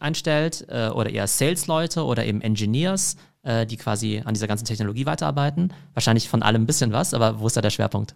einstellt 0.00 0.66
äh, 0.68 0.88
oder 0.88 1.10
eher 1.10 1.26
Sales-Leute 1.26 2.04
oder 2.04 2.24
eben 2.24 2.40
Engineers, 2.40 3.16
äh, 3.42 3.66
die 3.66 3.76
quasi 3.76 4.22
an 4.24 4.32
dieser 4.32 4.48
ganzen 4.48 4.64
Technologie 4.64 5.04
weiterarbeiten? 5.04 5.74
Wahrscheinlich 5.92 6.28
von 6.28 6.42
allem 6.42 6.62
ein 6.62 6.66
bisschen 6.66 6.92
was, 6.92 7.12
aber 7.12 7.38
wo 7.38 7.46
ist 7.46 7.56
da 7.56 7.60
der 7.60 7.70
Schwerpunkt? 7.70 8.14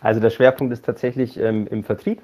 Also 0.00 0.20
der 0.20 0.30
Schwerpunkt 0.30 0.72
ist 0.74 0.84
tatsächlich 0.84 1.38
ähm, 1.38 1.66
im 1.68 1.82
Vertrieb. 1.82 2.20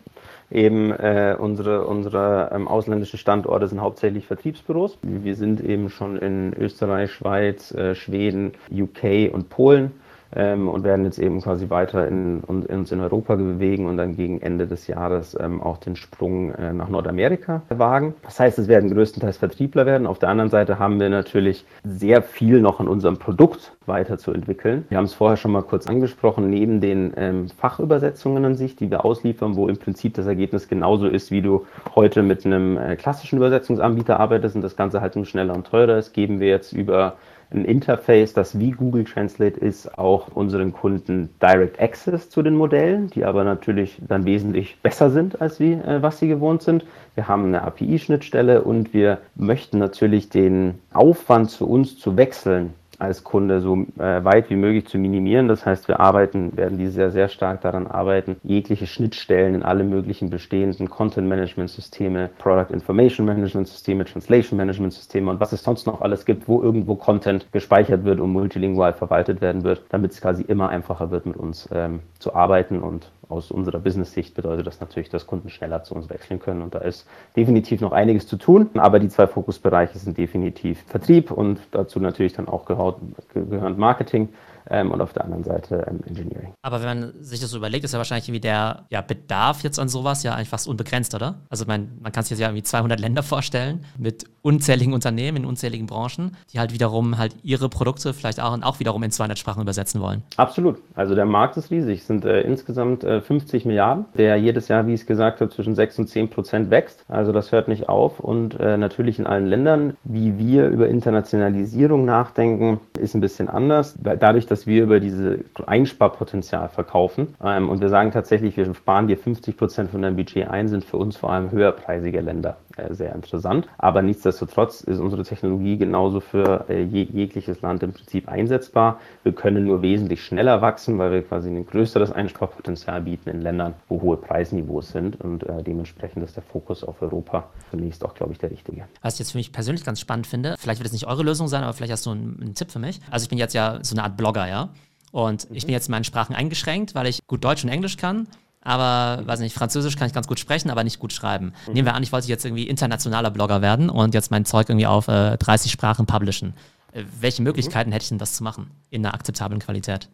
Eben 0.50 0.90
äh, 0.90 1.34
unsere, 1.38 1.86
unsere 1.86 2.50
ähm, 2.52 2.68
ausländischen 2.68 3.18
Standorte 3.18 3.68
sind 3.68 3.80
hauptsächlich 3.80 4.26
Vertriebsbüros. 4.26 4.98
Wir 5.00 5.34
sind 5.34 5.62
eben 5.62 5.88
schon 5.88 6.18
in 6.18 6.52
Österreich, 6.52 7.12
Schweiz, 7.12 7.72
äh, 7.72 7.94
Schweden, 7.94 8.52
UK 8.70 9.32
und 9.32 9.48
Polen 9.48 9.92
ähm, 10.34 10.68
und 10.68 10.84
werden 10.84 11.04
jetzt 11.04 11.18
eben 11.18 11.40
quasi 11.40 11.70
weiter 11.70 12.06
in, 12.06 12.42
in, 12.48 12.62
uns 12.66 12.92
in 12.92 13.00
Europa 13.00 13.34
bewegen 13.34 13.86
und 13.86 13.96
dann 13.96 14.16
gegen 14.16 14.40
Ende 14.40 14.66
des 14.66 14.86
Jahres 14.86 15.36
ähm, 15.38 15.62
auch 15.62 15.78
den 15.78 15.96
Sprung 15.96 16.52
äh, 16.54 16.72
nach 16.72 16.88
Nordamerika 16.88 17.62
wagen. 17.68 18.14
Das 18.22 18.38
heißt, 18.38 18.58
es 18.58 18.68
werden 18.68 18.92
größtenteils 18.92 19.36
Vertriebler 19.36 19.86
werden. 19.86 20.06
Auf 20.06 20.18
der 20.18 20.28
anderen 20.28 20.50
Seite 20.50 20.78
haben 20.78 21.00
wir 21.00 21.08
natürlich 21.08 21.64
sehr 21.84 22.22
viel 22.22 22.60
noch 22.60 22.80
an 22.80 22.88
unserem 22.88 23.18
Produkt 23.18 23.76
weiterzuentwickeln. 23.86 24.84
Wir 24.88 24.98
haben 24.98 25.04
es 25.04 25.14
vorher 25.14 25.36
schon 25.36 25.52
mal 25.52 25.62
kurz 25.62 25.86
angesprochen, 25.86 26.48
neben 26.48 26.80
den 26.80 27.12
ähm, 27.16 27.48
Fachübersetzungen 27.48 28.44
an 28.44 28.54
sich, 28.54 28.76
die 28.76 28.90
wir 28.90 29.04
ausliefern, 29.04 29.56
wo 29.56 29.68
im 29.68 29.76
Prinzip 29.76 30.14
das 30.14 30.26
Ergebnis 30.26 30.68
genauso 30.68 31.08
ist, 31.08 31.30
wie 31.30 31.42
du 31.42 31.66
heute 31.94 32.22
mit 32.22 32.46
einem 32.46 32.78
äh, 32.78 32.96
klassischen 32.96 33.36
Übersetzungsanbieter 33.38 34.20
arbeitest 34.20 34.54
und 34.54 34.62
das 34.62 34.76
Ganze 34.76 35.00
halt 35.00 35.16
nur 35.16 35.26
schneller 35.26 35.54
und 35.54 35.66
teurer 35.66 35.98
ist, 35.98 36.12
geben 36.12 36.40
wir 36.40 36.48
jetzt 36.48 36.72
über 36.72 37.16
ein 37.52 37.64
Interface, 37.64 38.32
das 38.32 38.58
wie 38.58 38.70
Google 38.70 39.04
Translate 39.04 39.58
ist, 39.58 39.98
auch 39.98 40.28
unseren 40.34 40.72
Kunden 40.72 41.30
Direct 41.42 41.80
Access 41.80 42.30
zu 42.30 42.42
den 42.42 42.54
Modellen, 42.54 43.08
die 43.08 43.24
aber 43.24 43.44
natürlich 43.44 44.00
dann 44.06 44.24
wesentlich 44.24 44.78
besser 44.82 45.10
sind, 45.10 45.40
als 45.40 45.58
wie, 45.60 45.72
äh, 45.72 46.02
was 46.02 46.18
sie 46.18 46.28
gewohnt 46.28 46.62
sind. 46.62 46.84
Wir 47.14 47.28
haben 47.28 47.46
eine 47.46 47.62
API-Schnittstelle 47.62 48.62
und 48.62 48.94
wir 48.94 49.18
möchten 49.34 49.78
natürlich 49.78 50.28
den 50.28 50.78
Aufwand 50.92 51.50
zu 51.50 51.68
uns 51.68 51.98
zu 51.98 52.16
wechseln 52.16 52.74
als 53.00 53.24
Kunde 53.24 53.60
so 53.60 53.86
äh, 53.98 54.24
weit 54.24 54.50
wie 54.50 54.56
möglich 54.56 54.86
zu 54.86 54.98
minimieren. 54.98 55.48
Das 55.48 55.66
heißt, 55.66 55.88
wir 55.88 56.00
arbeiten, 56.00 56.56
werden 56.56 56.78
die 56.78 56.88
sehr, 56.88 57.10
sehr 57.10 57.28
stark 57.28 57.60
daran 57.62 57.86
arbeiten, 57.86 58.36
jegliche 58.42 58.86
Schnittstellen 58.86 59.54
in 59.54 59.62
alle 59.62 59.84
möglichen 59.84 60.30
bestehenden 60.30 60.90
Content-Management-Systeme, 60.90 62.30
Product 62.38 62.72
Information 62.72 63.26
Management-Systeme, 63.26 64.04
Translation 64.04 64.56
Management-Systeme 64.56 65.30
und 65.30 65.40
was 65.40 65.52
es 65.52 65.62
sonst 65.62 65.86
noch 65.86 66.00
alles 66.00 66.24
gibt, 66.24 66.48
wo 66.48 66.62
irgendwo 66.62 66.94
Content 66.96 67.46
gespeichert 67.52 68.04
wird 68.04 68.20
und 68.20 68.30
multilingual 68.32 68.92
verwaltet 68.92 69.40
werden 69.40 69.64
wird, 69.64 69.82
damit 69.88 70.12
es 70.12 70.20
quasi 70.20 70.42
immer 70.42 70.68
einfacher 70.68 71.10
wird, 71.10 71.26
mit 71.26 71.36
uns 71.36 71.68
ähm, 71.72 72.00
zu 72.18 72.34
arbeiten 72.34 72.80
und 72.80 73.10
aus 73.30 73.50
unserer 73.50 73.78
Business-Sicht 73.78 74.34
bedeutet 74.34 74.66
das 74.66 74.80
natürlich, 74.80 75.08
dass 75.08 75.26
Kunden 75.26 75.48
schneller 75.48 75.82
zu 75.82 75.94
uns 75.94 76.10
wechseln 76.10 76.40
können. 76.40 76.62
Und 76.62 76.74
da 76.74 76.80
ist 76.80 77.06
definitiv 77.36 77.80
noch 77.80 77.92
einiges 77.92 78.26
zu 78.26 78.36
tun. 78.36 78.70
Aber 78.74 78.98
die 78.98 79.08
zwei 79.08 79.26
Fokusbereiche 79.26 79.98
sind 79.98 80.18
definitiv 80.18 80.82
Vertrieb 80.86 81.30
und 81.30 81.60
dazu 81.70 82.00
natürlich 82.00 82.32
dann 82.32 82.48
auch 82.48 82.64
gehörend 82.64 83.78
Marketing 83.78 84.28
ähm, 84.70 84.90
und 84.90 85.00
auf 85.00 85.12
der 85.12 85.24
anderen 85.24 85.44
Seite 85.44 85.84
ähm, 85.88 86.00
Engineering. 86.06 86.54
Aber 86.62 86.80
wenn 86.80 87.00
man 87.00 87.12
sich 87.22 87.40
das 87.40 87.50
so 87.50 87.58
überlegt, 87.58 87.84
ist 87.84 87.92
ja 87.92 87.98
wahrscheinlich 87.98 88.28
irgendwie 88.28 88.40
der 88.40 88.86
ja, 88.90 89.00
Bedarf 89.00 89.62
jetzt 89.62 89.78
an 89.78 89.88
sowas 89.88 90.22
ja 90.22 90.34
eigentlich 90.34 90.48
fast 90.48 90.68
unbegrenzt, 90.68 91.14
oder? 91.14 91.40
Also 91.50 91.66
man, 91.66 91.98
man 92.00 92.12
kann 92.12 92.24
sich 92.24 92.30
jetzt 92.30 92.40
ja 92.40 92.48
irgendwie 92.48 92.62
200 92.62 93.00
Länder 93.00 93.22
vorstellen 93.22 93.84
mit 93.98 94.24
unzähligen 94.42 94.94
Unternehmen 94.94 95.38
in 95.38 95.44
unzähligen 95.44 95.86
Branchen, 95.86 96.36
die 96.52 96.58
halt 96.58 96.72
wiederum 96.72 97.18
halt 97.18 97.36
ihre 97.42 97.68
Produkte 97.68 98.14
vielleicht 98.14 98.40
auch, 98.40 98.56
auch 98.62 98.80
wiederum 98.80 99.02
in 99.02 99.10
200 99.10 99.38
Sprachen 99.38 99.62
übersetzen 99.62 100.00
wollen. 100.00 100.22
Absolut. 100.36 100.78
Also 100.94 101.14
der 101.14 101.26
Markt 101.26 101.56
ist 101.56 101.70
riesig. 101.70 102.00
Es 102.00 102.06
sind 102.06 102.24
äh, 102.24 102.40
insgesamt 102.42 103.04
äh, 103.04 103.20
50 103.20 103.64
Milliarden, 103.64 104.06
der 104.16 104.36
jedes 104.36 104.68
Jahr, 104.68 104.86
wie 104.86 104.94
ich 104.94 105.00
es 105.00 105.06
gesagt 105.06 105.40
habe, 105.40 105.50
zwischen 105.50 105.74
6 105.74 105.98
und 105.98 106.08
10 106.08 106.30
Prozent 106.30 106.70
wächst. 106.70 107.04
Also 107.08 107.32
das 107.32 107.52
hört 107.52 107.68
nicht 107.68 107.88
auf 107.88 108.20
und 108.20 108.58
äh, 108.58 108.76
natürlich 108.76 109.18
in 109.18 109.26
allen 109.26 109.46
Ländern, 109.46 109.96
wie 110.04 110.38
wir 110.38 110.68
über 110.68 110.88
Internationalisierung 110.88 112.04
nachdenken, 112.04 112.80
ist 112.98 113.14
ein 113.14 113.20
bisschen 113.20 113.48
anders. 113.48 113.96
Dadurch, 114.00 114.46
dass 114.46 114.59
wir 114.66 114.82
über 114.82 115.00
diese 115.00 115.40
Einsparpotenzial 115.66 116.68
verkaufen. 116.68 117.34
Ähm, 117.42 117.68
und 117.68 117.80
wir 117.80 117.88
sagen 117.88 118.10
tatsächlich, 118.10 118.56
wir 118.56 118.72
sparen 118.74 119.08
dir 119.08 119.16
50 119.16 119.56
Prozent 119.56 119.90
von 119.90 120.02
deinem 120.02 120.16
Budget 120.16 120.48
ein, 120.48 120.68
sind 120.68 120.84
für 120.84 120.96
uns 120.96 121.16
vor 121.16 121.32
allem 121.32 121.50
höherpreisige 121.50 122.20
Länder 122.20 122.56
sehr 122.90 123.14
interessant. 123.14 123.66
Aber 123.78 124.02
nichtsdestotrotz 124.02 124.80
ist 124.80 124.98
unsere 124.98 125.22
Technologie 125.22 125.76
genauso 125.76 126.20
für 126.20 126.66
äh, 126.68 126.82
jegliches 126.82 127.60
Land 127.62 127.82
im 127.82 127.92
Prinzip 127.92 128.28
einsetzbar. 128.28 129.00
Wir 129.22 129.32
können 129.32 129.64
nur 129.64 129.82
wesentlich 129.82 130.24
schneller 130.24 130.62
wachsen, 130.62 130.98
weil 130.98 131.12
wir 131.12 131.22
quasi 131.22 131.50
ein 131.50 131.66
größeres 131.66 132.12
Einsparpotenzial 132.12 133.02
bieten 133.02 133.30
in 133.30 133.42
Ländern, 133.42 133.74
wo 133.88 134.00
hohe 134.00 134.16
Preisniveaus 134.16 134.90
sind. 134.90 135.20
Und 135.20 135.42
äh, 135.44 135.62
dementsprechend 135.62 136.24
ist 136.24 136.36
der 136.36 136.42
Fokus 136.42 136.84
auf 136.84 137.00
Europa 137.02 137.44
zunächst 137.70 138.04
auch, 138.04 138.14
glaube 138.14 138.32
ich, 138.32 138.38
der 138.38 138.50
richtige. 138.50 138.84
Was 139.02 139.14
ich 139.14 139.20
jetzt 139.20 139.32
für 139.32 139.38
mich 139.38 139.52
persönlich 139.52 139.84
ganz 139.84 140.00
spannend 140.00 140.26
finde, 140.26 140.56
vielleicht 140.58 140.80
wird 140.80 140.86
es 140.86 140.92
nicht 140.92 141.06
eure 141.06 141.22
Lösung 141.22 141.48
sein, 141.48 141.62
aber 141.62 141.72
vielleicht 141.72 141.92
hast 141.92 142.06
du 142.06 142.10
einen, 142.10 142.38
einen 142.40 142.54
Tipp 142.54 142.70
für 142.70 142.78
mich. 142.78 143.00
Also 143.10 143.24
ich 143.24 143.28
bin 143.28 143.38
jetzt 143.38 143.54
ja 143.54 143.78
so 143.82 143.94
eine 143.94 144.04
Art 144.04 144.16
Blogger, 144.16 144.48
ja. 144.48 144.70
Und 145.12 145.48
mhm. 145.50 145.56
ich 145.56 145.66
bin 145.66 145.72
jetzt 145.72 145.88
in 145.88 145.92
meinen 145.92 146.04
Sprachen 146.04 146.34
eingeschränkt, 146.34 146.94
weil 146.94 147.06
ich 147.06 147.26
gut 147.26 147.44
Deutsch 147.44 147.64
und 147.64 147.70
Englisch 147.70 147.96
kann. 147.96 148.26
Aber, 148.62 149.26
weiß 149.26 149.40
nicht, 149.40 149.54
Französisch 149.54 149.96
kann 149.96 150.06
ich 150.06 150.12
ganz 150.12 150.26
gut 150.26 150.38
sprechen, 150.38 150.70
aber 150.70 150.84
nicht 150.84 150.98
gut 150.98 151.12
schreiben. 151.12 151.52
Mhm. 151.66 151.72
Nehmen 151.72 151.86
wir 151.86 151.94
an, 151.94 152.02
ich 152.02 152.12
wollte 152.12 152.28
jetzt 152.28 152.44
irgendwie 152.44 152.64
internationaler 152.64 153.30
Blogger 153.30 153.62
werden 153.62 153.88
und 153.88 154.12
jetzt 154.12 154.30
mein 154.30 154.44
Zeug 154.44 154.68
irgendwie 154.68 154.86
auf 154.86 155.08
äh, 155.08 155.36
30 155.38 155.72
Sprachen 155.72 156.06
publishen. 156.06 156.54
Äh, 156.92 157.04
welche 157.20 157.42
Möglichkeiten 157.42 157.90
mhm. 157.90 157.94
hätte 157.94 158.02
ich 158.02 158.08
denn, 158.10 158.18
das 158.18 158.34
zu 158.34 158.44
machen? 158.44 158.70
In 158.90 159.04
einer 159.04 159.14
akzeptablen 159.14 159.60
Qualität? 159.60 160.08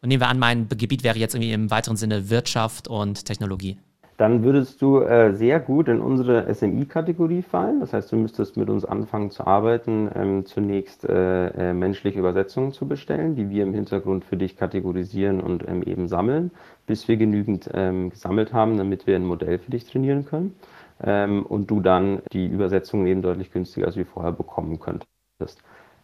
Und 0.00 0.08
nehmen 0.08 0.22
wir 0.22 0.28
an, 0.28 0.38
mein 0.38 0.68
Gebiet 0.68 1.04
wäre 1.04 1.18
jetzt 1.18 1.34
irgendwie 1.34 1.52
im 1.52 1.70
weiteren 1.70 1.96
Sinne 1.96 2.30
Wirtschaft 2.30 2.88
und 2.88 3.26
Technologie 3.26 3.78
dann 4.20 4.44
würdest 4.44 4.82
du 4.82 5.00
äh, 5.00 5.32
sehr 5.32 5.60
gut 5.60 5.88
in 5.88 5.98
unsere 5.98 6.54
SMI-Kategorie 6.54 7.40
fallen. 7.40 7.80
Das 7.80 7.94
heißt, 7.94 8.12
du 8.12 8.16
müsstest 8.16 8.54
mit 8.58 8.68
uns 8.68 8.84
anfangen 8.84 9.30
zu 9.30 9.46
arbeiten, 9.46 10.10
ähm, 10.14 10.44
zunächst 10.44 11.08
äh, 11.08 11.70
äh, 11.70 11.72
menschliche 11.72 12.18
Übersetzungen 12.18 12.72
zu 12.72 12.86
bestellen, 12.86 13.34
die 13.34 13.48
wir 13.48 13.62
im 13.62 13.72
Hintergrund 13.72 14.26
für 14.26 14.36
dich 14.36 14.58
kategorisieren 14.58 15.40
und 15.40 15.66
ähm, 15.66 15.82
eben 15.82 16.06
sammeln, 16.06 16.50
bis 16.90 17.08
wir 17.08 17.16
genügend 17.16 17.70
ähm, 17.72 18.10
gesammelt 18.10 18.52
haben, 18.52 18.76
damit 18.76 19.06
wir 19.06 19.16
ein 19.16 19.24
Modell 19.24 19.58
für 19.58 19.70
dich 19.70 19.86
trainieren 19.86 20.26
können. 20.26 20.56
Ähm, 21.02 21.46
und 21.46 21.70
du 21.70 21.80
dann 21.80 22.20
die 22.32 22.46
Übersetzungen 22.46 23.06
eben 23.06 23.22
deutlich 23.22 23.52
günstiger 23.52 23.86
als 23.86 23.96
wie 23.96 24.04
vorher 24.04 24.32
bekommen 24.32 24.78
könntest 24.80 25.08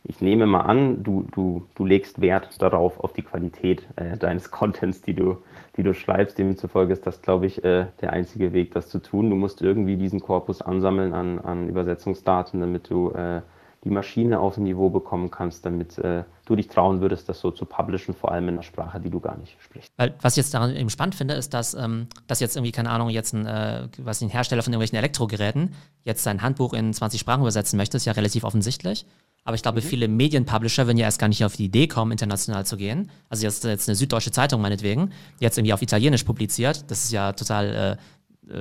ich 0.08 0.20
nehme 0.20 0.46
mal 0.46 0.60
an, 0.60 1.02
du, 1.02 1.26
du, 1.32 1.66
du 1.74 1.84
legst 1.84 2.20
Wert 2.20 2.62
darauf, 2.62 3.00
auf 3.00 3.12
die 3.12 3.22
Qualität 3.22 3.86
äh, 3.96 4.16
deines 4.16 4.50
Contents, 4.52 5.02
die 5.02 5.14
du, 5.14 5.38
die 5.76 5.82
du 5.82 5.94
schreibst. 5.94 6.38
Demzufolge 6.38 6.92
ist 6.92 7.06
das, 7.06 7.22
glaube 7.22 7.46
ich, 7.46 7.64
äh, 7.64 7.86
der 8.00 8.12
einzige 8.12 8.52
Weg, 8.52 8.72
das 8.72 8.88
zu 8.88 9.00
tun. 9.00 9.30
Du 9.30 9.36
musst 9.36 9.62
irgendwie 9.62 9.96
diesen 9.96 10.20
Korpus 10.20 10.62
ansammeln 10.62 11.12
an, 11.12 11.40
an 11.40 11.68
Übersetzungsdaten, 11.68 12.60
damit 12.60 12.88
du 12.88 13.10
äh, 13.10 13.42
die 13.86 13.92
Maschine 13.92 14.40
auf 14.40 14.56
ein 14.56 14.64
Niveau 14.64 14.90
bekommen 14.90 15.30
kannst, 15.30 15.64
damit 15.64 15.96
äh, 15.98 16.24
du 16.44 16.56
dich 16.56 16.66
trauen 16.66 17.00
würdest, 17.00 17.28
das 17.28 17.38
so 17.38 17.52
zu 17.52 17.64
publishen, 17.64 18.14
vor 18.14 18.32
allem 18.32 18.48
in 18.48 18.54
einer 18.54 18.64
Sprache, 18.64 18.98
die 18.98 19.10
du 19.10 19.20
gar 19.20 19.36
nicht 19.36 19.56
sprichst. 19.60 19.92
Weil, 19.96 20.12
was 20.20 20.32
ich 20.32 20.38
jetzt 20.38 20.52
daran 20.54 20.74
eben 20.74 20.90
spannend 20.90 21.14
finde, 21.14 21.34
ist, 21.34 21.54
dass, 21.54 21.72
ähm, 21.74 22.08
dass 22.26 22.40
jetzt 22.40 22.56
irgendwie, 22.56 22.72
keine 22.72 22.90
Ahnung, 22.90 23.10
jetzt 23.10 23.32
ein, 23.32 23.46
äh, 23.46 23.86
was 23.98 24.22
ein 24.22 24.28
Hersteller 24.28 24.64
von 24.64 24.72
irgendwelchen 24.72 24.98
Elektrogeräten 24.98 25.72
jetzt 26.02 26.24
sein 26.24 26.42
Handbuch 26.42 26.72
in 26.72 26.92
20 26.92 27.20
Sprachen 27.20 27.42
übersetzen 27.42 27.76
möchte, 27.76 27.96
ist 27.96 28.06
ja 28.06 28.12
relativ 28.12 28.42
offensichtlich. 28.42 29.06
Aber 29.44 29.54
ich 29.54 29.62
glaube, 29.62 29.80
mhm. 29.80 29.84
viele 29.84 30.08
Medienpublisher 30.08 30.88
würden 30.88 30.98
ja 30.98 31.04
erst 31.04 31.20
gar 31.20 31.28
nicht 31.28 31.44
auf 31.44 31.54
die 31.54 31.66
Idee 31.66 31.86
kommen, 31.86 32.10
international 32.10 32.66
zu 32.66 32.76
gehen. 32.76 33.08
Also 33.28 33.44
jetzt, 33.44 33.62
jetzt 33.62 33.88
eine 33.88 33.94
süddeutsche 33.94 34.32
Zeitung 34.32 34.60
meinetwegen, 34.60 35.12
die 35.38 35.44
jetzt 35.44 35.58
irgendwie 35.58 35.74
auf 35.74 35.82
Italienisch 35.82 36.24
publiziert. 36.24 36.90
Das 36.90 37.04
ist 37.04 37.12
ja 37.12 37.32
total 37.32 37.96
äh, 37.96 37.96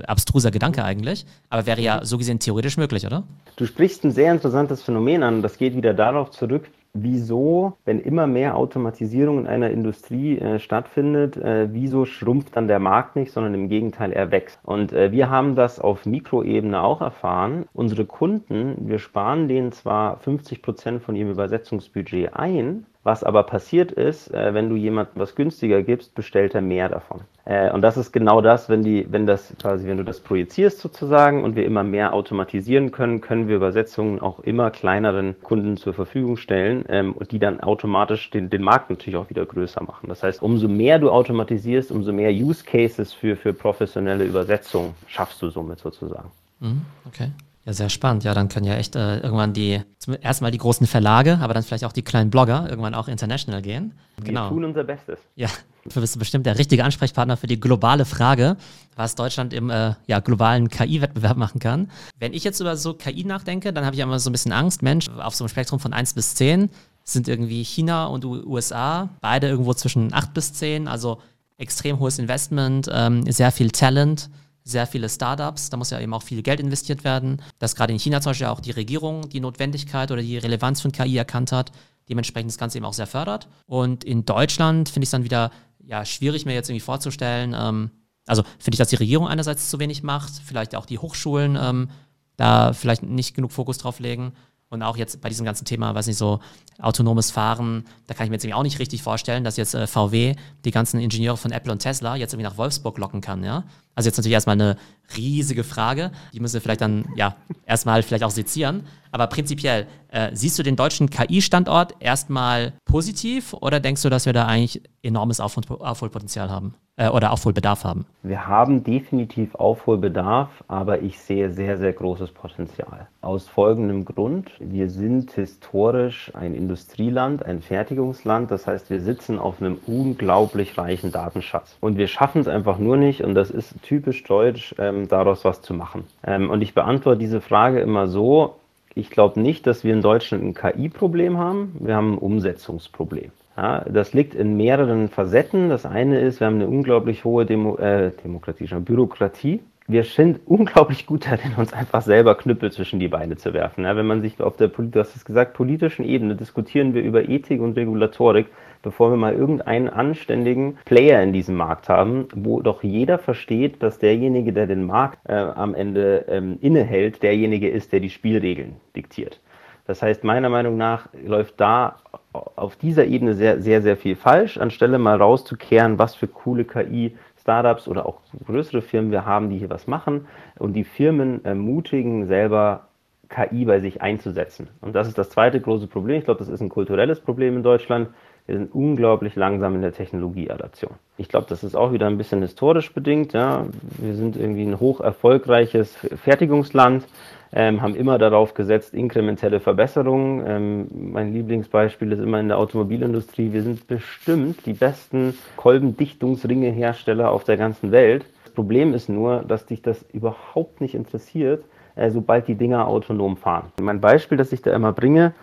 abstruser 0.07 0.51
Gedanke 0.51 0.83
eigentlich, 0.83 1.25
aber 1.49 1.65
wäre 1.65 1.81
ja 1.81 2.03
so 2.03 2.17
gesehen 2.17 2.39
theoretisch 2.39 2.77
möglich, 2.77 3.05
oder? 3.05 3.23
Du 3.55 3.65
sprichst 3.65 4.03
ein 4.03 4.11
sehr 4.11 4.31
interessantes 4.31 4.83
Phänomen 4.83 5.23
an. 5.23 5.41
Das 5.41 5.57
geht 5.57 5.75
wieder 5.75 5.93
darauf 5.93 6.31
zurück, 6.31 6.69
wieso, 6.95 7.73
wenn 7.85 7.99
immer 7.99 8.25
mehr 8.25 8.55
Automatisierung 8.55 9.39
in 9.39 9.47
einer 9.47 9.69
Industrie 9.69 10.39
äh, 10.39 10.59
stattfindet, 10.59 11.37
äh, 11.37 11.67
wieso 11.71 12.05
schrumpft 12.05 12.55
dann 12.55 12.67
der 12.67 12.79
Markt 12.79 13.15
nicht, 13.15 13.31
sondern 13.31 13.53
im 13.53 13.69
Gegenteil, 13.69 14.11
er 14.13 14.31
wächst. 14.31 14.59
Und 14.63 14.93
äh, 14.93 15.11
wir 15.11 15.29
haben 15.29 15.55
das 15.55 15.79
auf 15.79 16.05
Mikroebene 16.05 16.81
auch 16.81 17.01
erfahren. 17.01 17.65
Unsere 17.73 18.05
Kunden, 18.05 18.87
wir 18.87 18.99
sparen 18.99 19.47
denen 19.47 19.71
zwar 19.71 20.17
50 20.17 20.61
Prozent 20.61 21.03
von 21.03 21.15
ihrem 21.15 21.31
Übersetzungsbudget 21.31 22.33
ein, 22.33 22.85
was 23.03 23.23
aber 23.23 23.43
passiert 23.43 23.91
ist, 23.91 24.33
äh, 24.33 24.53
wenn 24.53 24.69
du 24.69 24.75
jemandem 24.75 25.21
was 25.21 25.35
günstiger 25.35 25.83
gibst, 25.83 26.15
bestellt 26.15 26.55
er 26.55 26.61
mehr 26.61 26.89
davon. 26.89 27.21
Äh, 27.45 27.71
und 27.71 27.81
das 27.81 27.95
ist 27.95 28.12
genau 28.12 28.41
das, 28.41 28.69
wenn 28.69 28.84
die, 28.84 29.05
wenn 29.10 29.27
das 29.27 29.53
quasi, 29.60 29.88
wenn 29.88 29.97
du 29.97 30.03
das 30.03 30.19
projizierst 30.19 30.79
sozusagen 30.79 31.43
und 31.43 31.55
wir 31.55 31.65
immer 31.65 31.84
mehr 31.84 32.13
automatisieren 32.13 32.91
können, 32.91 33.21
können 33.21 33.47
wir 33.47 33.55
Übersetzungen 33.55 34.19
auch 34.19 34.39
immer 34.39 34.71
kleineren 34.71 35.36
Kunden 35.43 35.77
zur 35.77 35.93
Verfügung 35.93 36.38
stellen 36.38 36.84
ähm, 36.89 37.13
und 37.13 37.31
die 37.31 37.39
dann 37.39 37.60
automatisch 37.60 38.31
den, 38.31 38.49
den 38.49 38.63
Markt 38.63 38.89
natürlich 38.89 39.15
auch 39.15 39.29
wieder 39.29 39.45
größer 39.45 39.84
machen. 39.84 40.10
Das 40.10 40.23
heißt, 40.23 40.41
umso 40.41 40.67
mehr 40.67 40.97
du 40.97 41.12
automatisierst, 41.12 41.91
umso 41.91 42.12
mehr 42.12 42.31
Use 42.31 42.63
Cases 42.63 43.13
für, 43.13 43.36
für 43.36 43.53
professionelle 43.53 44.25
Übersetzung 44.25 44.95
schaffst 45.08 45.41
du 45.41 45.49
somit 45.49 45.79
sozusagen. 45.79 46.31
Mhm, 46.60 46.81
okay. 47.05 47.29
Ja, 47.65 47.73
sehr 47.73 47.89
spannend. 47.89 48.23
Ja, 48.23 48.34
dann 48.34 48.47
können 48.47 48.65
ja 48.65 48.75
echt 48.75 48.95
äh, 48.95 49.19
irgendwann 49.19 49.53
die, 49.53 49.81
erstmal 50.21 50.51
die 50.51 50.60
großen 50.60 50.86
Verlage, 50.86 51.39
aber 51.41 51.55
dann 51.55 51.63
vielleicht 51.63 51.84
auch 51.84 51.91
die 51.91 52.03
kleinen 52.03 52.29
Blogger 52.29 52.67
irgendwann 52.69 52.93
auch 52.93 53.08
international 53.08 53.62
gehen. 53.62 53.93
Wir 54.17 54.25
genau. 54.25 54.49
tun 54.49 54.65
unser 54.65 54.84
Bestes. 54.84 55.19
Ja, 55.36 55.49
du 55.85 56.01
bist 56.01 56.17
bestimmt 56.17 56.45
der 56.45 56.57
richtige 56.57 56.83
Ansprechpartner 56.83 57.37
für 57.37 57.47
die 57.47 57.59
globale 57.59 58.05
Frage, 58.05 58.57
was 58.95 59.15
Deutschland 59.15 59.53
im 59.53 59.69
äh, 59.69 59.93
ja, 60.07 60.19
globalen 60.19 60.69
KI-Wettbewerb 60.69 61.37
machen 61.37 61.59
kann. 61.59 61.91
Wenn 62.19 62.33
ich 62.33 62.43
jetzt 62.43 62.59
über 62.59 62.75
so 62.75 62.93
KI 62.93 63.23
nachdenke, 63.23 63.71
dann 63.71 63.85
habe 63.85 63.95
ich 63.95 64.01
immer 64.01 64.19
so 64.19 64.29
ein 64.29 64.33
bisschen 64.33 64.51
Angst, 64.51 64.81
Mensch, 64.81 65.09
auf 65.09 65.35
so 65.35 65.43
einem 65.43 65.49
Spektrum 65.49 65.79
von 65.79 65.93
1 65.93 66.13
bis 66.13 66.35
10 66.35 66.69
sind 67.07 67.27
irgendwie 67.27 67.63
China 67.63 68.07
und 68.07 68.25
USA, 68.25 69.09
beide 69.21 69.47
irgendwo 69.47 69.75
zwischen 69.75 70.11
8 70.11 70.33
bis 70.33 70.53
10, 70.53 70.87
also 70.87 71.21
extrem 71.57 71.99
hohes 71.99 72.17
Investment, 72.17 72.89
ähm, 72.91 73.31
sehr 73.31 73.51
viel 73.51 73.69
Talent 73.69 74.29
sehr 74.65 74.87
viele 74.87 75.07
Startups, 75.07 75.69
da 75.69 75.77
muss 75.77 75.91
ja 75.91 75.99
eben 75.99 76.13
auch 76.13 76.23
viel 76.23 76.41
Geld 76.41 76.59
investiert 76.59 77.03
werden, 77.03 77.41
dass 77.59 77.75
gerade 77.75 77.93
in 77.93 77.99
China 77.99 78.19
zum 78.19 78.31
Beispiel 78.31 78.47
auch 78.47 78.59
die 78.59 78.71
Regierung 78.71 79.29
die 79.29 79.39
Notwendigkeit 79.39 80.11
oder 80.11 80.23
die 80.23 80.39
Relevanz 80.39 80.81
von 80.81 80.91
KI 80.91 81.17
erkannt 81.17 81.51
hat, 81.51 81.71
dementsprechend 82.09 82.51
das 82.51 82.57
Ganze 82.57 82.77
eben 82.77 82.85
auch 82.85 82.93
sehr 82.93 83.07
fördert. 83.07 83.47
Und 83.65 84.03
in 84.03 84.25
Deutschland 84.25 84.89
finde 84.89 85.03
ich 85.03 85.07
es 85.07 85.11
dann 85.11 85.23
wieder 85.23 85.51
ja, 85.83 86.05
schwierig, 86.05 86.45
mir 86.45 86.53
jetzt 86.53 86.69
irgendwie 86.69 86.81
vorzustellen, 86.85 87.55
ähm, 87.57 87.91
also 88.27 88.43
finde 88.57 88.75
ich, 88.75 88.79
dass 88.79 88.89
die 88.89 88.95
Regierung 88.95 89.27
einerseits 89.27 89.69
zu 89.69 89.79
wenig 89.79 90.03
macht, 90.03 90.33
vielleicht 90.43 90.75
auch 90.75 90.85
die 90.85 90.97
Hochschulen 90.97 91.57
ähm, 91.59 91.89
da 92.37 92.73
vielleicht 92.73 93.03
nicht 93.03 93.35
genug 93.35 93.51
Fokus 93.51 93.77
drauf 93.77 93.99
legen. 93.99 94.33
Und 94.69 94.82
auch 94.82 94.97
jetzt 94.97 95.21
bei 95.21 95.30
diesem 95.30 95.45
ganzen 95.45 95.65
Thema, 95.65 95.93
weiß 95.93 96.08
nicht, 96.08 96.17
so 96.17 96.39
autonomes 96.80 97.32
Fahren, 97.32 97.86
da 98.08 98.13
kann 98.13 98.25
ich 98.25 98.30
mir 98.32 98.38
jetzt 98.38 98.54
auch 98.54 98.63
nicht 98.63 98.80
richtig 98.80 99.04
vorstellen, 99.04 99.43
dass 99.43 99.58
jetzt 99.58 99.75
äh, 99.75 99.88
VW 99.88 100.36
die 100.65 100.71
ganzen 100.71 100.99
Ingenieure 100.99 101.38
von 101.38 101.51
Apple 101.51 101.71
und 101.71 101.80
Tesla 101.80 102.15
jetzt 102.15 102.34
irgendwie 102.34 102.49
nach 102.49 102.58
Wolfsburg 102.58 102.97
locken 102.97 103.21
kann, 103.21 103.43
ja. 103.43 103.63
Also 103.93 104.10
jetzt 104.10 104.17
natürlich 104.17 104.34
erstmal 104.34 104.56
eine 104.56 104.78
riesige 105.15 105.63
Frage, 105.63 106.12
die 106.34 106.39
müssen 106.39 106.56
wir 106.56 106.62
vielleicht 106.62 106.82
dann, 106.82 107.06
ja, 107.15 107.36
erstmal 107.65 108.04
vielleicht 108.04 108.23
auch 108.23 108.32
sezieren. 108.32 108.86
Aber 109.12 109.28
prinzipiell, 109.28 109.88
äh, 110.10 110.32
siehst 110.34 110.60
du 110.60 110.63
den 110.63 110.75
deutschen 110.75 111.10
KI-Standort 111.10 111.95
erstmal 111.99 112.73
positiv 112.86 113.54
oder 113.54 113.80
denkst 113.80 114.01
du, 114.01 114.10
dass 114.10 114.25
wir 114.25 114.34
da 114.34 114.45
eigentlich 114.45 114.82
enormes 115.04 115.39
Aufhol 115.39 115.63
Aufholpotenzial 115.80 116.49
haben? 116.49 116.75
Äh, 116.97 117.10
oder 117.10 117.34
Aufholbedarf 117.34 117.84
haben? 117.84 118.05
Wir 118.23 118.47
haben 118.47 118.84
definitiv 118.84 119.55
Aufholbedarf, 119.55 120.63
aber 120.69 121.01
ich 121.01 121.19
sehe 121.19 121.49
sehr, 121.49 121.77
sehr 121.77 121.91
großes 121.91 122.31
Potenzial. 122.31 123.08
Aus 123.21 123.49
folgendem 123.49 124.05
Grund. 124.05 124.51
Wir 124.60 124.89
sind 124.89 125.31
historisch 125.34 126.31
ein 126.34 126.55
Industrieland, 126.55 127.45
ein 127.45 127.62
Fertigungsland. 127.62 128.49
Das 128.49 128.65
heißt, 128.65 128.89
wir 128.89 129.01
sitzen 129.01 129.39
auf 129.39 129.62
einem 129.62 129.77
unglaublich 129.88 130.77
reichen 130.77 131.12
Datenschatz. 131.12 131.75
Und 131.81 131.97
wir 131.97 132.08
schaffen 132.08 132.39
es 132.39 132.47
einfach 132.47 132.77
nur 132.77 132.95
nicht, 132.95 133.23
und 133.23 133.36
das 133.36 133.51
ist 133.51 133.75
typisch 133.81 134.23
deutsch, 134.23 134.73
ähm, 134.77 135.10
daraus 135.10 135.43
was 135.43 135.62
zu 135.62 135.73
machen. 135.73 136.05
Ähm, 136.25 136.49
und 136.49 136.62
ich 136.62 136.73
beantworte 136.73 137.19
diese 137.19 137.41
Frage 137.41 137.81
immer 137.81 138.08
so, 138.08 138.55
ich 138.93 139.10
glaube 139.10 139.41
nicht, 139.41 139.67
dass 139.67 139.84
wir 139.84 139.93
in 139.93 140.01
Deutschland 140.01 140.45
ein 140.45 140.53
KI-Problem 140.53 141.38
haben. 141.38 141.75
Wir 141.79 141.97
haben 141.97 142.13
ein 142.13 142.17
Umsetzungsproblem. 142.17 143.31
Ja, 143.57 143.85
das 143.87 144.13
liegt 144.13 144.35
in 144.35 144.57
mehreren 144.57 145.07
Facetten. 145.07 145.69
Das 145.69 145.85
eine 145.85 146.19
ist, 146.19 146.39
wir 146.39 146.47
haben 146.47 146.55
eine 146.55 146.67
unglaublich 146.67 147.23
hohe 147.23 147.45
Demo 147.45 147.77
äh, 147.77 148.11
Demokratie, 148.23 148.67
schon 148.67 148.83
Bürokratie. 148.83 149.61
Wir 149.87 150.03
sind 150.03 150.41
unglaublich 150.45 151.05
gut 151.05 151.25
darin, 151.25 151.53
uns 151.55 151.71
einfach 151.71 152.01
selber 152.01 152.35
Knüppel 152.35 152.71
zwischen 152.71 152.99
die 152.99 153.07
Beine 153.07 153.37
zu 153.37 153.53
werfen. 153.53 153.85
Ja, 153.85 153.95
wenn 153.95 154.07
man 154.07 154.21
sich 154.21 154.41
auf 154.41 154.57
der, 154.57 154.67
du 154.67 154.99
hast 154.99 155.15
es 155.15 155.23
gesagt, 155.23 155.53
politischen 155.53 156.03
Ebene 156.03 156.35
diskutieren 156.35 156.93
wir 156.93 157.01
über 157.01 157.29
Ethik 157.29 157.61
und 157.61 157.77
Regulatorik, 157.77 158.47
bevor 158.81 159.11
wir 159.11 159.17
mal 159.17 159.33
irgendeinen 159.33 159.87
anständigen 159.87 160.77
Player 160.83 161.23
in 161.23 161.31
diesem 161.31 161.55
Markt 161.55 161.87
haben, 161.87 162.27
wo 162.35 162.61
doch 162.61 162.83
jeder 162.83 163.19
versteht, 163.19 163.81
dass 163.81 163.99
derjenige, 163.99 164.51
der 164.51 164.67
den 164.67 164.85
Markt 164.85 165.19
äh, 165.29 165.33
am 165.33 165.75
Ende 165.75 166.25
ähm, 166.27 166.57
innehält, 166.61 167.23
derjenige 167.23 167.69
ist, 167.69 167.93
der 167.93 168.01
die 168.01 168.09
Spielregeln 168.09 168.75
diktiert. 168.95 169.39
Das 169.87 170.01
heißt, 170.01 170.23
meiner 170.23 170.49
Meinung 170.49 170.77
nach 170.77 171.09
läuft 171.13 171.59
da 171.61 171.97
auf 172.33 172.75
dieser 172.75 173.05
Ebene 173.05 173.33
sehr, 173.35 173.61
sehr, 173.61 173.81
sehr 173.81 173.97
viel 173.97 174.15
falsch, 174.15 174.57
anstelle 174.57 174.97
mal 174.97 175.17
rauszukehren, 175.17 175.99
was 175.99 176.15
für 176.15 176.27
coole 176.27 176.65
KI 176.65 177.15
Startups 177.39 177.87
oder 177.87 178.07
auch 178.07 178.21
größere 178.47 178.81
Firmen 178.81 179.11
wir 179.11 179.25
haben, 179.25 179.49
die 179.51 179.59
hier 179.59 179.69
was 179.69 179.85
machen 179.85 180.27
und 180.57 180.73
die 180.73 180.83
Firmen 180.83 181.45
ermutigen, 181.45 182.25
selber 182.25 182.87
KI 183.29 183.65
bei 183.65 183.79
sich 183.79 184.01
einzusetzen. 184.01 184.67
Und 184.81 184.95
das 184.95 185.07
ist 185.07 185.17
das 185.17 185.29
zweite 185.29 185.61
große 185.61 185.87
Problem. 185.87 186.17
Ich 186.17 186.25
glaube, 186.25 186.39
das 186.39 186.47
ist 186.47 186.61
ein 186.61 186.69
kulturelles 186.69 187.19
Problem 187.19 187.55
in 187.55 187.63
Deutschland. 187.63 188.09
Wir 188.47 188.58
sind 188.58 188.75
unglaublich 188.75 189.36
langsam 189.36 189.73
in 189.73 189.81
der 189.81 189.91
Technologieadaption. 189.91 190.91
Ich 191.17 191.29
glaube, 191.29 191.47
das 191.49 191.63
ist 191.63 191.75
auch 191.75 191.93
wieder 191.93 192.05
ein 192.05 192.17
bisschen 192.17 192.41
historisch 192.41 192.93
bedingt. 192.93 193.34
Ja. 193.34 193.65
Wir 193.97 194.13
sind 194.13 194.38
irgendwie 194.38 194.63
ein 194.63 194.79
hoch 194.79 195.01
erfolgreiches 195.01 195.95
Fertigungsland, 195.95 197.08
ähm, 197.51 197.81
haben 197.81 197.95
immer 197.95 198.19
darauf 198.19 198.53
gesetzt, 198.53 198.93
inkrementelle 198.93 199.60
Verbesserungen. 199.60 200.43
Ähm, 200.45 201.11
mein 201.11 201.34
Lieblingsbeispiel 201.34 202.11
ist 202.11 202.19
immer 202.19 202.39
in 202.39 202.49
der 202.49 202.59
Automobilindustrie. 202.59 203.51
Wir 203.51 203.63
sind 203.63 203.88
bestimmt 203.88 204.63
die 204.67 204.74
besten 204.74 205.36
Kolbendichtungsringehersteller 205.55 207.32
auf 207.32 207.45
der 207.45 207.57
ganzen 207.57 207.91
Welt. 207.91 208.26
Das 208.43 208.53
Problem 208.53 208.93
ist 208.93 209.09
nur, 209.09 209.43
dass 209.47 209.65
dich 209.65 209.82
das 209.82 210.05
überhaupt 210.13 210.82
nicht 210.82 210.93
interessiert, 210.93 211.65
äh, 211.95 212.11
sobald 212.11 212.47
die 212.47 212.55
Dinger 212.55 212.88
autonom 212.88 213.38
fahren. 213.38 213.72
Mein 213.82 214.01
Beispiel, 214.01 214.38
das 214.38 214.51
ich 214.51 214.61
da 214.61 214.72
immer 214.72 214.91
bringe, 214.93 215.34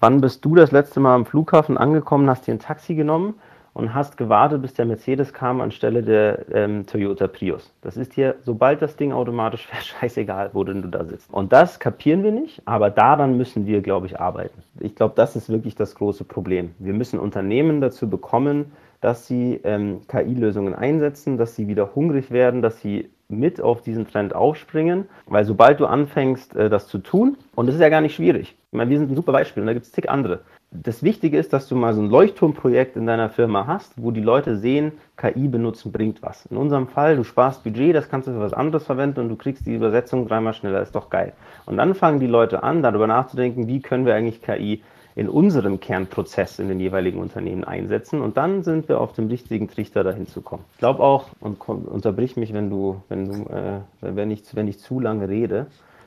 wann 0.00 0.20
bist 0.20 0.44
du 0.44 0.54
das 0.54 0.72
letzte 0.72 0.98
Mal 0.98 1.14
am 1.14 1.26
Flughafen 1.26 1.78
angekommen, 1.78 2.28
hast 2.28 2.46
dir 2.46 2.52
ein 2.52 2.58
Taxi 2.58 2.94
genommen 2.94 3.34
und 3.72 3.94
hast 3.94 4.16
gewartet, 4.16 4.62
bis 4.62 4.74
der 4.74 4.86
Mercedes 4.86 5.32
kam 5.32 5.60
anstelle 5.60 6.02
der 6.02 6.46
ähm, 6.52 6.86
Toyota 6.86 7.28
Prius. 7.28 7.72
Das 7.82 7.96
ist 7.96 8.16
dir, 8.16 8.34
sobald 8.42 8.82
das 8.82 8.96
Ding 8.96 9.12
automatisch 9.12 9.66
fährt, 9.68 9.84
scheißegal, 9.84 10.50
wo 10.52 10.64
denn 10.64 10.82
du 10.82 10.88
da 10.88 11.04
sitzt. 11.04 11.32
Und 11.32 11.52
das 11.52 11.78
kapieren 11.78 12.24
wir 12.24 12.32
nicht, 12.32 12.62
aber 12.64 12.90
daran 12.90 13.36
müssen 13.36 13.66
wir, 13.66 13.80
glaube 13.82 14.06
ich, 14.06 14.18
arbeiten. 14.18 14.62
Ich 14.80 14.96
glaube, 14.96 15.14
das 15.16 15.36
ist 15.36 15.48
wirklich 15.48 15.76
das 15.76 15.94
große 15.94 16.24
Problem. 16.24 16.74
Wir 16.78 16.94
müssen 16.94 17.20
Unternehmen 17.20 17.80
dazu 17.80 18.08
bekommen, 18.08 18.72
dass 19.00 19.26
sie 19.26 19.60
ähm, 19.64 20.00
KI-Lösungen 20.08 20.74
einsetzen, 20.74 21.38
dass 21.38 21.56
sie 21.56 21.68
wieder 21.68 21.94
hungrig 21.94 22.30
werden, 22.30 22.60
dass 22.60 22.80
sie 22.80 23.08
mit 23.28 23.60
auf 23.60 23.80
diesen 23.82 24.06
Trend 24.06 24.34
aufspringen, 24.34 25.06
weil 25.26 25.44
sobald 25.44 25.80
du 25.80 25.86
anfängst, 25.86 26.56
äh, 26.56 26.68
das 26.68 26.88
zu 26.88 26.98
tun, 26.98 27.36
und 27.54 27.66
das 27.66 27.76
ist 27.76 27.80
ja 27.80 27.88
gar 27.88 28.00
nicht 28.00 28.16
schwierig, 28.16 28.56
ich 28.72 28.76
meine, 28.76 28.88
wir 28.88 28.98
sind 28.98 29.10
ein 29.10 29.16
super 29.16 29.32
Beispiel 29.32 29.64
und 29.64 29.66
da 29.66 29.72
gibt 29.72 29.86
es 29.86 29.90
zig 29.90 30.08
andere. 30.08 30.42
Das 30.70 31.02
Wichtige 31.02 31.36
ist, 31.36 31.52
dass 31.52 31.66
du 31.66 31.74
mal 31.74 31.92
so 31.92 32.00
ein 32.00 32.08
Leuchtturmprojekt 32.08 32.94
in 32.94 33.04
deiner 33.04 33.28
Firma 33.28 33.66
hast, 33.66 33.94
wo 33.96 34.12
die 34.12 34.20
Leute 34.20 34.56
sehen, 34.56 34.92
KI 35.16 35.48
benutzen 35.48 35.90
bringt 35.90 36.22
was. 36.22 36.46
In 36.46 36.56
unserem 36.56 36.86
Fall, 36.86 37.16
du 37.16 37.24
sparst 37.24 37.64
Budget, 37.64 37.96
das 37.96 38.08
kannst 38.08 38.28
du 38.28 38.32
für 38.32 38.38
was 38.38 38.52
anderes 38.52 38.84
verwenden 38.84 39.18
und 39.22 39.28
du 39.28 39.34
kriegst 39.34 39.66
die 39.66 39.74
Übersetzung 39.74 40.28
dreimal 40.28 40.54
schneller, 40.54 40.80
ist 40.82 40.94
doch 40.94 41.10
geil. 41.10 41.32
Und 41.66 41.78
dann 41.78 41.96
fangen 41.96 42.20
die 42.20 42.28
Leute 42.28 42.62
an, 42.62 42.80
darüber 42.80 43.08
nachzudenken, 43.08 43.66
wie 43.66 43.80
können 43.80 44.06
wir 44.06 44.14
eigentlich 44.14 44.40
KI 44.40 44.84
in 45.16 45.28
unserem 45.28 45.80
Kernprozess 45.80 46.60
in 46.60 46.68
den 46.68 46.78
jeweiligen 46.78 47.18
Unternehmen 47.18 47.64
einsetzen 47.64 48.20
und 48.20 48.36
dann 48.36 48.62
sind 48.62 48.88
wir 48.88 49.00
auf 49.00 49.12
dem 49.14 49.26
richtigen 49.26 49.68
Trichter 49.68 50.04
dahin 50.04 50.28
zu 50.28 50.42
kommen. 50.42 50.64
Ich 50.74 50.78
glaube 50.78 51.02
auch, 51.02 51.26
und 51.40 51.58
unterbrich 51.68 52.36
mich, 52.36 52.52
wenn 52.52 52.70
du, 52.70 53.02
wenn 53.08 53.26
du, 53.26 53.50
äh, 53.50 53.80
wenn 54.00 54.30
ich, 54.30 54.44
wenn 54.54 54.68
ich 54.68 54.78
zu 54.78 55.00
lange 55.00 55.28
rede, 55.28 55.66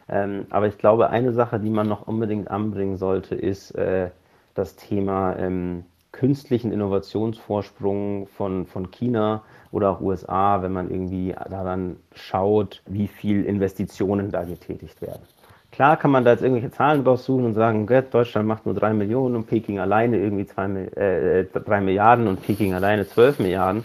ähm, 0.09 0.45
aber 0.49 0.67
ich 0.67 0.77
glaube, 0.77 1.09
eine 1.09 1.33
Sache, 1.33 1.59
die 1.59 1.69
man 1.69 1.87
noch 1.87 2.07
unbedingt 2.07 2.51
anbringen 2.51 2.97
sollte, 2.97 3.35
ist 3.35 3.71
äh, 3.71 4.09
das 4.53 4.75
Thema 4.75 5.35
ähm, 5.37 5.85
künstlichen 6.11 6.71
Innovationsvorsprung 6.71 8.27
von, 8.27 8.65
von 8.65 8.91
China 8.91 9.43
oder 9.71 9.89
auch 9.89 10.01
USA, 10.01 10.61
wenn 10.61 10.71
man 10.71 10.89
irgendwie 10.89 11.35
daran 11.49 11.97
schaut, 12.13 12.81
wie 12.85 13.07
viel 13.07 13.43
Investitionen 13.43 14.31
da 14.31 14.43
getätigt 14.43 15.01
werden. 15.01 15.23
Klar 15.71 15.97
kann 15.97 16.11
man 16.11 16.23
da 16.23 16.31
jetzt 16.31 16.43
irgendwelche 16.43 16.69
Zahlen 16.69 17.01
raussuchen 17.01 17.45
und 17.45 17.55
sagen, 17.55 17.87
Deutschland 17.87 18.47
macht 18.47 18.67
nur 18.67 18.75
3 18.75 18.93
Millionen 18.93 19.35
und 19.35 19.47
Peking 19.47 19.79
alleine 19.79 20.17
irgendwie 20.17 20.45
2, 20.45 20.65
äh, 20.95 21.45
3 21.45 21.81
Milliarden 21.81 22.27
und 22.27 22.43
Peking 22.43 22.75
alleine 22.75 23.07
12 23.07 23.39
Milliarden. 23.39 23.83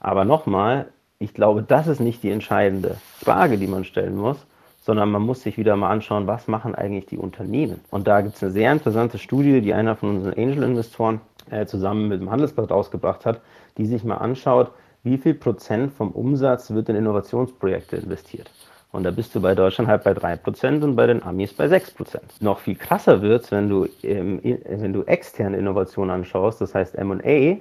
Aber 0.00 0.24
nochmal, 0.24 0.86
ich 1.18 1.34
glaube, 1.34 1.62
das 1.62 1.86
ist 1.86 2.00
nicht 2.00 2.22
die 2.22 2.30
entscheidende 2.30 2.96
Frage, 3.20 3.58
die 3.58 3.66
man 3.66 3.84
stellen 3.84 4.16
muss, 4.16 4.38
sondern 4.82 5.10
man 5.10 5.22
muss 5.22 5.42
sich 5.42 5.56
wieder 5.56 5.76
mal 5.76 5.90
anschauen, 5.90 6.26
was 6.26 6.48
machen 6.48 6.74
eigentlich 6.74 7.06
die 7.06 7.16
Unternehmen. 7.16 7.80
Und 7.90 8.06
da 8.06 8.20
gibt 8.20 8.36
es 8.36 8.42
eine 8.42 8.52
sehr 8.52 8.70
interessante 8.72 9.16
Studie, 9.16 9.60
die 9.60 9.72
einer 9.72 9.96
von 9.96 10.16
unseren 10.16 10.34
Angel-Investoren 10.34 11.20
äh, 11.50 11.66
zusammen 11.66 12.08
mit 12.08 12.20
dem 12.20 12.30
Handelsblatt 12.30 12.70
rausgebracht 12.70 13.24
hat, 13.24 13.40
die 13.78 13.86
sich 13.86 14.04
mal 14.04 14.16
anschaut, 14.16 14.72
wie 15.04 15.18
viel 15.18 15.34
Prozent 15.34 15.92
vom 15.92 16.10
Umsatz 16.10 16.70
wird 16.72 16.88
in 16.88 16.96
Innovationsprojekte 16.96 17.96
investiert. 17.96 18.50
Und 18.90 19.04
da 19.04 19.10
bist 19.10 19.34
du 19.34 19.40
bei 19.40 19.54
Deutschland 19.54 19.88
halt 19.88 20.04
bei 20.04 20.12
3% 20.12 20.84
und 20.84 20.96
bei 20.96 21.06
den 21.06 21.22
Amis 21.22 21.54
bei 21.54 21.66
6%. 21.66 22.20
Noch 22.40 22.58
viel 22.58 22.76
krasser 22.76 23.22
wird 23.22 23.44
es, 23.44 23.50
wenn 23.50 23.68
du, 23.68 23.88
ähm, 24.02 24.40
wenn 24.42 24.92
du 24.92 25.02
externe 25.04 25.56
Innovationen 25.56 26.10
anschaust, 26.10 26.60
das 26.60 26.74
heißt 26.74 27.02
MA, 27.02 27.56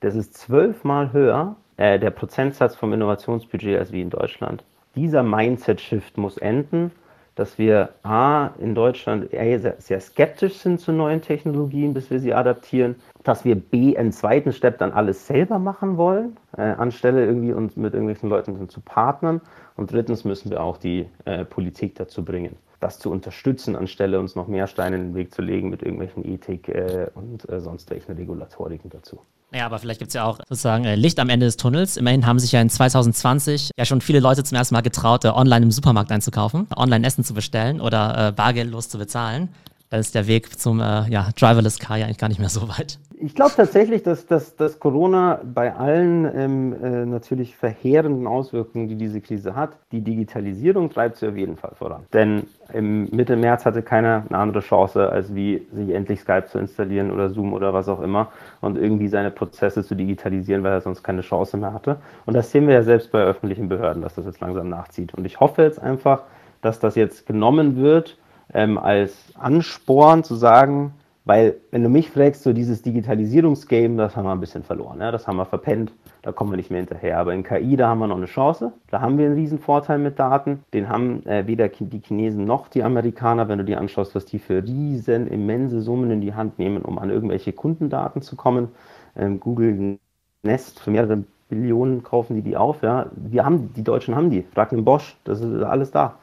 das 0.00 0.14
ist 0.14 0.34
zwölfmal 0.34 1.12
höher, 1.12 1.56
äh, 1.76 1.98
der 1.98 2.10
Prozentsatz 2.10 2.74
vom 2.74 2.92
Innovationsbudget 2.92 3.78
als 3.78 3.92
wie 3.92 4.00
in 4.00 4.10
Deutschland. 4.10 4.64
Dieser 4.96 5.22
Mindset-Shift 5.22 6.16
muss 6.16 6.38
enden, 6.38 6.90
dass 7.34 7.58
wir 7.58 7.90
A, 8.02 8.48
in 8.58 8.74
Deutschland 8.74 9.30
sehr, 9.30 9.76
sehr 9.78 10.00
skeptisch 10.00 10.54
sind 10.54 10.80
zu 10.80 10.90
neuen 10.90 11.20
Technologien, 11.20 11.92
bis 11.92 12.10
wir 12.10 12.18
sie 12.18 12.32
adaptieren, 12.32 12.96
dass 13.22 13.44
wir 13.44 13.56
B, 13.56 13.96
einen 13.96 14.10
zweiten 14.10 14.52
Step 14.52 14.78
dann 14.78 14.92
alles 14.92 15.26
selber 15.26 15.58
machen 15.58 15.98
wollen, 15.98 16.38
äh, 16.56 16.62
anstelle 16.62 17.26
irgendwie 17.26 17.52
uns 17.52 17.76
mit 17.76 17.92
irgendwelchen 17.92 18.30
Leuten 18.30 18.68
zu 18.70 18.80
partnern 18.80 19.42
und 19.76 19.92
drittens 19.92 20.24
müssen 20.24 20.50
wir 20.50 20.62
auch 20.62 20.78
die 20.78 21.06
äh, 21.26 21.44
Politik 21.44 21.94
dazu 21.96 22.24
bringen, 22.24 22.56
das 22.80 22.98
zu 22.98 23.10
unterstützen, 23.10 23.76
anstelle 23.76 24.18
uns 24.18 24.34
noch 24.34 24.48
mehr 24.48 24.66
Steine 24.66 24.96
in 24.96 25.02
den 25.02 25.14
Weg 25.14 25.34
zu 25.34 25.42
legen 25.42 25.68
mit 25.68 25.82
irgendwelchen 25.82 26.24
Ethik 26.24 26.70
äh, 26.70 27.08
und 27.14 27.46
äh, 27.50 27.60
sonst 27.60 27.90
welchen 27.90 28.12
Regulatoriken 28.12 28.88
dazu. 28.88 29.20
Ja, 29.56 29.64
aber 29.64 29.78
vielleicht 29.78 30.00
gibt 30.00 30.10
es 30.10 30.14
ja 30.14 30.24
auch 30.24 30.38
sozusagen 30.50 30.84
äh, 30.84 30.96
Licht 30.96 31.18
am 31.18 31.30
Ende 31.30 31.46
des 31.46 31.56
Tunnels. 31.56 31.96
Immerhin 31.96 32.26
haben 32.26 32.38
sich 32.38 32.52
ja 32.52 32.60
in 32.60 32.68
2020 32.68 33.70
ja 33.78 33.86
schon 33.86 34.02
viele 34.02 34.20
Leute 34.20 34.44
zum 34.44 34.58
ersten 34.58 34.74
Mal 34.74 34.82
getraut, 34.82 35.24
äh, 35.24 35.28
online 35.28 35.64
im 35.64 35.70
Supermarkt 35.70 36.12
einzukaufen, 36.12 36.66
online 36.76 37.06
Essen 37.06 37.24
zu 37.24 37.32
bestellen 37.32 37.80
oder 37.80 38.28
äh, 38.28 38.32
bargeldlos 38.32 38.90
zu 38.90 38.98
bezahlen. 38.98 39.48
Dann 39.90 40.00
ist 40.00 40.14
der 40.14 40.26
Weg 40.26 40.58
zum 40.58 40.80
äh, 40.80 41.08
ja, 41.08 41.28
Driverless 41.38 41.78
Car 41.78 41.96
ja 41.96 42.06
eigentlich 42.06 42.18
gar 42.18 42.28
nicht 42.28 42.40
mehr 42.40 42.48
so 42.48 42.68
weit. 42.68 42.98
Ich 43.18 43.34
glaube 43.34 43.52
tatsächlich, 43.56 44.02
dass, 44.02 44.26
dass, 44.26 44.56
dass 44.56 44.78
Corona 44.78 45.40
bei 45.42 45.74
allen 45.74 46.30
ähm, 46.36 46.76
äh, 46.84 47.06
natürlich 47.06 47.56
verheerenden 47.56 48.26
Auswirkungen, 48.26 48.88
die 48.88 48.96
diese 48.96 49.22
Krise 49.22 49.56
hat, 49.56 49.70
die 49.90 50.02
Digitalisierung 50.02 50.90
treibt 50.90 51.16
sie 51.16 51.28
auf 51.28 51.36
jeden 51.36 51.56
Fall 51.56 51.72
voran. 51.76 52.04
Denn 52.12 52.42
im 52.74 53.08
Mitte 53.10 53.36
März 53.36 53.64
hatte 53.64 53.82
keiner 53.82 54.24
eine 54.28 54.38
andere 54.38 54.60
Chance, 54.60 55.08
als 55.08 55.34
wie 55.34 55.66
sich 55.72 55.90
endlich 55.94 56.20
Skype 56.20 56.46
zu 56.46 56.58
installieren 56.58 57.10
oder 57.10 57.30
Zoom 57.30 57.54
oder 57.54 57.72
was 57.72 57.88
auch 57.88 58.00
immer 58.00 58.28
und 58.60 58.76
irgendwie 58.76 59.08
seine 59.08 59.30
Prozesse 59.30 59.82
zu 59.82 59.94
digitalisieren, 59.94 60.62
weil 60.62 60.72
er 60.72 60.80
sonst 60.82 61.02
keine 61.02 61.22
Chance 61.22 61.56
mehr 61.56 61.72
hatte. 61.72 61.96
Und 62.26 62.34
das 62.34 62.50
sehen 62.50 62.66
wir 62.66 62.74
ja 62.74 62.82
selbst 62.82 63.12
bei 63.12 63.22
öffentlichen 63.22 63.70
Behörden, 63.70 64.02
dass 64.02 64.16
das 64.16 64.26
jetzt 64.26 64.40
langsam 64.40 64.68
nachzieht. 64.68 65.14
Und 65.14 65.24
ich 65.24 65.40
hoffe 65.40 65.62
jetzt 65.62 65.80
einfach, 65.80 66.24
dass 66.60 66.80
das 66.80 66.96
jetzt 66.96 67.26
genommen 67.26 67.76
wird 67.76 68.18
ähm, 68.56 68.78
als 68.78 69.14
Ansporn 69.34 70.24
zu 70.24 70.34
sagen, 70.34 70.94
weil, 71.26 71.56
wenn 71.72 71.82
du 71.82 71.88
mich 71.88 72.10
fragst, 72.10 72.42
so 72.42 72.52
dieses 72.52 72.82
Digitalisierungsgame, 72.82 73.96
das 73.96 74.16
haben 74.16 74.24
wir 74.24 74.32
ein 74.32 74.40
bisschen 74.40 74.62
verloren. 74.62 75.00
Ja? 75.00 75.10
Das 75.10 75.26
haben 75.26 75.36
wir 75.36 75.44
verpennt, 75.44 75.92
da 76.22 76.32
kommen 76.32 76.52
wir 76.52 76.56
nicht 76.56 76.70
mehr 76.70 76.78
hinterher. 76.78 77.18
Aber 77.18 77.34
in 77.34 77.42
KI, 77.42 77.76
da 77.76 77.88
haben 77.88 77.98
wir 77.98 78.06
noch 78.06 78.16
eine 78.16 78.26
Chance. 78.26 78.72
Da 78.90 79.00
haben 79.00 79.18
wir 79.18 79.26
einen 79.26 79.34
riesen 79.34 79.58
Vorteil 79.58 79.98
mit 79.98 80.18
Daten. 80.18 80.64
Den 80.72 80.88
haben 80.88 81.26
äh, 81.26 81.46
weder 81.46 81.68
die 81.68 82.00
Chinesen 82.00 82.44
noch 82.44 82.68
die 82.68 82.82
Amerikaner, 82.82 83.48
wenn 83.48 83.58
du 83.58 83.64
dir 83.64 83.78
anschaust, 83.78 84.14
was 84.14 84.24
die 84.24 84.38
für 84.38 84.62
riesen, 84.62 85.26
immense 85.26 85.82
Summen 85.82 86.10
in 86.12 86.20
die 86.20 86.32
Hand 86.32 86.58
nehmen, 86.58 86.82
um 86.82 86.98
an 86.98 87.10
irgendwelche 87.10 87.52
Kundendaten 87.52 88.22
zu 88.22 88.36
kommen. 88.36 88.68
Ähm, 89.16 89.40
Google 89.40 89.98
Nest 90.44 90.80
für 90.80 90.92
mehrere 90.92 91.24
Billionen 91.48 92.04
kaufen 92.04 92.36
die 92.36 92.42
die 92.42 92.56
auf. 92.56 92.82
Ja? 92.82 93.10
Wir 93.16 93.44
haben, 93.44 93.74
die 93.74 93.82
Deutschen 93.82 94.14
haben 94.14 94.30
die. 94.30 94.44
Frag 94.54 94.70
den 94.70 94.84
Bosch, 94.84 95.16
das 95.24 95.40
ist 95.40 95.62
alles 95.62 95.90
da. 95.90 96.18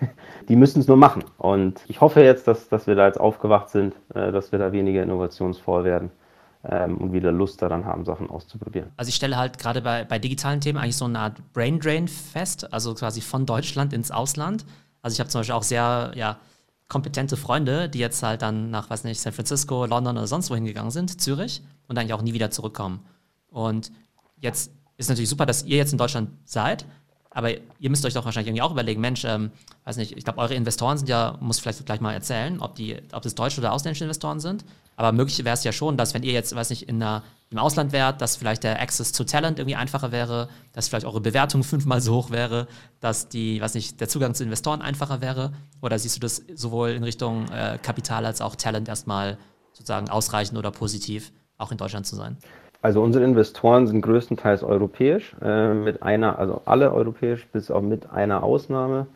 die 0.48 0.56
müssen 0.56 0.80
es 0.80 0.88
nur 0.88 0.96
machen. 0.96 1.24
Und 1.36 1.80
ich 1.88 2.00
hoffe 2.00 2.22
jetzt, 2.22 2.48
dass, 2.48 2.68
dass 2.68 2.86
wir 2.86 2.94
da 2.94 3.06
jetzt 3.06 3.20
aufgewacht 3.20 3.70
sind, 3.70 3.94
äh, 4.14 4.32
dass 4.32 4.52
wir 4.52 4.58
da 4.58 4.72
weniger 4.72 5.02
innovationsvoll 5.02 5.84
werden 5.84 6.10
ähm, 6.64 6.98
und 6.98 7.12
wieder 7.12 7.32
Lust 7.32 7.62
daran 7.62 7.84
haben, 7.84 8.04
Sachen 8.04 8.30
auszuprobieren. 8.30 8.90
Also 8.96 9.08
ich 9.08 9.14
stelle 9.14 9.36
halt 9.36 9.58
gerade 9.58 9.80
bei, 9.80 10.04
bei 10.04 10.18
digitalen 10.18 10.60
Themen 10.60 10.78
eigentlich 10.78 10.96
so 10.96 11.04
eine 11.04 11.18
Art 11.18 11.52
Brain 11.52 11.78
Drain 11.80 12.08
fest, 12.08 12.72
also 12.72 12.94
quasi 12.94 13.20
von 13.20 13.46
Deutschland 13.46 13.92
ins 13.92 14.10
Ausland. 14.10 14.64
Also 15.02 15.14
ich 15.14 15.20
habe 15.20 15.30
zum 15.30 15.40
Beispiel 15.40 15.54
auch 15.54 15.62
sehr, 15.62 16.12
ja, 16.14 16.38
kompetente 16.88 17.36
Freunde, 17.36 17.88
die 17.88 17.98
jetzt 17.98 18.22
halt 18.22 18.42
dann 18.42 18.70
nach, 18.70 18.90
weiß 18.90 19.04
nicht, 19.04 19.20
San 19.20 19.32
Francisco, 19.32 19.84
London 19.84 20.16
oder 20.16 20.26
sonst 20.26 20.50
wohin 20.50 20.64
gegangen 20.64 20.90
sind, 20.90 21.20
Zürich, 21.20 21.62
und 21.86 21.98
eigentlich 21.98 22.14
auch 22.14 22.22
nie 22.22 22.32
wieder 22.32 22.50
zurückkommen. 22.50 23.04
Und 23.50 23.92
jetzt 24.40 24.72
ist 24.96 25.08
natürlich 25.08 25.28
super, 25.28 25.46
dass 25.46 25.64
ihr 25.64 25.76
jetzt 25.76 25.92
in 25.92 25.98
Deutschland 25.98 26.30
seid, 26.44 26.86
aber 27.30 27.50
ihr 27.78 27.90
müsst 27.90 28.04
euch 28.04 28.14
doch 28.14 28.24
wahrscheinlich 28.24 28.48
irgendwie 28.48 28.62
auch 28.62 28.72
überlegen, 28.72 29.00
Mensch, 29.00 29.24
ähm, 29.24 29.50
weiß 29.84 29.96
nicht, 29.96 30.16
ich 30.16 30.24
glaube, 30.24 30.38
eure 30.38 30.54
Investoren 30.54 30.96
sind 30.96 31.08
ja, 31.08 31.36
muss 31.40 31.58
vielleicht 31.58 31.84
gleich 31.84 32.00
mal 32.00 32.12
erzählen, 32.12 32.60
ob 32.60 32.74
die, 32.74 32.96
ob 33.12 33.22
das 33.22 33.34
deutsche 33.34 33.60
oder 33.60 33.72
ausländische 33.72 34.04
Investoren 34.04 34.40
sind. 34.40 34.64
Aber 34.96 35.12
möglich 35.12 35.38
wäre 35.44 35.54
es 35.54 35.62
ja 35.62 35.72
schon, 35.72 35.96
dass 35.96 36.14
wenn 36.14 36.22
ihr 36.22 36.32
jetzt, 36.32 36.54
weiß 36.54 36.70
nicht, 36.70 36.88
in 36.88 37.02
einer, 37.02 37.22
im 37.50 37.58
Ausland 37.58 37.92
wärt, 37.92 38.20
dass 38.20 38.36
vielleicht 38.36 38.64
der 38.64 38.80
Access 38.80 39.12
to 39.12 39.24
Talent 39.24 39.58
irgendwie 39.58 39.76
einfacher 39.76 40.10
wäre, 40.10 40.48
dass 40.72 40.88
vielleicht 40.88 41.06
eure 41.06 41.20
Bewertung 41.20 41.62
fünfmal 41.64 42.00
so 42.00 42.16
hoch 42.16 42.30
wäre, 42.30 42.66
dass 43.00 43.28
die, 43.28 43.60
weiß 43.60 43.74
nicht, 43.74 44.00
der 44.00 44.08
Zugang 44.08 44.34
zu 44.34 44.42
Investoren 44.42 44.82
einfacher 44.82 45.20
wäre? 45.20 45.52
Oder 45.82 45.98
siehst 45.98 46.16
du 46.16 46.20
das 46.20 46.42
sowohl 46.54 46.90
in 46.90 47.04
Richtung 47.04 47.48
äh, 47.50 47.78
Kapital 47.80 48.24
als 48.26 48.40
auch 48.40 48.56
Talent 48.56 48.88
erstmal 48.88 49.38
sozusagen 49.72 50.08
ausreichend 50.08 50.58
oder 50.58 50.70
positiv, 50.70 51.30
auch 51.58 51.70
in 51.70 51.78
Deutschland 51.78 52.06
zu 52.06 52.16
sein? 52.16 52.38
Also 52.80 53.02
unsere 53.02 53.24
Investoren 53.24 53.86
sind 53.88 54.02
größtenteils 54.02 54.62
europäisch, 54.62 55.34
äh, 55.42 55.74
mit 55.74 56.02
einer, 56.02 56.38
also 56.38 56.62
alle 56.64 56.92
europäisch, 56.92 57.46
bis 57.48 57.70
auch 57.70 57.82
mit 57.82 58.10
einer 58.10 58.44
Ausnahme. 58.44 59.08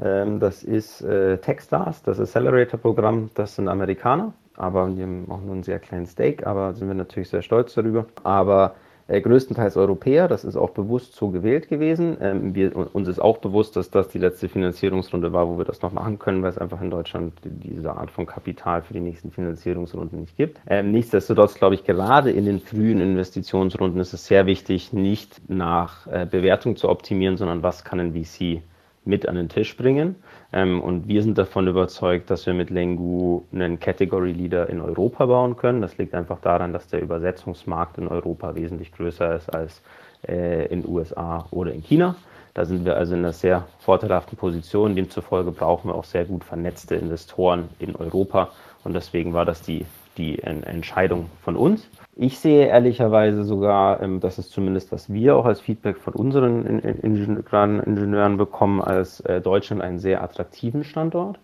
Ähm, 0.00 0.38
das 0.38 0.62
ist 0.62 1.02
äh, 1.02 1.38
Techstars, 1.38 2.02
das 2.02 2.20
Accelerator-Programm, 2.20 3.30
das 3.34 3.56
sind 3.56 3.68
Amerikaner. 3.68 4.32
aber 4.56 4.96
wir 4.96 5.04
haben 5.04 5.26
auch 5.30 5.40
nur 5.40 5.54
einen 5.54 5.62
sehr 5.64 5.78
kleinen 5.80 6.06
Stake, 6.06 6.46
aber 6.46 6.74
sind 6.74 6.88
wir 6.88 6.94
natürlich 6.94 7.28
sehr 7.28 7.42
stolz 7.42 7.74
darüber. 7.74 8.06
Aber 8.22 8.74
äh, 9.08 9.20
größtenteils 9.20 9.76
Europäer. 9.76 10.28
Das 10.28 10.44
ist 10.44 10.56
auch 10.56 10.70
bewusst 10.70 11.16
so 11.16 11.30
gewählt 11.30 11.68
gewesen. 11.68 12.16
Ähm, 12.20 12.54
wir, 12.54 12.76
uns 12.94 13.08
ist 13.08 13.18
auch 13.18 13.38
bewusst, 13.38 13.74
dass 13.74 13.90
das 13.90 14.08
die 14.08 14.18
letzte 14.18 14.48
Finanzierungsrunde 14.48 15.32
war, 15.32 15.48
wo 15.48 15.58
wir 15.58 15.64
das 15.64 15.82
noch 15.82 15.92
machen 15.92 16.18
können, 16.18 16.42
weil 16.42 16.50
es 16.50 16.58
einfach 16.58 16.80
in 16.80 16.90
Deutschland 16.90 17.32
diese 17.42 17.92
Art 17.92 18.10
von 18.10 18.26
Kapital 18.26 18.82
für 18.82 18.92
die 18.92 19.00
nächsten 19.00 19.30
Finanzierungsrunden 19.30 20.20
nicht 20.20 20.36
gibt. 20.36 20.60
Ähm, 20.68 20.92
nichtsdestotrotz 20.92 21.54
glaube 21.54 21.74
ich, 21.74 21.84
gerade 21.84 22.30
in 22.30 22.44
den 22.44 22.60
frühen 22.60 23.00
Investitionsrunden 23.00 24.00
ist 24.00 24.12
es 24.12 24.26
sehr 24.26 24.46
wichtig, 24.46 24.92
nicht 24.92 25.40
nach 25.48 26.06
äh, 26.06 26.26
Bewertung 26.30 26.76
zu 26.76 26.88
optimieren, 26.88 27.36
sondern 27.36 27.62
was 27.62 27.84
kann 27.84 28.00
ein 28.00 28.12
VC 28.12 28.62
mit 29.08 29.26
an 29.26 29.34
den 29.34 29.48
Tisch 29.48 29.76
bringen. 29.76 30.16
Ähm, 30.52 30.80
und 30.80 31.08
wir 31.08 31.22
sind 31.22 31.38
davon 31.38 31.66
überzeugt, 31.66 32.30
dass 32.30 32.46
wir 32.46 32.54
mit 32.54 32.70
Lengu 32.70 33.42
einen 33.52 33.80
Category 33.80 34.32
Leader 34.32 34.68
in 34.68 34.80
Europa 34.80 35.26
bauen 35.26 35.56
können. 35.56 35.80
Das 35.80 35.98
liegt 35.98 36.14
einfach 36.14 36.40
daran, 36.40 36.72
dass 36.72 36.86
der 36.86 37.00
Übersetzungsmarkt 37.02 37.98
in 37.98 38.06
Europa 38.06 38.54
wesentlich 38.54 38.92
größer 38.92 39.34
ist 39.34 39.52
als 39.52 39.82
äh, 40.28 40.66
in 40.66 40.86
USA 40.86 41.46
oder 41.50 41.72
in 41.72 41.82
China. 41.82 42.14
Da 42.54 42.64
sind 42.64 42.84
wir 42.84 42.96
also 42.96 43.14
in 43.14 43.20
einer 43.20 43.32
sehr 43.32 43.66
vorteilhaften 43.78 44.36
Position. 44.36 44.94
Demzufolge 44.94 45.52
brauchen 45.52 45.90
wir 45.90 45.94
auch 45.94 46.04
sehr 46.04 46.24
gut 46.24 46.44
vernetzte 46.44 46.96
Investoren 46.96 47.68
in 47.78 47.96
Europa. 47.96 48.50
Und 48.84 48.94
deswegen 48.94 49.32
war 49.32 49.44
das 49.44 49.62
die, 49.62 49.86
die 50.16 50.38
Entscheidung 50.40 51.30
von 51.42 51.56
uns. 51.56 51.88
Ich 52.20 52.40
sehe 52.40 52.66
ehrlicherweise 52.66 53.44
sogar, 53.44 54.02
ähm, 54.02 54.18
das 54.18 54.40
ist 54.40 54.50
zumindest, 54.50 54.90
was 54.90 55.12
wir 55.12 55.36
auch 55.36 55.44
als 55.44 55.60
Feedback 55.60 55.98
von 55.98 56.14
unseren 56.14 56.66
Ingenieuren 56.66 58.36
bekommen, 58.36 58.80
als 58.82 59.20
äh, 59.20 59.40
Deutschland 59.40 59.82
einen 59.82 60.00
sehr 60.00 60.20
attraktiven 60.20 60.82
Standort. 60.82 61.38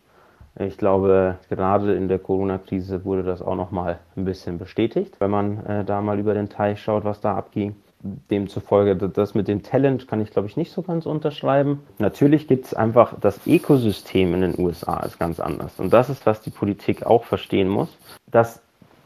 Ich 0.59 0.77
glaube, 0.77 1.37
gerade 1.49 1.95
in 1.95 2.09
der 2.09 2.19
Corona-Krise 2.19 3.05
wurde 3.05 3.23
das 3.23 3.41
auch 3.41 3.55
nochmal 3.55 4.01
ein 4.17 4.25
bisschen 4.25 4.59
bestätigt, 4.59 5.15
wenn 5.21 5.31
man 5.31 5.65
äh, 5.65 5.85
da 5.85 6.01
mal 6.01 6.19
über 6.19 6.35
den 6.35 6.49
Teich 6.49 6.83
schaut, 6.83 7.05
was 7.05 7.21
da 7.21 7.37
abging. 7.37 7.77
Demzufolge, 8.31 8.97
das 8.97 9.35
mit 9.35 9.47
dem 9.47 9.63
Talent 9.63 10.09
kann 10.09 10.21
ich, 10.21 10.31
glaube 10.31 10.49
ich, 10.49 10.57
nicht 10.57 10.73
so 10.73 10.83
ganz 10.83 11.07
unterschreiben. 11.07 11.81
Natürlich 11.99 12.49
gibt 12.49 12.67
es 12.67 12.75
einfach 12.75 13.15
das 13.19 13.47
Ökosystem 13.47 14.35
in 14.35 14.41
den 14.41 14.59
USA 14.59 15.01
ist 15.01 15.21
ganz 15.21 15.39
anders. 15.39 15.79
Und 15.79 15.93
das 15.93 16.11
ist, 16.11 16.27
was 16.27 16.41
die 16.41 16.51
Politik 16.51 17.07
auch 17.07 17.25
verstehen 17.25 17.69
muss, 17.69 17.97
dass 18.31 18.61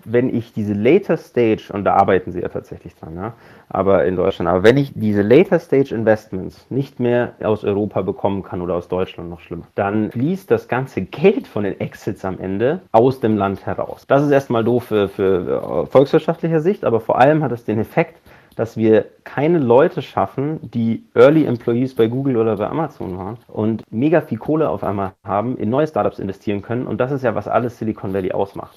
wenn 0.04 0.34
ich 0.34 0.52
diese 0.52 0.72
Later 0.72 1.16
Stage, 1.16 1.70
und 1.72 1.84
da 1.84 1.94
arbeiten 1.94 2.32
sie 2.32 2.40
ja 2.40 2.48
tatsächlich 2.48 2.94
dran, 2.94 3.14
ja, 3.16 3.34
aber 3.68 4.04
in 4.04 4.16
Deutschland, 4.16 4.48
aber 4.48 4.62
wenn 4.62 4.76
ich 4.76 4.92
diese 4.94 5.22
Later 5.22 5.58
Stage 5.58 5.94
Investments 5.94 6.66
nicht 6.70 7.00
mehr 7.00 7.32
aus 7.42 7.64
Europa 7.64 8.02
bekommen 8.02 8.42
kann 8.42 8.60
oder 8.60 8.74
aus 8.74 8.88
Deutschland 8.88 9.30
noch 9.30 9.40
schlimmer, 9.40 9.66
dann 9.74 10.10
fließt 10.10 10.50
das 10.50 10.68
ganze 10.68 11.02
Geld 11.02 11.46
von 11.46 11.64
den 11.64 11.78
Exits 11.80 12.24
am 12.24 12.38
Ende 12.38 12.80
aus 12.92 13.20
dem 13.20 13.36
Land 13.36 13.66
heraus. 13.66 14.04
Das 14.06 14.22
ist 14.22 14.30
erstmal 14.30 14.64
doof 14.64 14.84
für, 14.84 15.08
für 15.08 15.84
äh, 15.84 15.86
volkswirtschaftlicher 15.86 16.60
Sicht, 16.60 16.84
aber 16.84 17.00
vor 17.00 17.18
allem 17.18 17.42
hat 17.42 17.52
es 17.52 17.64
den 17.64 17.78
Effekt, 17.78 18.18
dass 18.58 18.76
wir 18.76 19.04
keine 19.22 19.58
Leute 19.60 20.02
schaffen, 20.02 20.58
die 20.62 21.04
Early 21.14 21.44
Employees 21.44 21.94
bei 21.94 22.08
Google 22.08 22.36
oder 22.36 22.56
bei 22.56 22.68
Amazon 22.68 23.16
waren 23.16 23.36
und 23.46 23.84
mega 23.92 24.20
viel 24.20 24.38
Kohle 24.38 24.68
auf 24.68 24.82
einmal 24.82 25.12
haben, 25.22 25.56
in 25.58 25.70
neue 25.70 25.86
Startups 25.86 26.18
investieren 26.18 26.60
können. 26.60 26.88
Und 26.88 27.00
das 27.00 27.12
ist 27.12 27.22
ja, 27.22 27.36
was 27.36 27.46
alles 27.46 27.78
Silicon 27.78 28.12
Valley 28.12 28.32
ausmacht. 28.32 28.76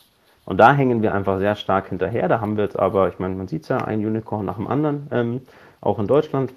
Und 0.51 0.57
da 0.57 0.73
hängen 0.73 1.01
wir 1.01 1.13
einfach 1.13 1.39
sehr 1.39 1.55
stark 1.55 1.87
hinterher. 1.87 2.27
Da 2.27 2.41
haben 2.41 2.57
wir 2.57 2.65
jetzt 2.65 2.77
aber, 2.77 3.07
ich 3.07 3.19
meine, 3.19 3.35
man 3.35 3.47
sieht 3.47 3.63
es 3.63 3.69
ja, 3.69 3.77
ein 3.77 4.05
Unicorn 4.05 4.45
nach 4.45 4.57
dem 4.57 4.67
anderen, 4.67 5.07
ähm, 5.09 5.41
auch 5.79 5.97
in 5.97 6.07
Deutschland, 6.07 6.51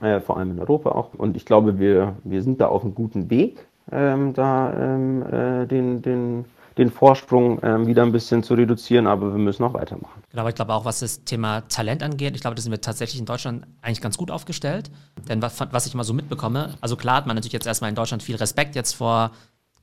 äh, 0.00 0.20
vor 0.20 0.36
allem 0.36 0.52
in 0.52 0.60
Europa 0.60 0.90
auch. 0.90 1.14
Und 1.14 1.36
ich 1.36 1.44
glaube, 1.44 1.80
wir, 1.80 2.14
wir 2.22 2.44
sind 2.44 2.60
da 2.60 2.68
auf 2.68 2.84
einem 2.84 2.94
guten 2.94 3.30
Weg, 3.30 3.66
ähm, 3.90 4.34
da 4.34 4.72
ähm, 4.72 5.22
äh, 5.26 5.66
den, 5.66 6.00
den, 6.00 6.44
den 6.78 6.92
Vorsprung 6.92 7.58
ähm, 7.64 7.88
wieder 7.88 8.04
ein 8.04 8.12
bisschen 8.12 8.44
zu 8.44 8.54
reduzieren, 8.54 9.08
aber 9.08 9.32
wir 9.32 9.40
müssen 9.40 9.64
auch 9.64 9.74
weitermachen. 9.74 10.22
Genau, 10.30 10.42
aber 10.42 10.50
ich 10.50 10.54
glaube 10.54 10.72
auch, 10.72 10.84
was 10.84 11.00
das 11.00 11.24
Thema 11.24 11.62
Talent 11.62 12.04
angeht, 12.04 12.36
ich 12.36 12.40
glaube, 12.40 12.54
da 12.54 12.62
sind 12.62 12.70
wir 12.70 12.80
tatsächlich 12.80 13.18
in 13.18 13.26
Deutschland 13.26 13.66
eigentlich 13.82 14.00
ganz 14.00 14.16
gut 14.16 14.30
aufgestellt. 14.30 14.92
Denn 15.28 15.42
was, 15.42 15.58
was 15.72 15.86
ich 15.86 15.94
mal 15.96 16.04
so 16.04 16.14
mitbekomme, 16.14 16.74
also 16.80 16.94
klar 16.94 17.16
hat 17.16 17.26
man 17.26 17.34
natürlich 17.34 17.52
jetzt 17.52 17.66
erstmal 17.66 17.90
in 17.90 17.96
Deutschland 17.96 18.22
viel 18.22 18.36
Respekt 18.36 18.76
jetzt 18.76 18.92
vor 18.92 19.32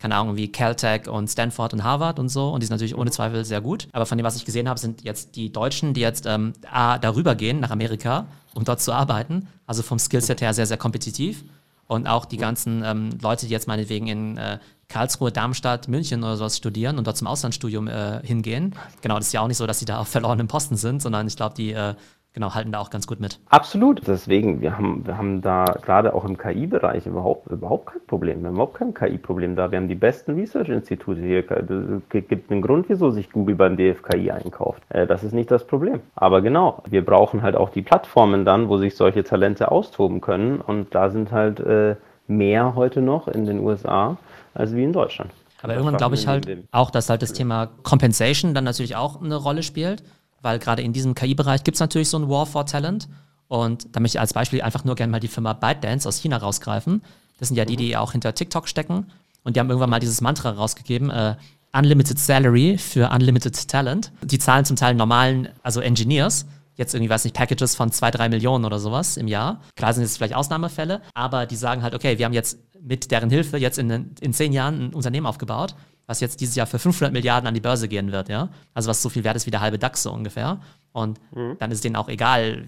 keine 0.01 0.15
Ahnung, 0.15 0.35
wie 0.35 0.51
Caltech 0.51 1.07
und 1.07 1.27
Stanford 1.27 1.73
und 1.73 1.83
Harvard 1.83 2.17
und 2.17 2.29
so. 2.29 2.49
Und 2.49 2.61
die 2.61 2.65
sind 2.65 2.73
natürlich 2.73 2.97
ohne 2.97 3.11
Zweifel 3.11 3.45
sehr 3.45 3.61
gut. 3.61 3.87
Aber 3.91 4.07
von 4.07 4.17
dem, 4.17 4.25
was 4.25 4.35
ich 4.35 4.45
gesehen 4.45 4.67
habe, 4.67 4.79
sind 4.79 5.03
jetzt 5.03 5.35
die 5.35 5.51
Deutschen, 5.51 5.93
die 5.93 6.01
jetzt 6.01 6.25
ähm, 6.25 6.53
darüber 7.01 7.35
gehen 7.35 7.59
nach 7.59 7.69
Amerika, 7.69 8.25
um 8.55 8.65
dort 8.65 8.81
zu 8.81 8.93
arbeiten. 8.93 9.47
Also 9.67 9.83
vom 9.83 9.99
Skillset 9.99 10.41
her 10.41 10.55
sehr, 10.55 10.65
sehr 10.65 10.77
kompetitiv. 10.77 11.43
Und 11.87 12.07
auch 12.07 12.25
die 12.25 12.37
ganzen 12.37 12.83
ähm, 12.83 13.09
Leute, 13.21 13.45
die 13.45 13.51
jetzt 13.51 13.67
meinetwegen 13.67 14.07
in 14.07 14.37
äh, 14.37 14.57
Karlsruhe, 14.87 15.31
Darmstadt, 15.31 15.87
München 15.87 16.23
oder 16.23 16.35
sowas 16.35 16.57
studieren 16.57 16.97
und 16.97 17.05
dort 17.05 17.17
zum 17.17 17.27
Auslandsstudium 17.27 17.87
äh, 17.87 18.21
hingehen. 18.23 18.75
Genau, 19.01 19.17
das 19.17 19.27
ist 19.27 19.33
ja 19.33 19.41
auch 19.41 19.47
nicht 19.47 19.57
so, 19.57 19.67
dass 19.67 19.79
sie 19.79 19.85
da 19.85 19.99
auf 19.99 20.07
verlorenen 20.07 20.47
Posten 20.47 20.77
sind, 20.77 21.01
sondern 21.01 21.27
ich 21.27 21.35
glaube, 21.35 21.53
die 21.55 21.73
äh, 21.73 21.93
genau, 22.33 22.53
halten 22.53 22.71
da 22.71 22.79
auch 22.79 22.89
ganz 22.89 23.07
gut 23.07 23.19
mit. 23.19 23.39
Absolut. 23.49 24.07
Deswegen, 24.07 24.61
wir 24.61 24.77
haben, 24.77 25.05
wir 25.05 25.17
haben 25.17 25.41
da 25.41 25.65
gerade 25.81 26.13
auch 26.13 26.25
im 26.25 26.37
KI-Bereich 26.37 27.05
überhaupt, 27.05 27.47
überhaupt 27.51 27.87
kein 27.87 28.05
Problem. 28.07 28.41
Wir 28.41 28.47
haben 28.47 28.55
überhaupt 28.55 28.75
kein 28.75 28.93
KI-Problem 28.93 29.55
da. 29.55 29.71
Wir 29.71 29.77
haben 29.77 29.87
die 29.87 29.95
besten 29.95 30.35
Research-Institute 30.35 31.19
hier. 31.19 31.49
Es 31.49 32.27
gibt 32.27 32.51
einen 32.51 32.61
Grund, 32.61 32.87
wieso 32.89 33.11
sich 33.11 33.31
Google 33.31 33.55
beim 33.55 33.77
DFKI 33.77 34.31
einkauft. 34.31 34.81
Äh, 34.89 35.07
das 35.07 35.23
ist 35.23 35.33
nicht 35.33 35.51
das 35.51 35.65
Problem. 35.65 36.01
Aber 36.15 36.41
genau, 36.41 36.83
wir 36.89 37.05
brauchen 37.05 37.41
halt 37.41 37.55
auch 37.55 37.69
die 37.69 37.81
Plattformen 37.81 38.45
dann, 38.45 38.69
wo 38.69 38.77
sich 38.77 38.95
solche 38.95 39.23
Talente 39.23 39.71
austoben 39.71 40.21
können. 40.21 40.61
Und 40.61 40.95
da 40.95 41.09
sind 41.09 41.31
halt 41.31 41.59
äh, 41.59 41.95
mehr 42.27 42.75
heute 42.75 43.01
noch 43.01 43.27
in 43.27 43.45
den 43.45 43.59
USA 43.59 44.17
als 44.53 44.75
wie 44.75 44.83
in 44.83 44.93
Deutschland. 44.93 45.31
Aber 45.61 45.73
irgendwann 45.73 45.97
glaube 45.97 46.15
ich 46.15 46.27
halt 46.27 46.47
auch, 46.71 46.89
dass 46.89 47.09
halt 47.09 47.21
das 47.21 47.33
Thema 47.33 47.69
Compensation 47.83 48.53
dann 48.53 48.63
natürlich 48.63 48.95
auch 48.95 49.21
eine 49.21 49.35
Rolle 49.35 49.61
spielt 49.61 50.03
weil 50.41 50.59
gerade 50.59 50.81
in 50.81 50.93
diesem 50.93 51.15
KI-Bereich 51.15 51.63
gibt 51.63 51.75
es 51.75 51.79
natürlich 51.79 52.09
so 52.09 52.17
ein 52.17 52.29
War 52.29 52.45
for 52.45 52.65
Talent. 52.65 53.07
Und 53.47 53.95
da 53.95 53.99
möchte 53.99 54.17
ich 54.17 54.19
als 54.19 54.33
Beispiel 54.33 54.61
einfach 54.61 54.83
nur 54.83 54.95
gerne 54.95 55.11
mal 55.11 55.19
die 55.19 55.27
Firma 55.27 55.53
ByteDance 55.53 56.07
aus 56.07 56.17
China 56.17 56.37
rausgreifen. 56.37 57.01
Das 57.37 57.49
sind 57.49 57.57
ja 57.57 57.65
die, 57.65 57.75
die 57.75 57.97
auch 57.97 58.13
hinter 58.13 58.33
TikTok 58.33 58.67
stecken. 58.67 59.07
Und 59.43 59.55
die 59.55 59.59
haben 59.59 59.69
irgendwann 59.69 59.89
mal 59.89 59.99
dieses 59.99 60.21
Mantra 60.21 60.51
rausgegeben, 60.51 61.09
äh, 61.09 61.35
Unlimited 61.73 62.19
Salary 62.19 62.77
für 62.77 63.09
Unlimited 63.09 63.67
Talent. 63.67 64.11
Die 64.23 64.39
zahlen 64.39 64.65
zum 64.65 64.75
Teil 64.75 64.93
normalen, 64.93 65.49
also 65.63 65.79
Engineers, 65.79 66.45
jetzt 66.75 66.93
irgendwie, 66.93 67.09
weiß 67.09 67.23
nicht, 67.23 67.35
Packages 67.35 67.75
von 67.75 67.91
zwei, 67.91 68.11
drei 68.11 68.29
Millionen 68.29 68.65
oder 68.65 68.79
sowas 68.79 69.17
im 69.17 69.27
Jahr. 69.27 69.61
Klar 69.75 69.93
sind 69.93 70.03
jetzt 70.03 70.17
vielleicht 70.17 70.35
Ausnahmefälle, 70.35 71.01
aber 71.13 71.45
die 71.45 71.55
sagen 71.55 71.81
halt, 71.81 71.95
okay, 71.95 72.17
wir 72.17 72.25
haben 72.25 72.33
jetzt 72.33 72.57
mit 72.81 73.11
deren 73.11 73.29
Hilfe 73.29 73.57
jetzt 73.57 73.77
in, 73.77 74.15
in 74.19 74.33
zehn 74.33 74.53
Jahren 74.53 74.87
ein 74.87 74.93
Unternehmen 74.93 75.27
aufgebaut 75.27 75.75
was 76.07 76.19
jetzt 76.19 76.41
dieses 76.41 76.55
Jahr 76.55 76.67
für 76.67 76.79
500 76.79 77.13
Milliarden 77.13 77.47
an 77.47 77.53
die 77.53 77.59
Börse 77.59 77.87
gehen 77.87 78.11
wird, 78.11 78.29
ja. 78.29 78.49
Also 78.73 78.89
was 78.89 79.01
so 79.01 79.09
viel 79.09 79.23
wert 79.23 79.35
ist 79.35 79.45
wie 79.45 79.51
der 79.51 79.61
halbe 79.61 79.79
DAX 79.79 80.03
so 80.03 80.11
ungefähr. 80.11 80.59
Und 80.91 81.19
mhm. 81.33 81.55
dann 81.59 81.71
ist 81.71 81.83
denen 81.83 81.95
auch 81.95 82.09
egal, 82.09 82.65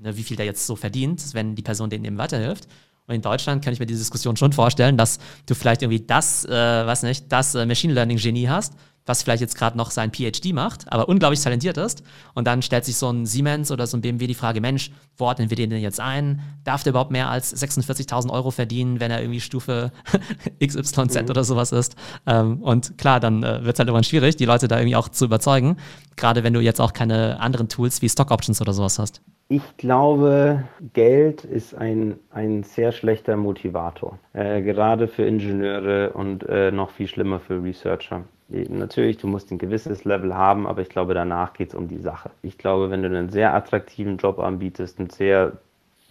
ne, 0.00 0.16
wie 0.16 0.22
viel 0.22 0.36
der 0.36 0.46
jetzt 0.46 0.66
so 0.66 0.76
verdient, 0.76 1.34
wenn 1.34 1.54
die 1.54 1.62
Person 1.62 1.90
denen 1.90 2.04
eben 2.04 2.18
weiterhilft. 2.18 2.68
Und 3.06 3.16
in 3.16 3.22
Deutschland 3.22 3.64
kann 3.64 3.72
ich 3.72 3.80
mir 3.80 3.86
die 3.86 3.94
Diskussion 3.94 4.36
schon 4.36 4.52
vorstellen, 4.52 4.96
dass 4.96 5.18
du 5.46 5.54
vielleicht 5.54 5.82
irgendwie 5.82 6.00
das, 6.00 6.44
äh, 6.44 6.50
weiß 6.50 7.02
nicht, 7.02 7.30
das 7.30 7.54
äh, 7.54 7.66
Machine 7.66 7.92
Learning 7.92 8.18
Genie 8.18 8.48
hast, 8.48 8.74
was 9.06 9.22
vielleicht 9.22 9.40
jetzt 9.40 9.56
gerade 9.56 9.76
noch 9.76 9.90
sein 9.90 10.12
PhD 10.12 10.52
macht, 10.52 10.90
aber 10.92 11.08
unglaublich 11.08 11.40
talentiert 11.40 11.76
ist. 11.76 12.02
Und 12.34 12.46
dann 12.46 12.62
stellt 12.62 12.84
sich 12.84 12.96
so 12.96 13.10
ein 13.10 13.26
Siemens 13.26 13.70
oder 13.72 13.86
so 13.86 13.96
ein 13.96 14.00
BMW 14.00 14.26
die 14.26 14.34
Frage, 14.34 14.60
Mensch, 14.60 14.90
wo 15.16 15.24
ordnen 15.24 15.50
wir 15.50 15.56
den 15.56 15.70
denn 15.70 15.80
jetzt 15.80 16.00
ein? 16.00 16.40
Darf 16.64 16.82
der 16.82 16.90
überhaupt 16.90 17.10
mehr 17.10 17.28
als 17.28 17.54
46.000 17.54 18.30
Euro 18.30 18.50
verdienen, 18.50 19.00
wenn 19.00 19.10
er 19.10 19.20
irgendwie 19.20 19.40
Stufe 19.40 19.92
XYZ 20.64 20.96
mhm. 20.96 21.30
oder 21.30 21.44
sowas 21.44 21.72
ist? 21.72 21.96
Ähm, 22.26 22.62
und 22.62 22.98
klar, 22.98 23.20
dann 23.20 23.42
äh, 23.42 23.64
wird 23.64 23.74
es 23.74 23.78
halt 23.78 23.88
irgendwann 23.88 24.04
schwierig, 24.04 24.36
die 24.36 24.44
Leute 24.44 24.68
da 24.68 24.78
irgendwie 24.78 24.96
auch 24.96 25.08
zu 25.08 25.24
überzeugen, 25.24 25.76
gerade 26.16 26.44
wenn 26.44 26.54
du 26.54 26.60
jetzt 26.60 26.80
auch 26.80 26.92
keine 26.92 27.40
anderen 27.40 27.68
Tools 27.68 28.02
wie 28.02 28.08
Stock 28.08 28.30
Options 28.30 28.60
oder 28.60 28.72
sowas 28.72 28.98
hast. 28.98 29.22
Ich 29.48 29.76
glaube, 29.78 30.62
Geld 30.92 31.42
ist 31.42 31.74
ein, 31.74 32.14
ein 32.30 32.62
sehr 32.62 32.92
schlechter 32.92 33.36
Motivator, 33.36 34.16
äh, 34.32 34.62
gerade 34.62 35.08
für 35.08 35.24
Ingenieure 35.24 36.12
und 36.12 36.48
äh, 36.48 36.70
noch 36.70 36.90
viel 36.90 37.08
schlimmer 37.08 37.40
für 37.40 37.60
Researcher. 37.60 38.22
Natürlich, 38.50 39.18
du 39.18 39.28
musst 39.28 39.52
ein 39.52 39.58
gewisses 39.58 40.04
Level 40.04 40.34
haben, 40.34 40.66
aber 40.66 40.82
ich 40.82 40.88
glaube, 40.88 41.14
danach 41.14 41.52
geht 41.52 41.68
es 41.68 41.74
um 41.74 41.86
die 41.86 41.98
Sache. 41.98 42.30
Ich 42.42 42.58
glaube, 42.58 42.90
wenn 42.90 43.02
du 43.02 43.08
einen 43.08 43.30
sehr 43.30 43.54
attraktiven 43.54 44.16
Job 44.16 44.40
anbietest, 44.40 44.98
mit 44.98 45.12
sehr 45.12 45.52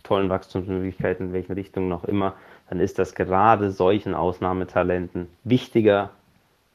tollen 0.04 0.30
Wachstumsmöglichkeiten, 0.30 1.28
in 1.28 1.34
welchen 1.34 1.52
Richtungen 1.54 1.90
noch 1.90 2.06
immer, 2.06 2.36
dann 2.70 2.80
ist 2.80 2.98
das 2.98 3.14
gerade 3.14 3.72
solchen 3.72 4.14
Ausnahmetalenten 4.14 5.28
wichtiger 5.44 6.12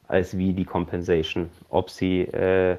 als 0.06 0.36
wie 0.36 0.52
die 0.52 0.66
Compensation. 0.66 1.48
Ob 1.70 1.88
sie 1.88 2.20
äh, 2.20 2.76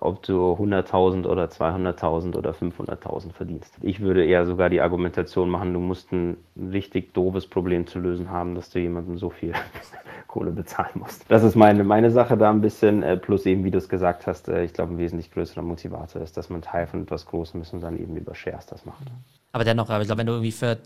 ob 0.00 0.22
du 0.22 0.52
100.000 0.52 1.26
oder 1.26 1.44
200.000 1.46 2.36
oder 2.36 2.50
500.000 2.50 3.32
verdienst. 3.32 3.74
Ich 3.82 4.00
würde 4.00 4.24
eher 4.24 4.46
sogar 4.46 4.70
die 4.70 4.80
Argumentation 4.80 5.50
machen, 5.50 5.72
du 5.72 5.80
musst 5.80 6.12
ein 6.12 6.36
richtig 6.56 7.14
doofes 7.14 7.46
Problem 7.46 7.86
zu 7.86 7.98
lösen 7.98 8.30
haben, 8.30 8.54
dass 8.54 8.70
du 8.70 8.78
jemandem 8.78 9.18
so 9.18 9.30
viel 9.30 9.52
Kohle 10.26 10.50
bezahlen 10.50 10.90
musst. 10.94 11.24
Das 11.28 11.42
ist 11.42 11.56
meine, 11.56 11.84
meine 11.84 12.10
Sache 12.10 12.36
da 12.36 12.50
ein 12.50 12.60
bisschen, 12.60 13.02
äh, 13.02 13.16
plus 13.16 13.46
eben, 13.46 13.64
wie 13.64 13.70
du 13.70 13.78
es 13.78 13.88
gesagt 13.88 14.26
hast, 14.26 14.48
äh, 14.48 14.64
ich 14.64 14.72
glaube, 14.72 14.94
ein 14.94 14.98
wesentlich 14.98 15.30
größerer 15.30 15.62
Motivator 15.62 16.22
ist, 16.22 16.36
dass 16.36 16.50
man 16.50 16.62
Teil 16.62 16.86
von 16.86 17.02
etwas 17.02 17.26
Großem 17.26 17.62
ist 17.62 17.72
und 17.72 17.80
dann 17.80 17.98
eben 17.98 18.16
über 18.16 18.34
Shares 18.34 18.66
das 18.66 18.84
macht. 18.84 19.04
Aber 19.52 19.64
dennoch, 19.64 19.88
ich 19.88 20.06
glaube, 20.06 20.18
wenn 20.18 20.26
du 20.26 20.34
irgendwie 20.34 20.52
für 20.52 20.78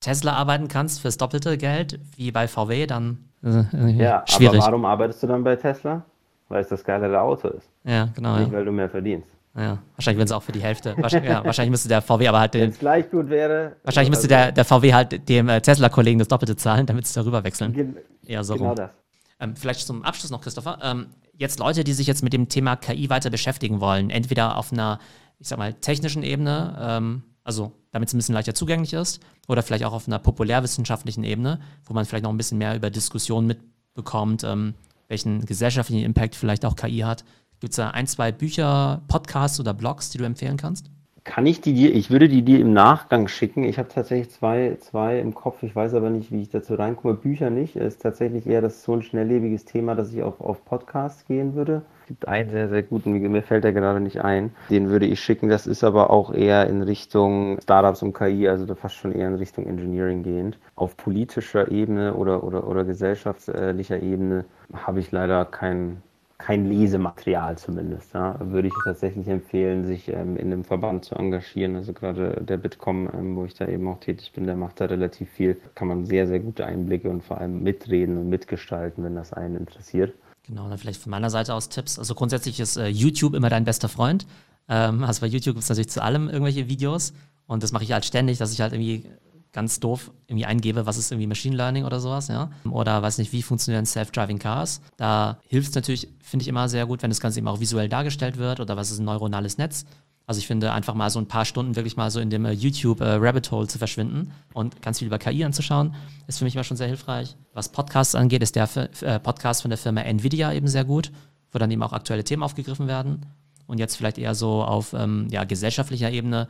Tesla 0.00 0.34
arbeiten 0.34 0.68
kannst, 0.68 1.00
fürs 1.00 1.16
doppelte 1.16 1.56
Geld, 1.56 1.98
wie 2.16 2.30
bei 2.30 2.46
VW, 2.46 2.86
dann 2.86 3.18
äh, 3.42 3.90
ja, 3.92 4.22
schwierig. 4.26 4.60
aber 4.60 4.66
warum 4.66 4.84
arbeitest 4.84 5.22
du 5.22 5.26
dann 5.26 5.44
bei 5.44 5.56
Tesla? 5.56 6.04
Weil 6.48 6.62
es 6.62 6.68
das 6.68 6.84
geilere 6.84 7.20
Auto 7.20 7.48
ist. 7.48 7.68
Ja, 7.84 8.06
genau. 8.14 8.36
Nicht, 8.38 8.48
Ja. 8.48 8.58
weil 8.58 8.64
du 8.64 8.72
mehr 8.72 8.90
verdienst. 8.90 9.28
Ja. 9.56 9.78
Wahrscheinlich 9.96 10.18
würden 10.18 10.28
sie 10.28 10.36
auch 10.36 10.42
für 10.42 10.50
die 10.52 10.62
Hälfte. 10.62 10.94
Wahrscheinlich, 10.98 11.30
ja, 11.30 11.44
wahrscheinlich 11.44 11.70
müsste 11.70 11.88
der 11.88 12.02
VW 12.02 12.26
aber 12.26 12.40
halt 12.40 12.54
Wenn 12.54 12.70
es 12.70 12.78
gleich 12.78 13.08
gut 13.10 13.28
wäre. 13.30 13.76
wahrscheinlich 13.84 14.10
müsste 14.10 14.24
also, 14.24 14.46
der, 14.46 14.52
der 14.52 14.64
VW 14.64 14.92
halt 14.94 15.28
dem 15.28 15.48
äh, 15.48 15.60
Tesla-Kollegen 15.60 16.18
das 16.18 16.26
Doppelte 16.28 16.56
zahlen, 16.56 16.86
damit 16.86 17.06
sie 17.06 17.14
darüber 17.14 17.44
wechseln. 17.44 17.72
Gen- 17.72 17.96
Eher 18.26 18.42
so 18.42 18.54
Genau 18.54 18.68
rum. 18.70 18.76
das. 18.76 18.90
Ähm, 19.38 19.54
vielleicht 19.54 19.86
zum 19.86 20.02
Abschluss 20.02 20.30
noch, 20.32 20.40
Christopher. 20.40 20.78
Ähm, 20.82 21.06
jetzt 21.36 21.60
Leute, 21.60 21.84
die 21.84 21.92
sich 21.92 22.06
jetzt 22.08 22.24
mit 22.24 22.32
dem 22.32 22.48
Thema 22.48 22.74
KI 22.74 23.10
weiter 23.10 23.30
beschäftigen 23.30 23.80
wollen, 23.80 24.10
entweder 24.10 24.56
auf 24.56 24.72
einer, 24.72 24.98
ich 25.38 25.46
sag 25.48 25.58
mal, 25.58 25.72
technischen 25.74 26.24
Ebene, 26.24 26.76
ähm, 26.80 27.22
also 27.44 27.70
damit 27.92 28.08
es 28.08 28.14
ein 28.14 28.18
bisschen 28.18 28.34
leichter 28.34 28.54
zugänglich 28.54 28.92
ist, 28.92 29.20
oder 29.46 29.62
vielleicht 29.62 29.84
auch 29.84 29.92
auf 29.92 30.08
einer 30.08 30.18
populärwissenschaftlichen 30.18 31.22
Ebene, 31.22 31.60
wo 31.84 31.94
man 31.94 32.04
vielleicht 32.06 32.24
noch 32.24 32.30
ein 32.30 32.36
bisschen 32.36 32.58
mehr 32.58 32.74
über 32.74 32.90
Diskussionen 32.90 33.46
mitbekommt, 33.46 34.42
ähm, 34.42 34.74
welchen 35.08 35.44
gesellschaftlichen 35.44 36.04
Impact 36.04 36.34
vielleicht 36.34 36.64
auch 36.64 36.76
KI 36.76 36.98
hat. 36.98 37.24
Gibt 37.60 37.72
es 37.72 37.76
da 37.76 37.90
ein, 37.90 38.06
zwei 38.06 38.32
Bücher, 38.32 39.02
Podcasts 39.08 39.60
oder 39.60 39.74
Blogs, 39.74 40.10
die 40.10 40.18
du 40.18 40.24
empfehlen 40.24 40.56
kannst? 40.56 40.90
Kann 41.24 41.46
ich 41.46 41.62
die 41.62 41.72
dir, 41.72 41.94
ich 41.94 42.10
würde 42.10 42.28
die 42.28 42.42
dir 42.42 42.60
im 42.60 42.74
Nachgang 42.74 43.28
schicken. 43.28 43.64
Ich 43.64 43.78
habe 43.78 43.88
tatsächlich 43.88 44.30
zwei, 44.30 44.76
zwei 44.80 45.18
im 45.18 45.34
Kopf, 45.34 45.62
ich 45.62 45.74
weiß 45.74 45.94
aber 45.94 46.10
nicht, 46.10 46.30
wie 46.30 46.42
ich 46.42 46.50
dazu 46.50 46.74
reinkomme. 46.74 47.14
Bücher 47.14 47.48
nicht. 47.48 47.76
Ist 47.76 48.02
tatsächlich 48.02 48.46
eher 48.46 48.60
das 48.60 48.82
so 48.82 48.92
ein 48.92 49.02
schnelllebiges 49.02 49.64
Thema, 49.64 49.94
dass 49.94 50.12
ich 50.12 50.22
auf, 50.22 50.40
auf 50.42 50.64
Podcasts 50.66 51.24
gehen 51.24 51.54
würde. 51.54 51.82
Gibt 52.06 52.28
einen 52.28 52.50
sehr, 52.50 52.68
sehr 52.68 52.82
guten, 52.82 53.12
mir 53.12 53.42
fällt 53.42 53.64
der 53.64 53.72
gerade 53.72 54.00
nicht 54.00 54.22
ein. 54.22 54.52
Den 54.68 54.90
würde 54.90 55.06
ich 55.06 55.20
schicken. 55.20 55.48
Das 55.48 55.66
ist 55.66 55.82
aber 55.84 56.10
auch 56.10 56.34
eher 56.34 56.66
in 56.68 56.82
Richtung 56.82 57.58
Startups 57.62 58.02
und 58.02 58.12
KI, 58.12 58.48
also 58.48 58.72
fast 58.74 58.96
schon 58.96 59.12
eher 59.12 59.28
in 59.28 59.36
Richtung 59.36 59.66
Engineering 59.66 60.22
gehend. 60.22 60.58
Auf 60.76 60.96
politischer 60.98 61.70
Ebene 61.70 62.14
oder, 62.14 62.44
oder, 62.44 62.66
oder 62.68 62.84
gesellschaftlicher 62.84 64.02
Ebene 64.02 64.44
habe 64.74 65.00
ich 65.00 65.12
leider 65.12 65.46
kein, 65.46 66.02
kein 66.36 66.66
Lesematerial 66.66 67.56
zumindest. 67.56 68.12
Ja. 68.12 68.36
Würde 68.38 68.68
ich 68.68 68.74
tatsächlich 68.84 69.26
empfehlen, 69.28 69.84
sich 69.84 70.08
ähm, 70.08 70.36
in 70.36 70.52
einem 70.52 70.64
Verband 70.64 71.06
zu 71.06 71.14
engagieren. 71.14 71.74
Also 71.76 71.94
gerade 71.94 72.42
der 72.42 72.58
Bitkom, 72.58 73.08
ähm, 73.14 73.34
wo 73.36 73.46
ich 73.46 73.54
da 73.54 73.66
eben 73.66 73.88
auch 73.88 74.00
tätig 74.00 74.32
bin, 74.34 74.44
der 74.44 74.56
macht 74.56 74.78
da 74.78 74.84
relativ 74.84 75.30
viel. 75.30 75.56
Kann 75.74 75.88
man 75.88 76.04
sehr, 76.04 76.26
sehr 76.26 76.40
gute 76.40 76.66
Einblicke 76.66 77.08
und 77.08 77.24
vor 77.24 77.38
allem 77.38 77.62
mitreden 77.62 78.18
und 78.18 78.28
mitgestalten, 78.28 79.02
wenn 79.04 79.14
das 79.14 79.32
einen 79.32 79.56
interessiert. 79.56 80.12
Genau, 80.46 80.68
dann 80.68 80.78
vielleicht 80.78 81.00
von 81.00 81.10
meiner 81.10 81.30
Seite 81.30 81.54
aus 81.54 81.68
Tipps. 81.68 81.98
Also 81.98 82.14
grundsätzlich 82.14 82.60
ist 82.60 82.76
äh, 82.76 82.88
YouTube 82.88 83.34
immer 83.34 83.48
dein 83.48 83.64
bester 83.64 83.88
Freund. 83.88 84.26
Ähm, 84.68 85.04
also 85.04 85.20
bei 85.20 85.26
YouTube 85.26 85.54
gibt 85.54 85.64
es 85.64 85.68
natürlich 85.68 85.90
zu 85.90 86.02
allem 86.02 86.28
irgendwelche 86.28 86.68
Videos 86.68 87.12
und 87.46 87.62
das 87.62 87.72
mache 87.72 87.84
ich 87.84 87.92
halt 87.92 88.04
ständig, 88.04 88.38
dass 88.38 88.52
ich 88.52 88.60
halt 88.60 88.72
irgendwie 88.72 89.06
ganz 89.52 89.78
doof 89.80 90.10
irgendwie 90.26 90.46
eingebe, 90.46 90.84
was 90.84 90.98
ist 90.98 91.12
irgendwie 91.12 91.28
Machine 91.28 91.56
Learning 91.56 91.84
oder 91.84 92.00
sowas, 92.00 92.28
ja. 92.28 92.50
Oder 92.68 93.00
weiß 93.02 93.18
nicht, 93.18 93.32
wie 93.32 93.42
funktionieren 93.42 93.86
Self-Driving 93.86 94.38
Cars. 94.38 94.80
Da 94.96 95.38
hilft 95.46 95.70
es 95.70 95.74
natürlich, 95.76 96.08
finde 96.20 96.42
ich 96.42 96.48
immer 96.48 96.68
sehr 96.68 96.86
gut, 96.86 97.02
wenn 97.02 97.10
das 97.10 97.20
Ganze 97.20 97.38
eben 97.38 97.48
auch 97.48 97.60
visuell 97.60 97.88
dargestellt 97.88 98.36
wird 98.36 98.60
oder 98.60 98.76
was 98.76 98.90
ist 98.90 98.98
ein 98.98 99.04
neuronales 99.04 99.56
Netz. 99.56 99.86
Also 100.26 100.38
ich 100.38 100.46
finde 100.46 100.72
einfach 100.72 100.94
mal 100.94 101.10
so 101.10 101.18
ein 101.18 101.28
paar 101.28 101.44
Stunden 101.44 101.76
wirklich 101.76 101.96
mal 101.96 102.10
so 102.10 102.20
in 102.20 102.30
dem 102.30 102.46
äh, 102.46 102.52
YouTube 102.52 103.00
äh, 103.00 103.14
Rabbit 103.14 103.50
Hole 103.50 103.68
zu 103.68 103.78
verschwinden 103.78 104.32
und 104.54 104.80
ganz 104.80 104.98
viel 104.98 105.06
über 105.06 105.18
KI 105.18 105.44
anzuschauen, 105.44 105.94
ist 106.26 106.38
für 106.38 106.44
mich 106.44 106.54
immer 106.54 106.64
schon 106.64 106.78
sehr 106.78 106.86
hilfreich. 106.86 107.36
Was 107.52 107.68
Podcasts 107.68 108.14
angeht, 108.14 108.42
ist 108.42 108.56
der 108.56 108.68
äh, 109.02 109.20
Podcast 109.20 109.62
von 109.62 109.68
der 109.68 109.78
Firma 109.78 110.00
Nvidia 110.00 110.52
eben 110.52 110.68
sehr 110.68 110.84
gut, 110.84 111.12
wo 111.52 111.58
dann 111.58 111.70
eben 111.70 111.82
auch 111.82 111.92
aktuelle 111.92 112.24
Themen 112.24 112.42
aufgegriffen 112.42 112.88
werden. 112.88 113.26
Und 113.66 113.78
jetzt 113.78 113.96
vielleicht 113.96 114.18
eher 114.18 114.34
so 114.34 114.62
auf 114.62 114.94
ähm, 114.94 115.28
ja, 115.30 115.44
gesellschaftlicher 115.44 116.10
Ebene 116.10 116.48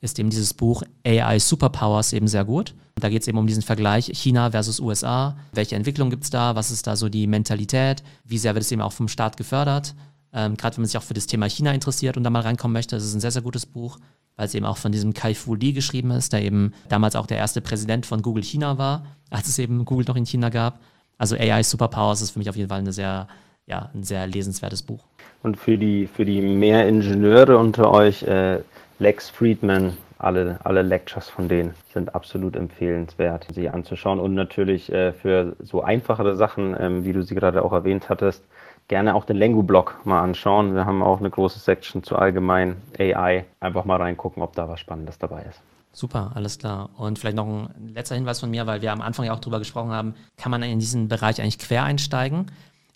ist 0.00 0.18
eben 0.18 0.28
dieses 0.30 0.52
Buch 0.52 0.82
AI 1.06 1.38
Superpowers 1.38 2.12
eben 2.12 2.28
sehr 2.28 2.44
gut. 2.44 2.74
Da 2.96 3.08
geht 3.08 3.22
es 3.22 3.28
eben 3.28 3.38
um 3.38 3.46
diesen 3.46 3.62
Vergleich 3.62 4.10
China 4.14 4.50
versus 4.50 4.80
USA. 4.80 5.36
Welche 5.52 5.76
Entwicklung 5.76 6.10
gibt 6.10 6.24
es 6.24 6.30
da? 6.30 6.54
Was 6.54 6.70
ist 6.70 6.86
da 6.86 6.94
so 6.94 7.08
die 7.08 7.26
Mentalität? 7.26 8.02
Wie 8.24 8.38
sehr 8.38 8.54
wird 8.54 8.64
es 8.64 8.72
eben 8.72 8.82
auch 8.82 8.92
vom 8.92 9.08
Staat 9.08 9.36
gefördert? 9.36 9.94
Ähm, 10.34 10.56
Gerade 10.56 10.76
wenn 10.76 10.82
man 10.82 10.88
sich 10.88 10.98
auch 10.98 11.02
für 11.02 11.14
das 11.14 11.26
Thema 11.26 11.48
China 11.48 11.72
interessiert 11.72 12.16
und 12.16 12.24
da 12.24 12.30
mal 12.30 12.42
reinkommen 12.42 12.72
möchte, 12.72 12.96
das 12.96 13.04
ist 13.04 13.14
ein 13.14 13.20
sehr, 13.20 13.30
sehr 13.30 13.42
gutes 13.42 13.66
Buch, 13.66 13.98
weil 14.36 14.46
es 14.46 14.54
eben 14.54 14.66
auch 14.66 14.76
von 14.76 14.90
diesem 14.90 15.14
Kai 15.14 15.34
Fu 15.34 15.54
Lee 15.54 15.72
geschrieben 15.72 16.10
ist, 16.10 16.32
der 16.32 16.42
eben 16.42 16.74
damals 16.88 17.14
auch 17.14 17.26
der 17.26 17.38
erste 17.38 17.60
Präsident 17.60 18.04
von 18.04 18.20
Google 18.20 18.42
China 18.42 18.76
war, 18.78 19.06
als 19.30 19.48
es 19.48 19.58
eben 19.58 19.84
Google 19.84 20.06
noch 20.08 20.16
in 20.16 20.26
China 20.26 20.48
gab. 20.48 20.80
Also 21.16 21.36
AI 21.36 21.62
Superpowers 21.62 22.20
ist 22.20 22.32
für 22.32 22.40
mich 22.40 22.50
auf 22.50 22.56
jeden 22.56 22.68
Fall 22.68 22.80
eine 22.80 22.92
sehr, 22.92 23.28
ja, 23.66 23.90
ein 23.94 24.02
sehr 24.02 24.26
lesenswertes 24.26 24.82
Buch. 24.82 25.04
Und 25.42 25.56
für 25.56 25.78
die, 25.78 26.08
für 26.08 26.24
die 26.24 26.40
mehr 26.40 26.88
Ingenieure 26.88 27.56
unter 27.56 27.90
euch, 27.92 28.22
äh, 28.24 28.58
Lex 28.98 29.30
Friedman, 29.30 29.96
alle, 30.18 30.58
alle 30.64 30.82
Lectures 30.82 31.28
von 31.28 31.48
denen 31.48 31.74
sind 31.92 32.14
absolut 32.14 32.56
empfehlenswert, 32.56 33.46
sie 33.54 33.68
anzuschauen. 33.68 34.18
Und 34.18 34.34
natürlich 34.34 34.90
äh, 34.90 35.12
für 35.12 35.54
so 35.62 35.82
einfachere 35.82 36.36
Sachen, 36.36 36.74
ähm, 36.78 37.04
wie 37.04 37.12
du 37.12 37.22
sie 37.22 37.34
gerade 37.34 37.62
auch 37.62 37.72
erwähnt 37.72 38.08
hattest, 38.08 38.42
gerne 38.88 39.14
auch 39.14 39.24
den 39.24 39.36
Lengu-Blog 39.36 40.00
mal 40.04 40.20
anschauen. 40.22 40.74
Wir 40.74 40.84
haben 40.86 41.02
auch 41.02 41.20
eine 41.20 41.30
große 41.30 41.58
Section 41.58 42.02
zu 42.02 42.16
allgemein 42.16 42.76
AI. 42.98 43.44
Einfach 43.60 43.84
mal 43.84 43.96
reingucken, 43.96 44.42
ob 44.42 44.54
da 44.54 44.68
was 44.68 44.80
Spannendes 44.80 45.18
dabei 45.18 45.42
ist. 45.42 45.60
Super, 45.92 46.32
alles 46.34 46.58
klar. 46.58 46.90
Und 46.96 47.18
vielleicht 47.18 47.36
noch 47.36 47.46
ein 47.46 47.92
letzter 47.94 48.16
Hinweis 48.16 48.40
von 48.40 48.50
mir, 48.50 48.66
weil 48.66 48.82
wir 48.82 48.92
am 48.92 49.00
Anfang 49.00 49.26
ja 49.26 49.32
auch 49.32 49.38
drüber 49.40 49.60
gesprochen 49.60 49.90
haben, 49.92 50.14
kann 50.36 50.50
man 50.50 50.62
in 50.62 50.80
diesen 50.80 51.08
Bereich 51.08 51.40
eigentlich 51.40 51.58
quer 51.58 51.84
einsteigen? 51.84 52.46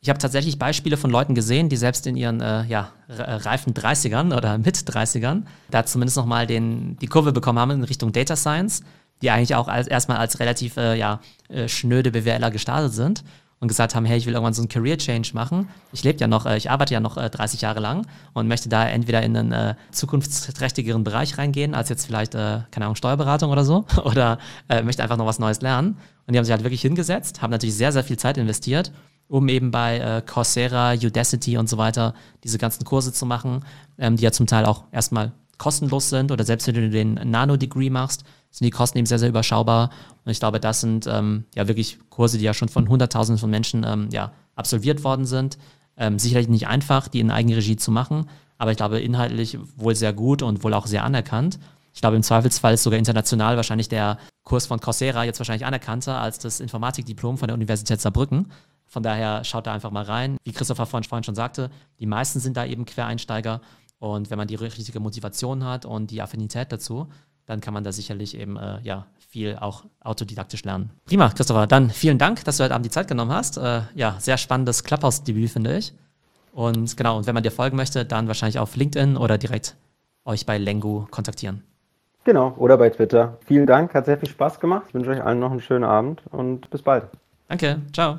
Ich 0.01 0.09
habe 0.09 0.19
tatsächlich 0.19 0.59
Beispiele 0.59 0.97
von 0.97 1.11
Leuten 1.11 1.35
gesehen, 1.35 1.69
die 1.69 1.77
selbst 1.77 2.07
in 2.07 2.17
ihren 2.17 2.41
äh, 2.41 2.65
ja, 2.65 2.93
re- 3.09 3.45
reifen 3.45 3.75
30ern 3.75 4.37
oder 4.37 4.59
mit 4.59 4.77
30ern 4.77 5.43
da 5.71 5.85
zumindest 5.87 6.17
nochmal 6.17 6.47
die 6.47 7.07
Kurve 7.09 7.33
bekommen 7.33 7.59
haben 7.59 7.73
in 7.73 7.85
Richtung 7.85 8.13
Data 8.13 8.37
Science, 8.37 8.83
die 9.23 9.31
eigentlich 9.31 9.55
auch 9.57 9.67
als, 9.67 9.89
erstmal 9.89 10.19
als 10.19 10.39
relativ 10.39 10.77
äh, 10.77 10.97
ja, 10.97 11.21
äh, 11.49 11.67
schnöde 11.69 12.13
BWLer 12.13 12.51
gestartet 12.51 12.93
sind 12.93 13.25
und 13.61 13.69
gesagt 13.69 13.95
haben, 13.95 14.05
hey, 14.05 14.19
ich 14.19 14.27
will 14.27 14.35
irgendwann 14.35 14.55
so 14.55 14.63
einen 14.63 14.69
Career 14.69 14.99
Change 14.99 15.31
machen. 15.35 15.69
Ich 15.93 16.05
lebe 16.05 16.19
ja 16.19 16.29
noch, 16.29 16.47
äh, 16.47 16.57
ich 16.57 16.71
arbeite 16.71 16.95
ja 16.95 17.01
noch 17.01 17.17
äh, 17.17 17.29
30 17.29 17.61
Jahre 17.61 17.81
lang 17.81 18.07
und 18.33 18.47
möchte 18.47 18.69
da 18.69 18.87
entweder 18.87 19.23
in 19.23 19.37
einen 19.37 19.53
äh, 19.53 19.75
zukunftsträchtigeren 19.91 21.05
Bereich 21.05 21.39
reingehen, 21.39 21.75
als 21.75 21.89
jetzt 21.89 22.07
vielleicht, 22.07 22.35
äh, 22.35 22.61
keine 22.71 22.87
Ahnung, 22.87 22.97
Steuerberatung 22.97 23.51
oder 23.51 23.65
so, 23.65 23.85
oder 24.05 24.39
äh, 24.69 24.83
möchte 24.83 25.03
einfach 25.03 25.17
noch 25.17 25.27
was 25.27 25.39
Neues 25.39 25.61
lernen. 25.61 25.97
Und 26.27 26.35
die 26.35 26.39
haben 26.39 26.45
sich 26.45 26.53
halt 26.53 26.63
wirklich 26.63 26.83
hingesetzt, 26.83 27.43
haben 27.43 27.51
natürlich 27.51 27.75
sehr, 27.75 27.93
sehr 27.93 28.05
viel 28.05 28.19
Zeit 28.19 28.39
investiert, 28.39 28.93
um 29.29 29.49
eben 29.49 29.71
bei 29.71 29.99
äh, 29.99 30.23
Coursera, 30.23 30.93
Udacity 30.95 31.59
und 31.59 31.69
so 31.69 31.79
weiter 31.79 32.15
diese 32.45 32.59
ganzen 32.59 32.85
Kurse 32.85 33.13
zu 33.13 33.27
machen, 33.27 33.65
ähm, 33.99 34.17
die 34.17 34.23
ja 34.23 34.33
zum 34.33 34.47
Teil 34.47 34.65
auch 34.67 34.85
erstmal 34.93 35.33
kostenlos 35.59 36.09
sind 36.09 36.31
oder 36.31 36.45
selbst 36.45 36.67
wenn 36.69 36.75
du 36.75 36.89
den 36.89 37.15
Nano-Degree 37.15 37.91
machst, 37.91 38.25
sind 38.51 38.65
die 38.65 38.71
Kosten 38.71 38.99
eben 38.99 39.07
sehr, 39.07 39.19
sehr 39.19 39.29
überschaubar. 39.29 39.91
Und 40.25 40.33
ich 40.33 40.41
glaube, 40.41 40.61
das 40.61 40.81
sind 40.81 41.07
ähm, 41.07 41.45
ja 41.55 41.69
wirklich 41.69 41.99
Kurse, 42.11 42.39
die 42.39 42.45
ja 42.45 42.55
schon 42.55 42.69
von 42.69 42.89
Hunderttausenden 42.89 43.41
von 43.41 43.51
Menschen 43.51 43.85
ähm, 43.85 44.09
ja, 44.13 44.33
absolviert 44.55 45.05
worden 45.05 45.27
sind. 45.27 45.59
Ähm, 45.97 46.19
sicherlich 46.19 46.49
nicht 46.49 46.69
einfach, 46.69 47.09
die 47.09 47.21
in 47.21 47.31
Eigenregie 47.31 47.77
zu 47.77 47.91
machen, 47.91 48.27
aber 48.57 48.71
ich 48.71 48.77
glaube, 48.77 49.01
inhaltlich 49.01 49.59
wohl 49.77 49.97
sehr 49.97 50.13
gut 50.13 50.43
und 50.43 50.63
wohl 50.63 50.75
auch 50.75 50.87
sehr 50.87 51.05
anerkannt. 51.05 51.59
Ich 51.93 52.01
glaube, 52.01 52.17
im 52.17 52.23
Zweifelsfall 52.23 52.75
ist 52.75 52.85
sogar 52.85 52.99
international 52.99 53.57
wahrscheinlich 53.57 53.89
der 53.89 54.19
Kurs 54.45 54.67
von 54.67 54.79
Coursera 54.79 55.25
jetzt 55.25 55.41
wahrscheinlich 55.41 55.67
anerkannter 55.67 56.21
als 56.21 56.39
das 56.39 56.61
Informatikdiplom 56.61 57.39
von 57.39 57.49
der 57.49 57.55
Universität 57.55 58.01
Saarbrücken. 58.01 58.53
Von 58.87 59.03
daher 59.03 59.45
schaut 59.45 59.67
da 59.67 59.75
einfach 59.75 59.91
mal 59.91 60.05
rein. 60.05 60.37
Wie 60.45 60.53
Christopher 60.53 60.87
vorhin 60.87 61.25
schon 61.25 61.35
sagte, 61.35 61.71
die 61.99 62.07
meisten 62.07 62.41
sind 62.41 62.57
da 62.57 62.65
eben 62.65 62.85
Quereinsteiger. 62.85 63.61
Und 63.99 64.31
wenn 64.31 64.39
man 64.39 64.47
die 64.47 64.55
richtige 64.55 65.01
Motivation 65.01 65.65
hat 65.65 65.85
und 65.85 66.11
die 66.11 66.23
Affinität 66.23 66.71
dazu, 66.71 67.09
dann 67.49 67.63
kann 67.63 67.73
man 67.73 67.83
da 67.83 67.93
sicherlich 67.93 68.37
eben 68.37 68.59
äh, 68.59 68.79
ja, 68.83 69.07
viel 69.31 69.57
auch 69.59 69.85
autodidaktisch 70.01 70.65
lernen. 70.65 70.91
Prima, 71.07 71.31
Christopher. 71.31 71.67
Dann 71.67 71.89
vielen 71.89 72.19
Dank, 72.19 72.45
dass 72.45 72.59
du 72.59 72.65
heute 72.65 72.75
Abend 72.75 72.85
die 72.85 72.91
Zeit 72.91 73.09
genommen 73.09 73.33
hast. 73.33 73.57
Äh, 73.57 73.81
ja, 73.95 74.17
sehr 74.19 74.37
spannendes 74.37 74.85
Clubhouse-Debüt, 74.85 75.51
finde 75.51 75.77
ich. 75.79 75.95
Und 76.53 76.97
genau, 76.97 77.17
und 77.17 77.27
wenn 77.27 77.35
man 77.35 77.43
dir 77.43 77.51
folgen 77.51 77.77
möchte, 77.77 78.05
dann 78.05 78.29
wahrscheinlich 78.29 78.59
auf 78.59 78.77
LinkedIn 78.77 79.17
oder 79.17 79.39
direkt 79.39 79.77
euch 80.27 80.45
bei 80.45 80.59
Lengu 80.59 81.07
kontaktieren. 81.11 81.65
Genau, 82.25 82.55
oder 82.59 82.77
bei 82.77 82.91
Twitter. 82.91 83.39
Vielen 83.47 83.67
Dank, 83.67 83.95
hat 83.95 84.05
sehr 84.05 84.19
viel 84.19 84.29
Spaß 84.29 84.61
gemacht. 84.61 84.85
Ich 84.89 84.95
wünsche 84.95 85.11
euch 85.11 85.23
allen 85.23 85.41
noch 85.41 85.51
einen 85.51 85.63
schönen 85.63 85.85
Abend 85.85 86.21
und 86.31 86.69
bis 86.69 86.83
bald. 86.83 87.05
Danke, 87.49 87.81
ciao. 87.95 88.19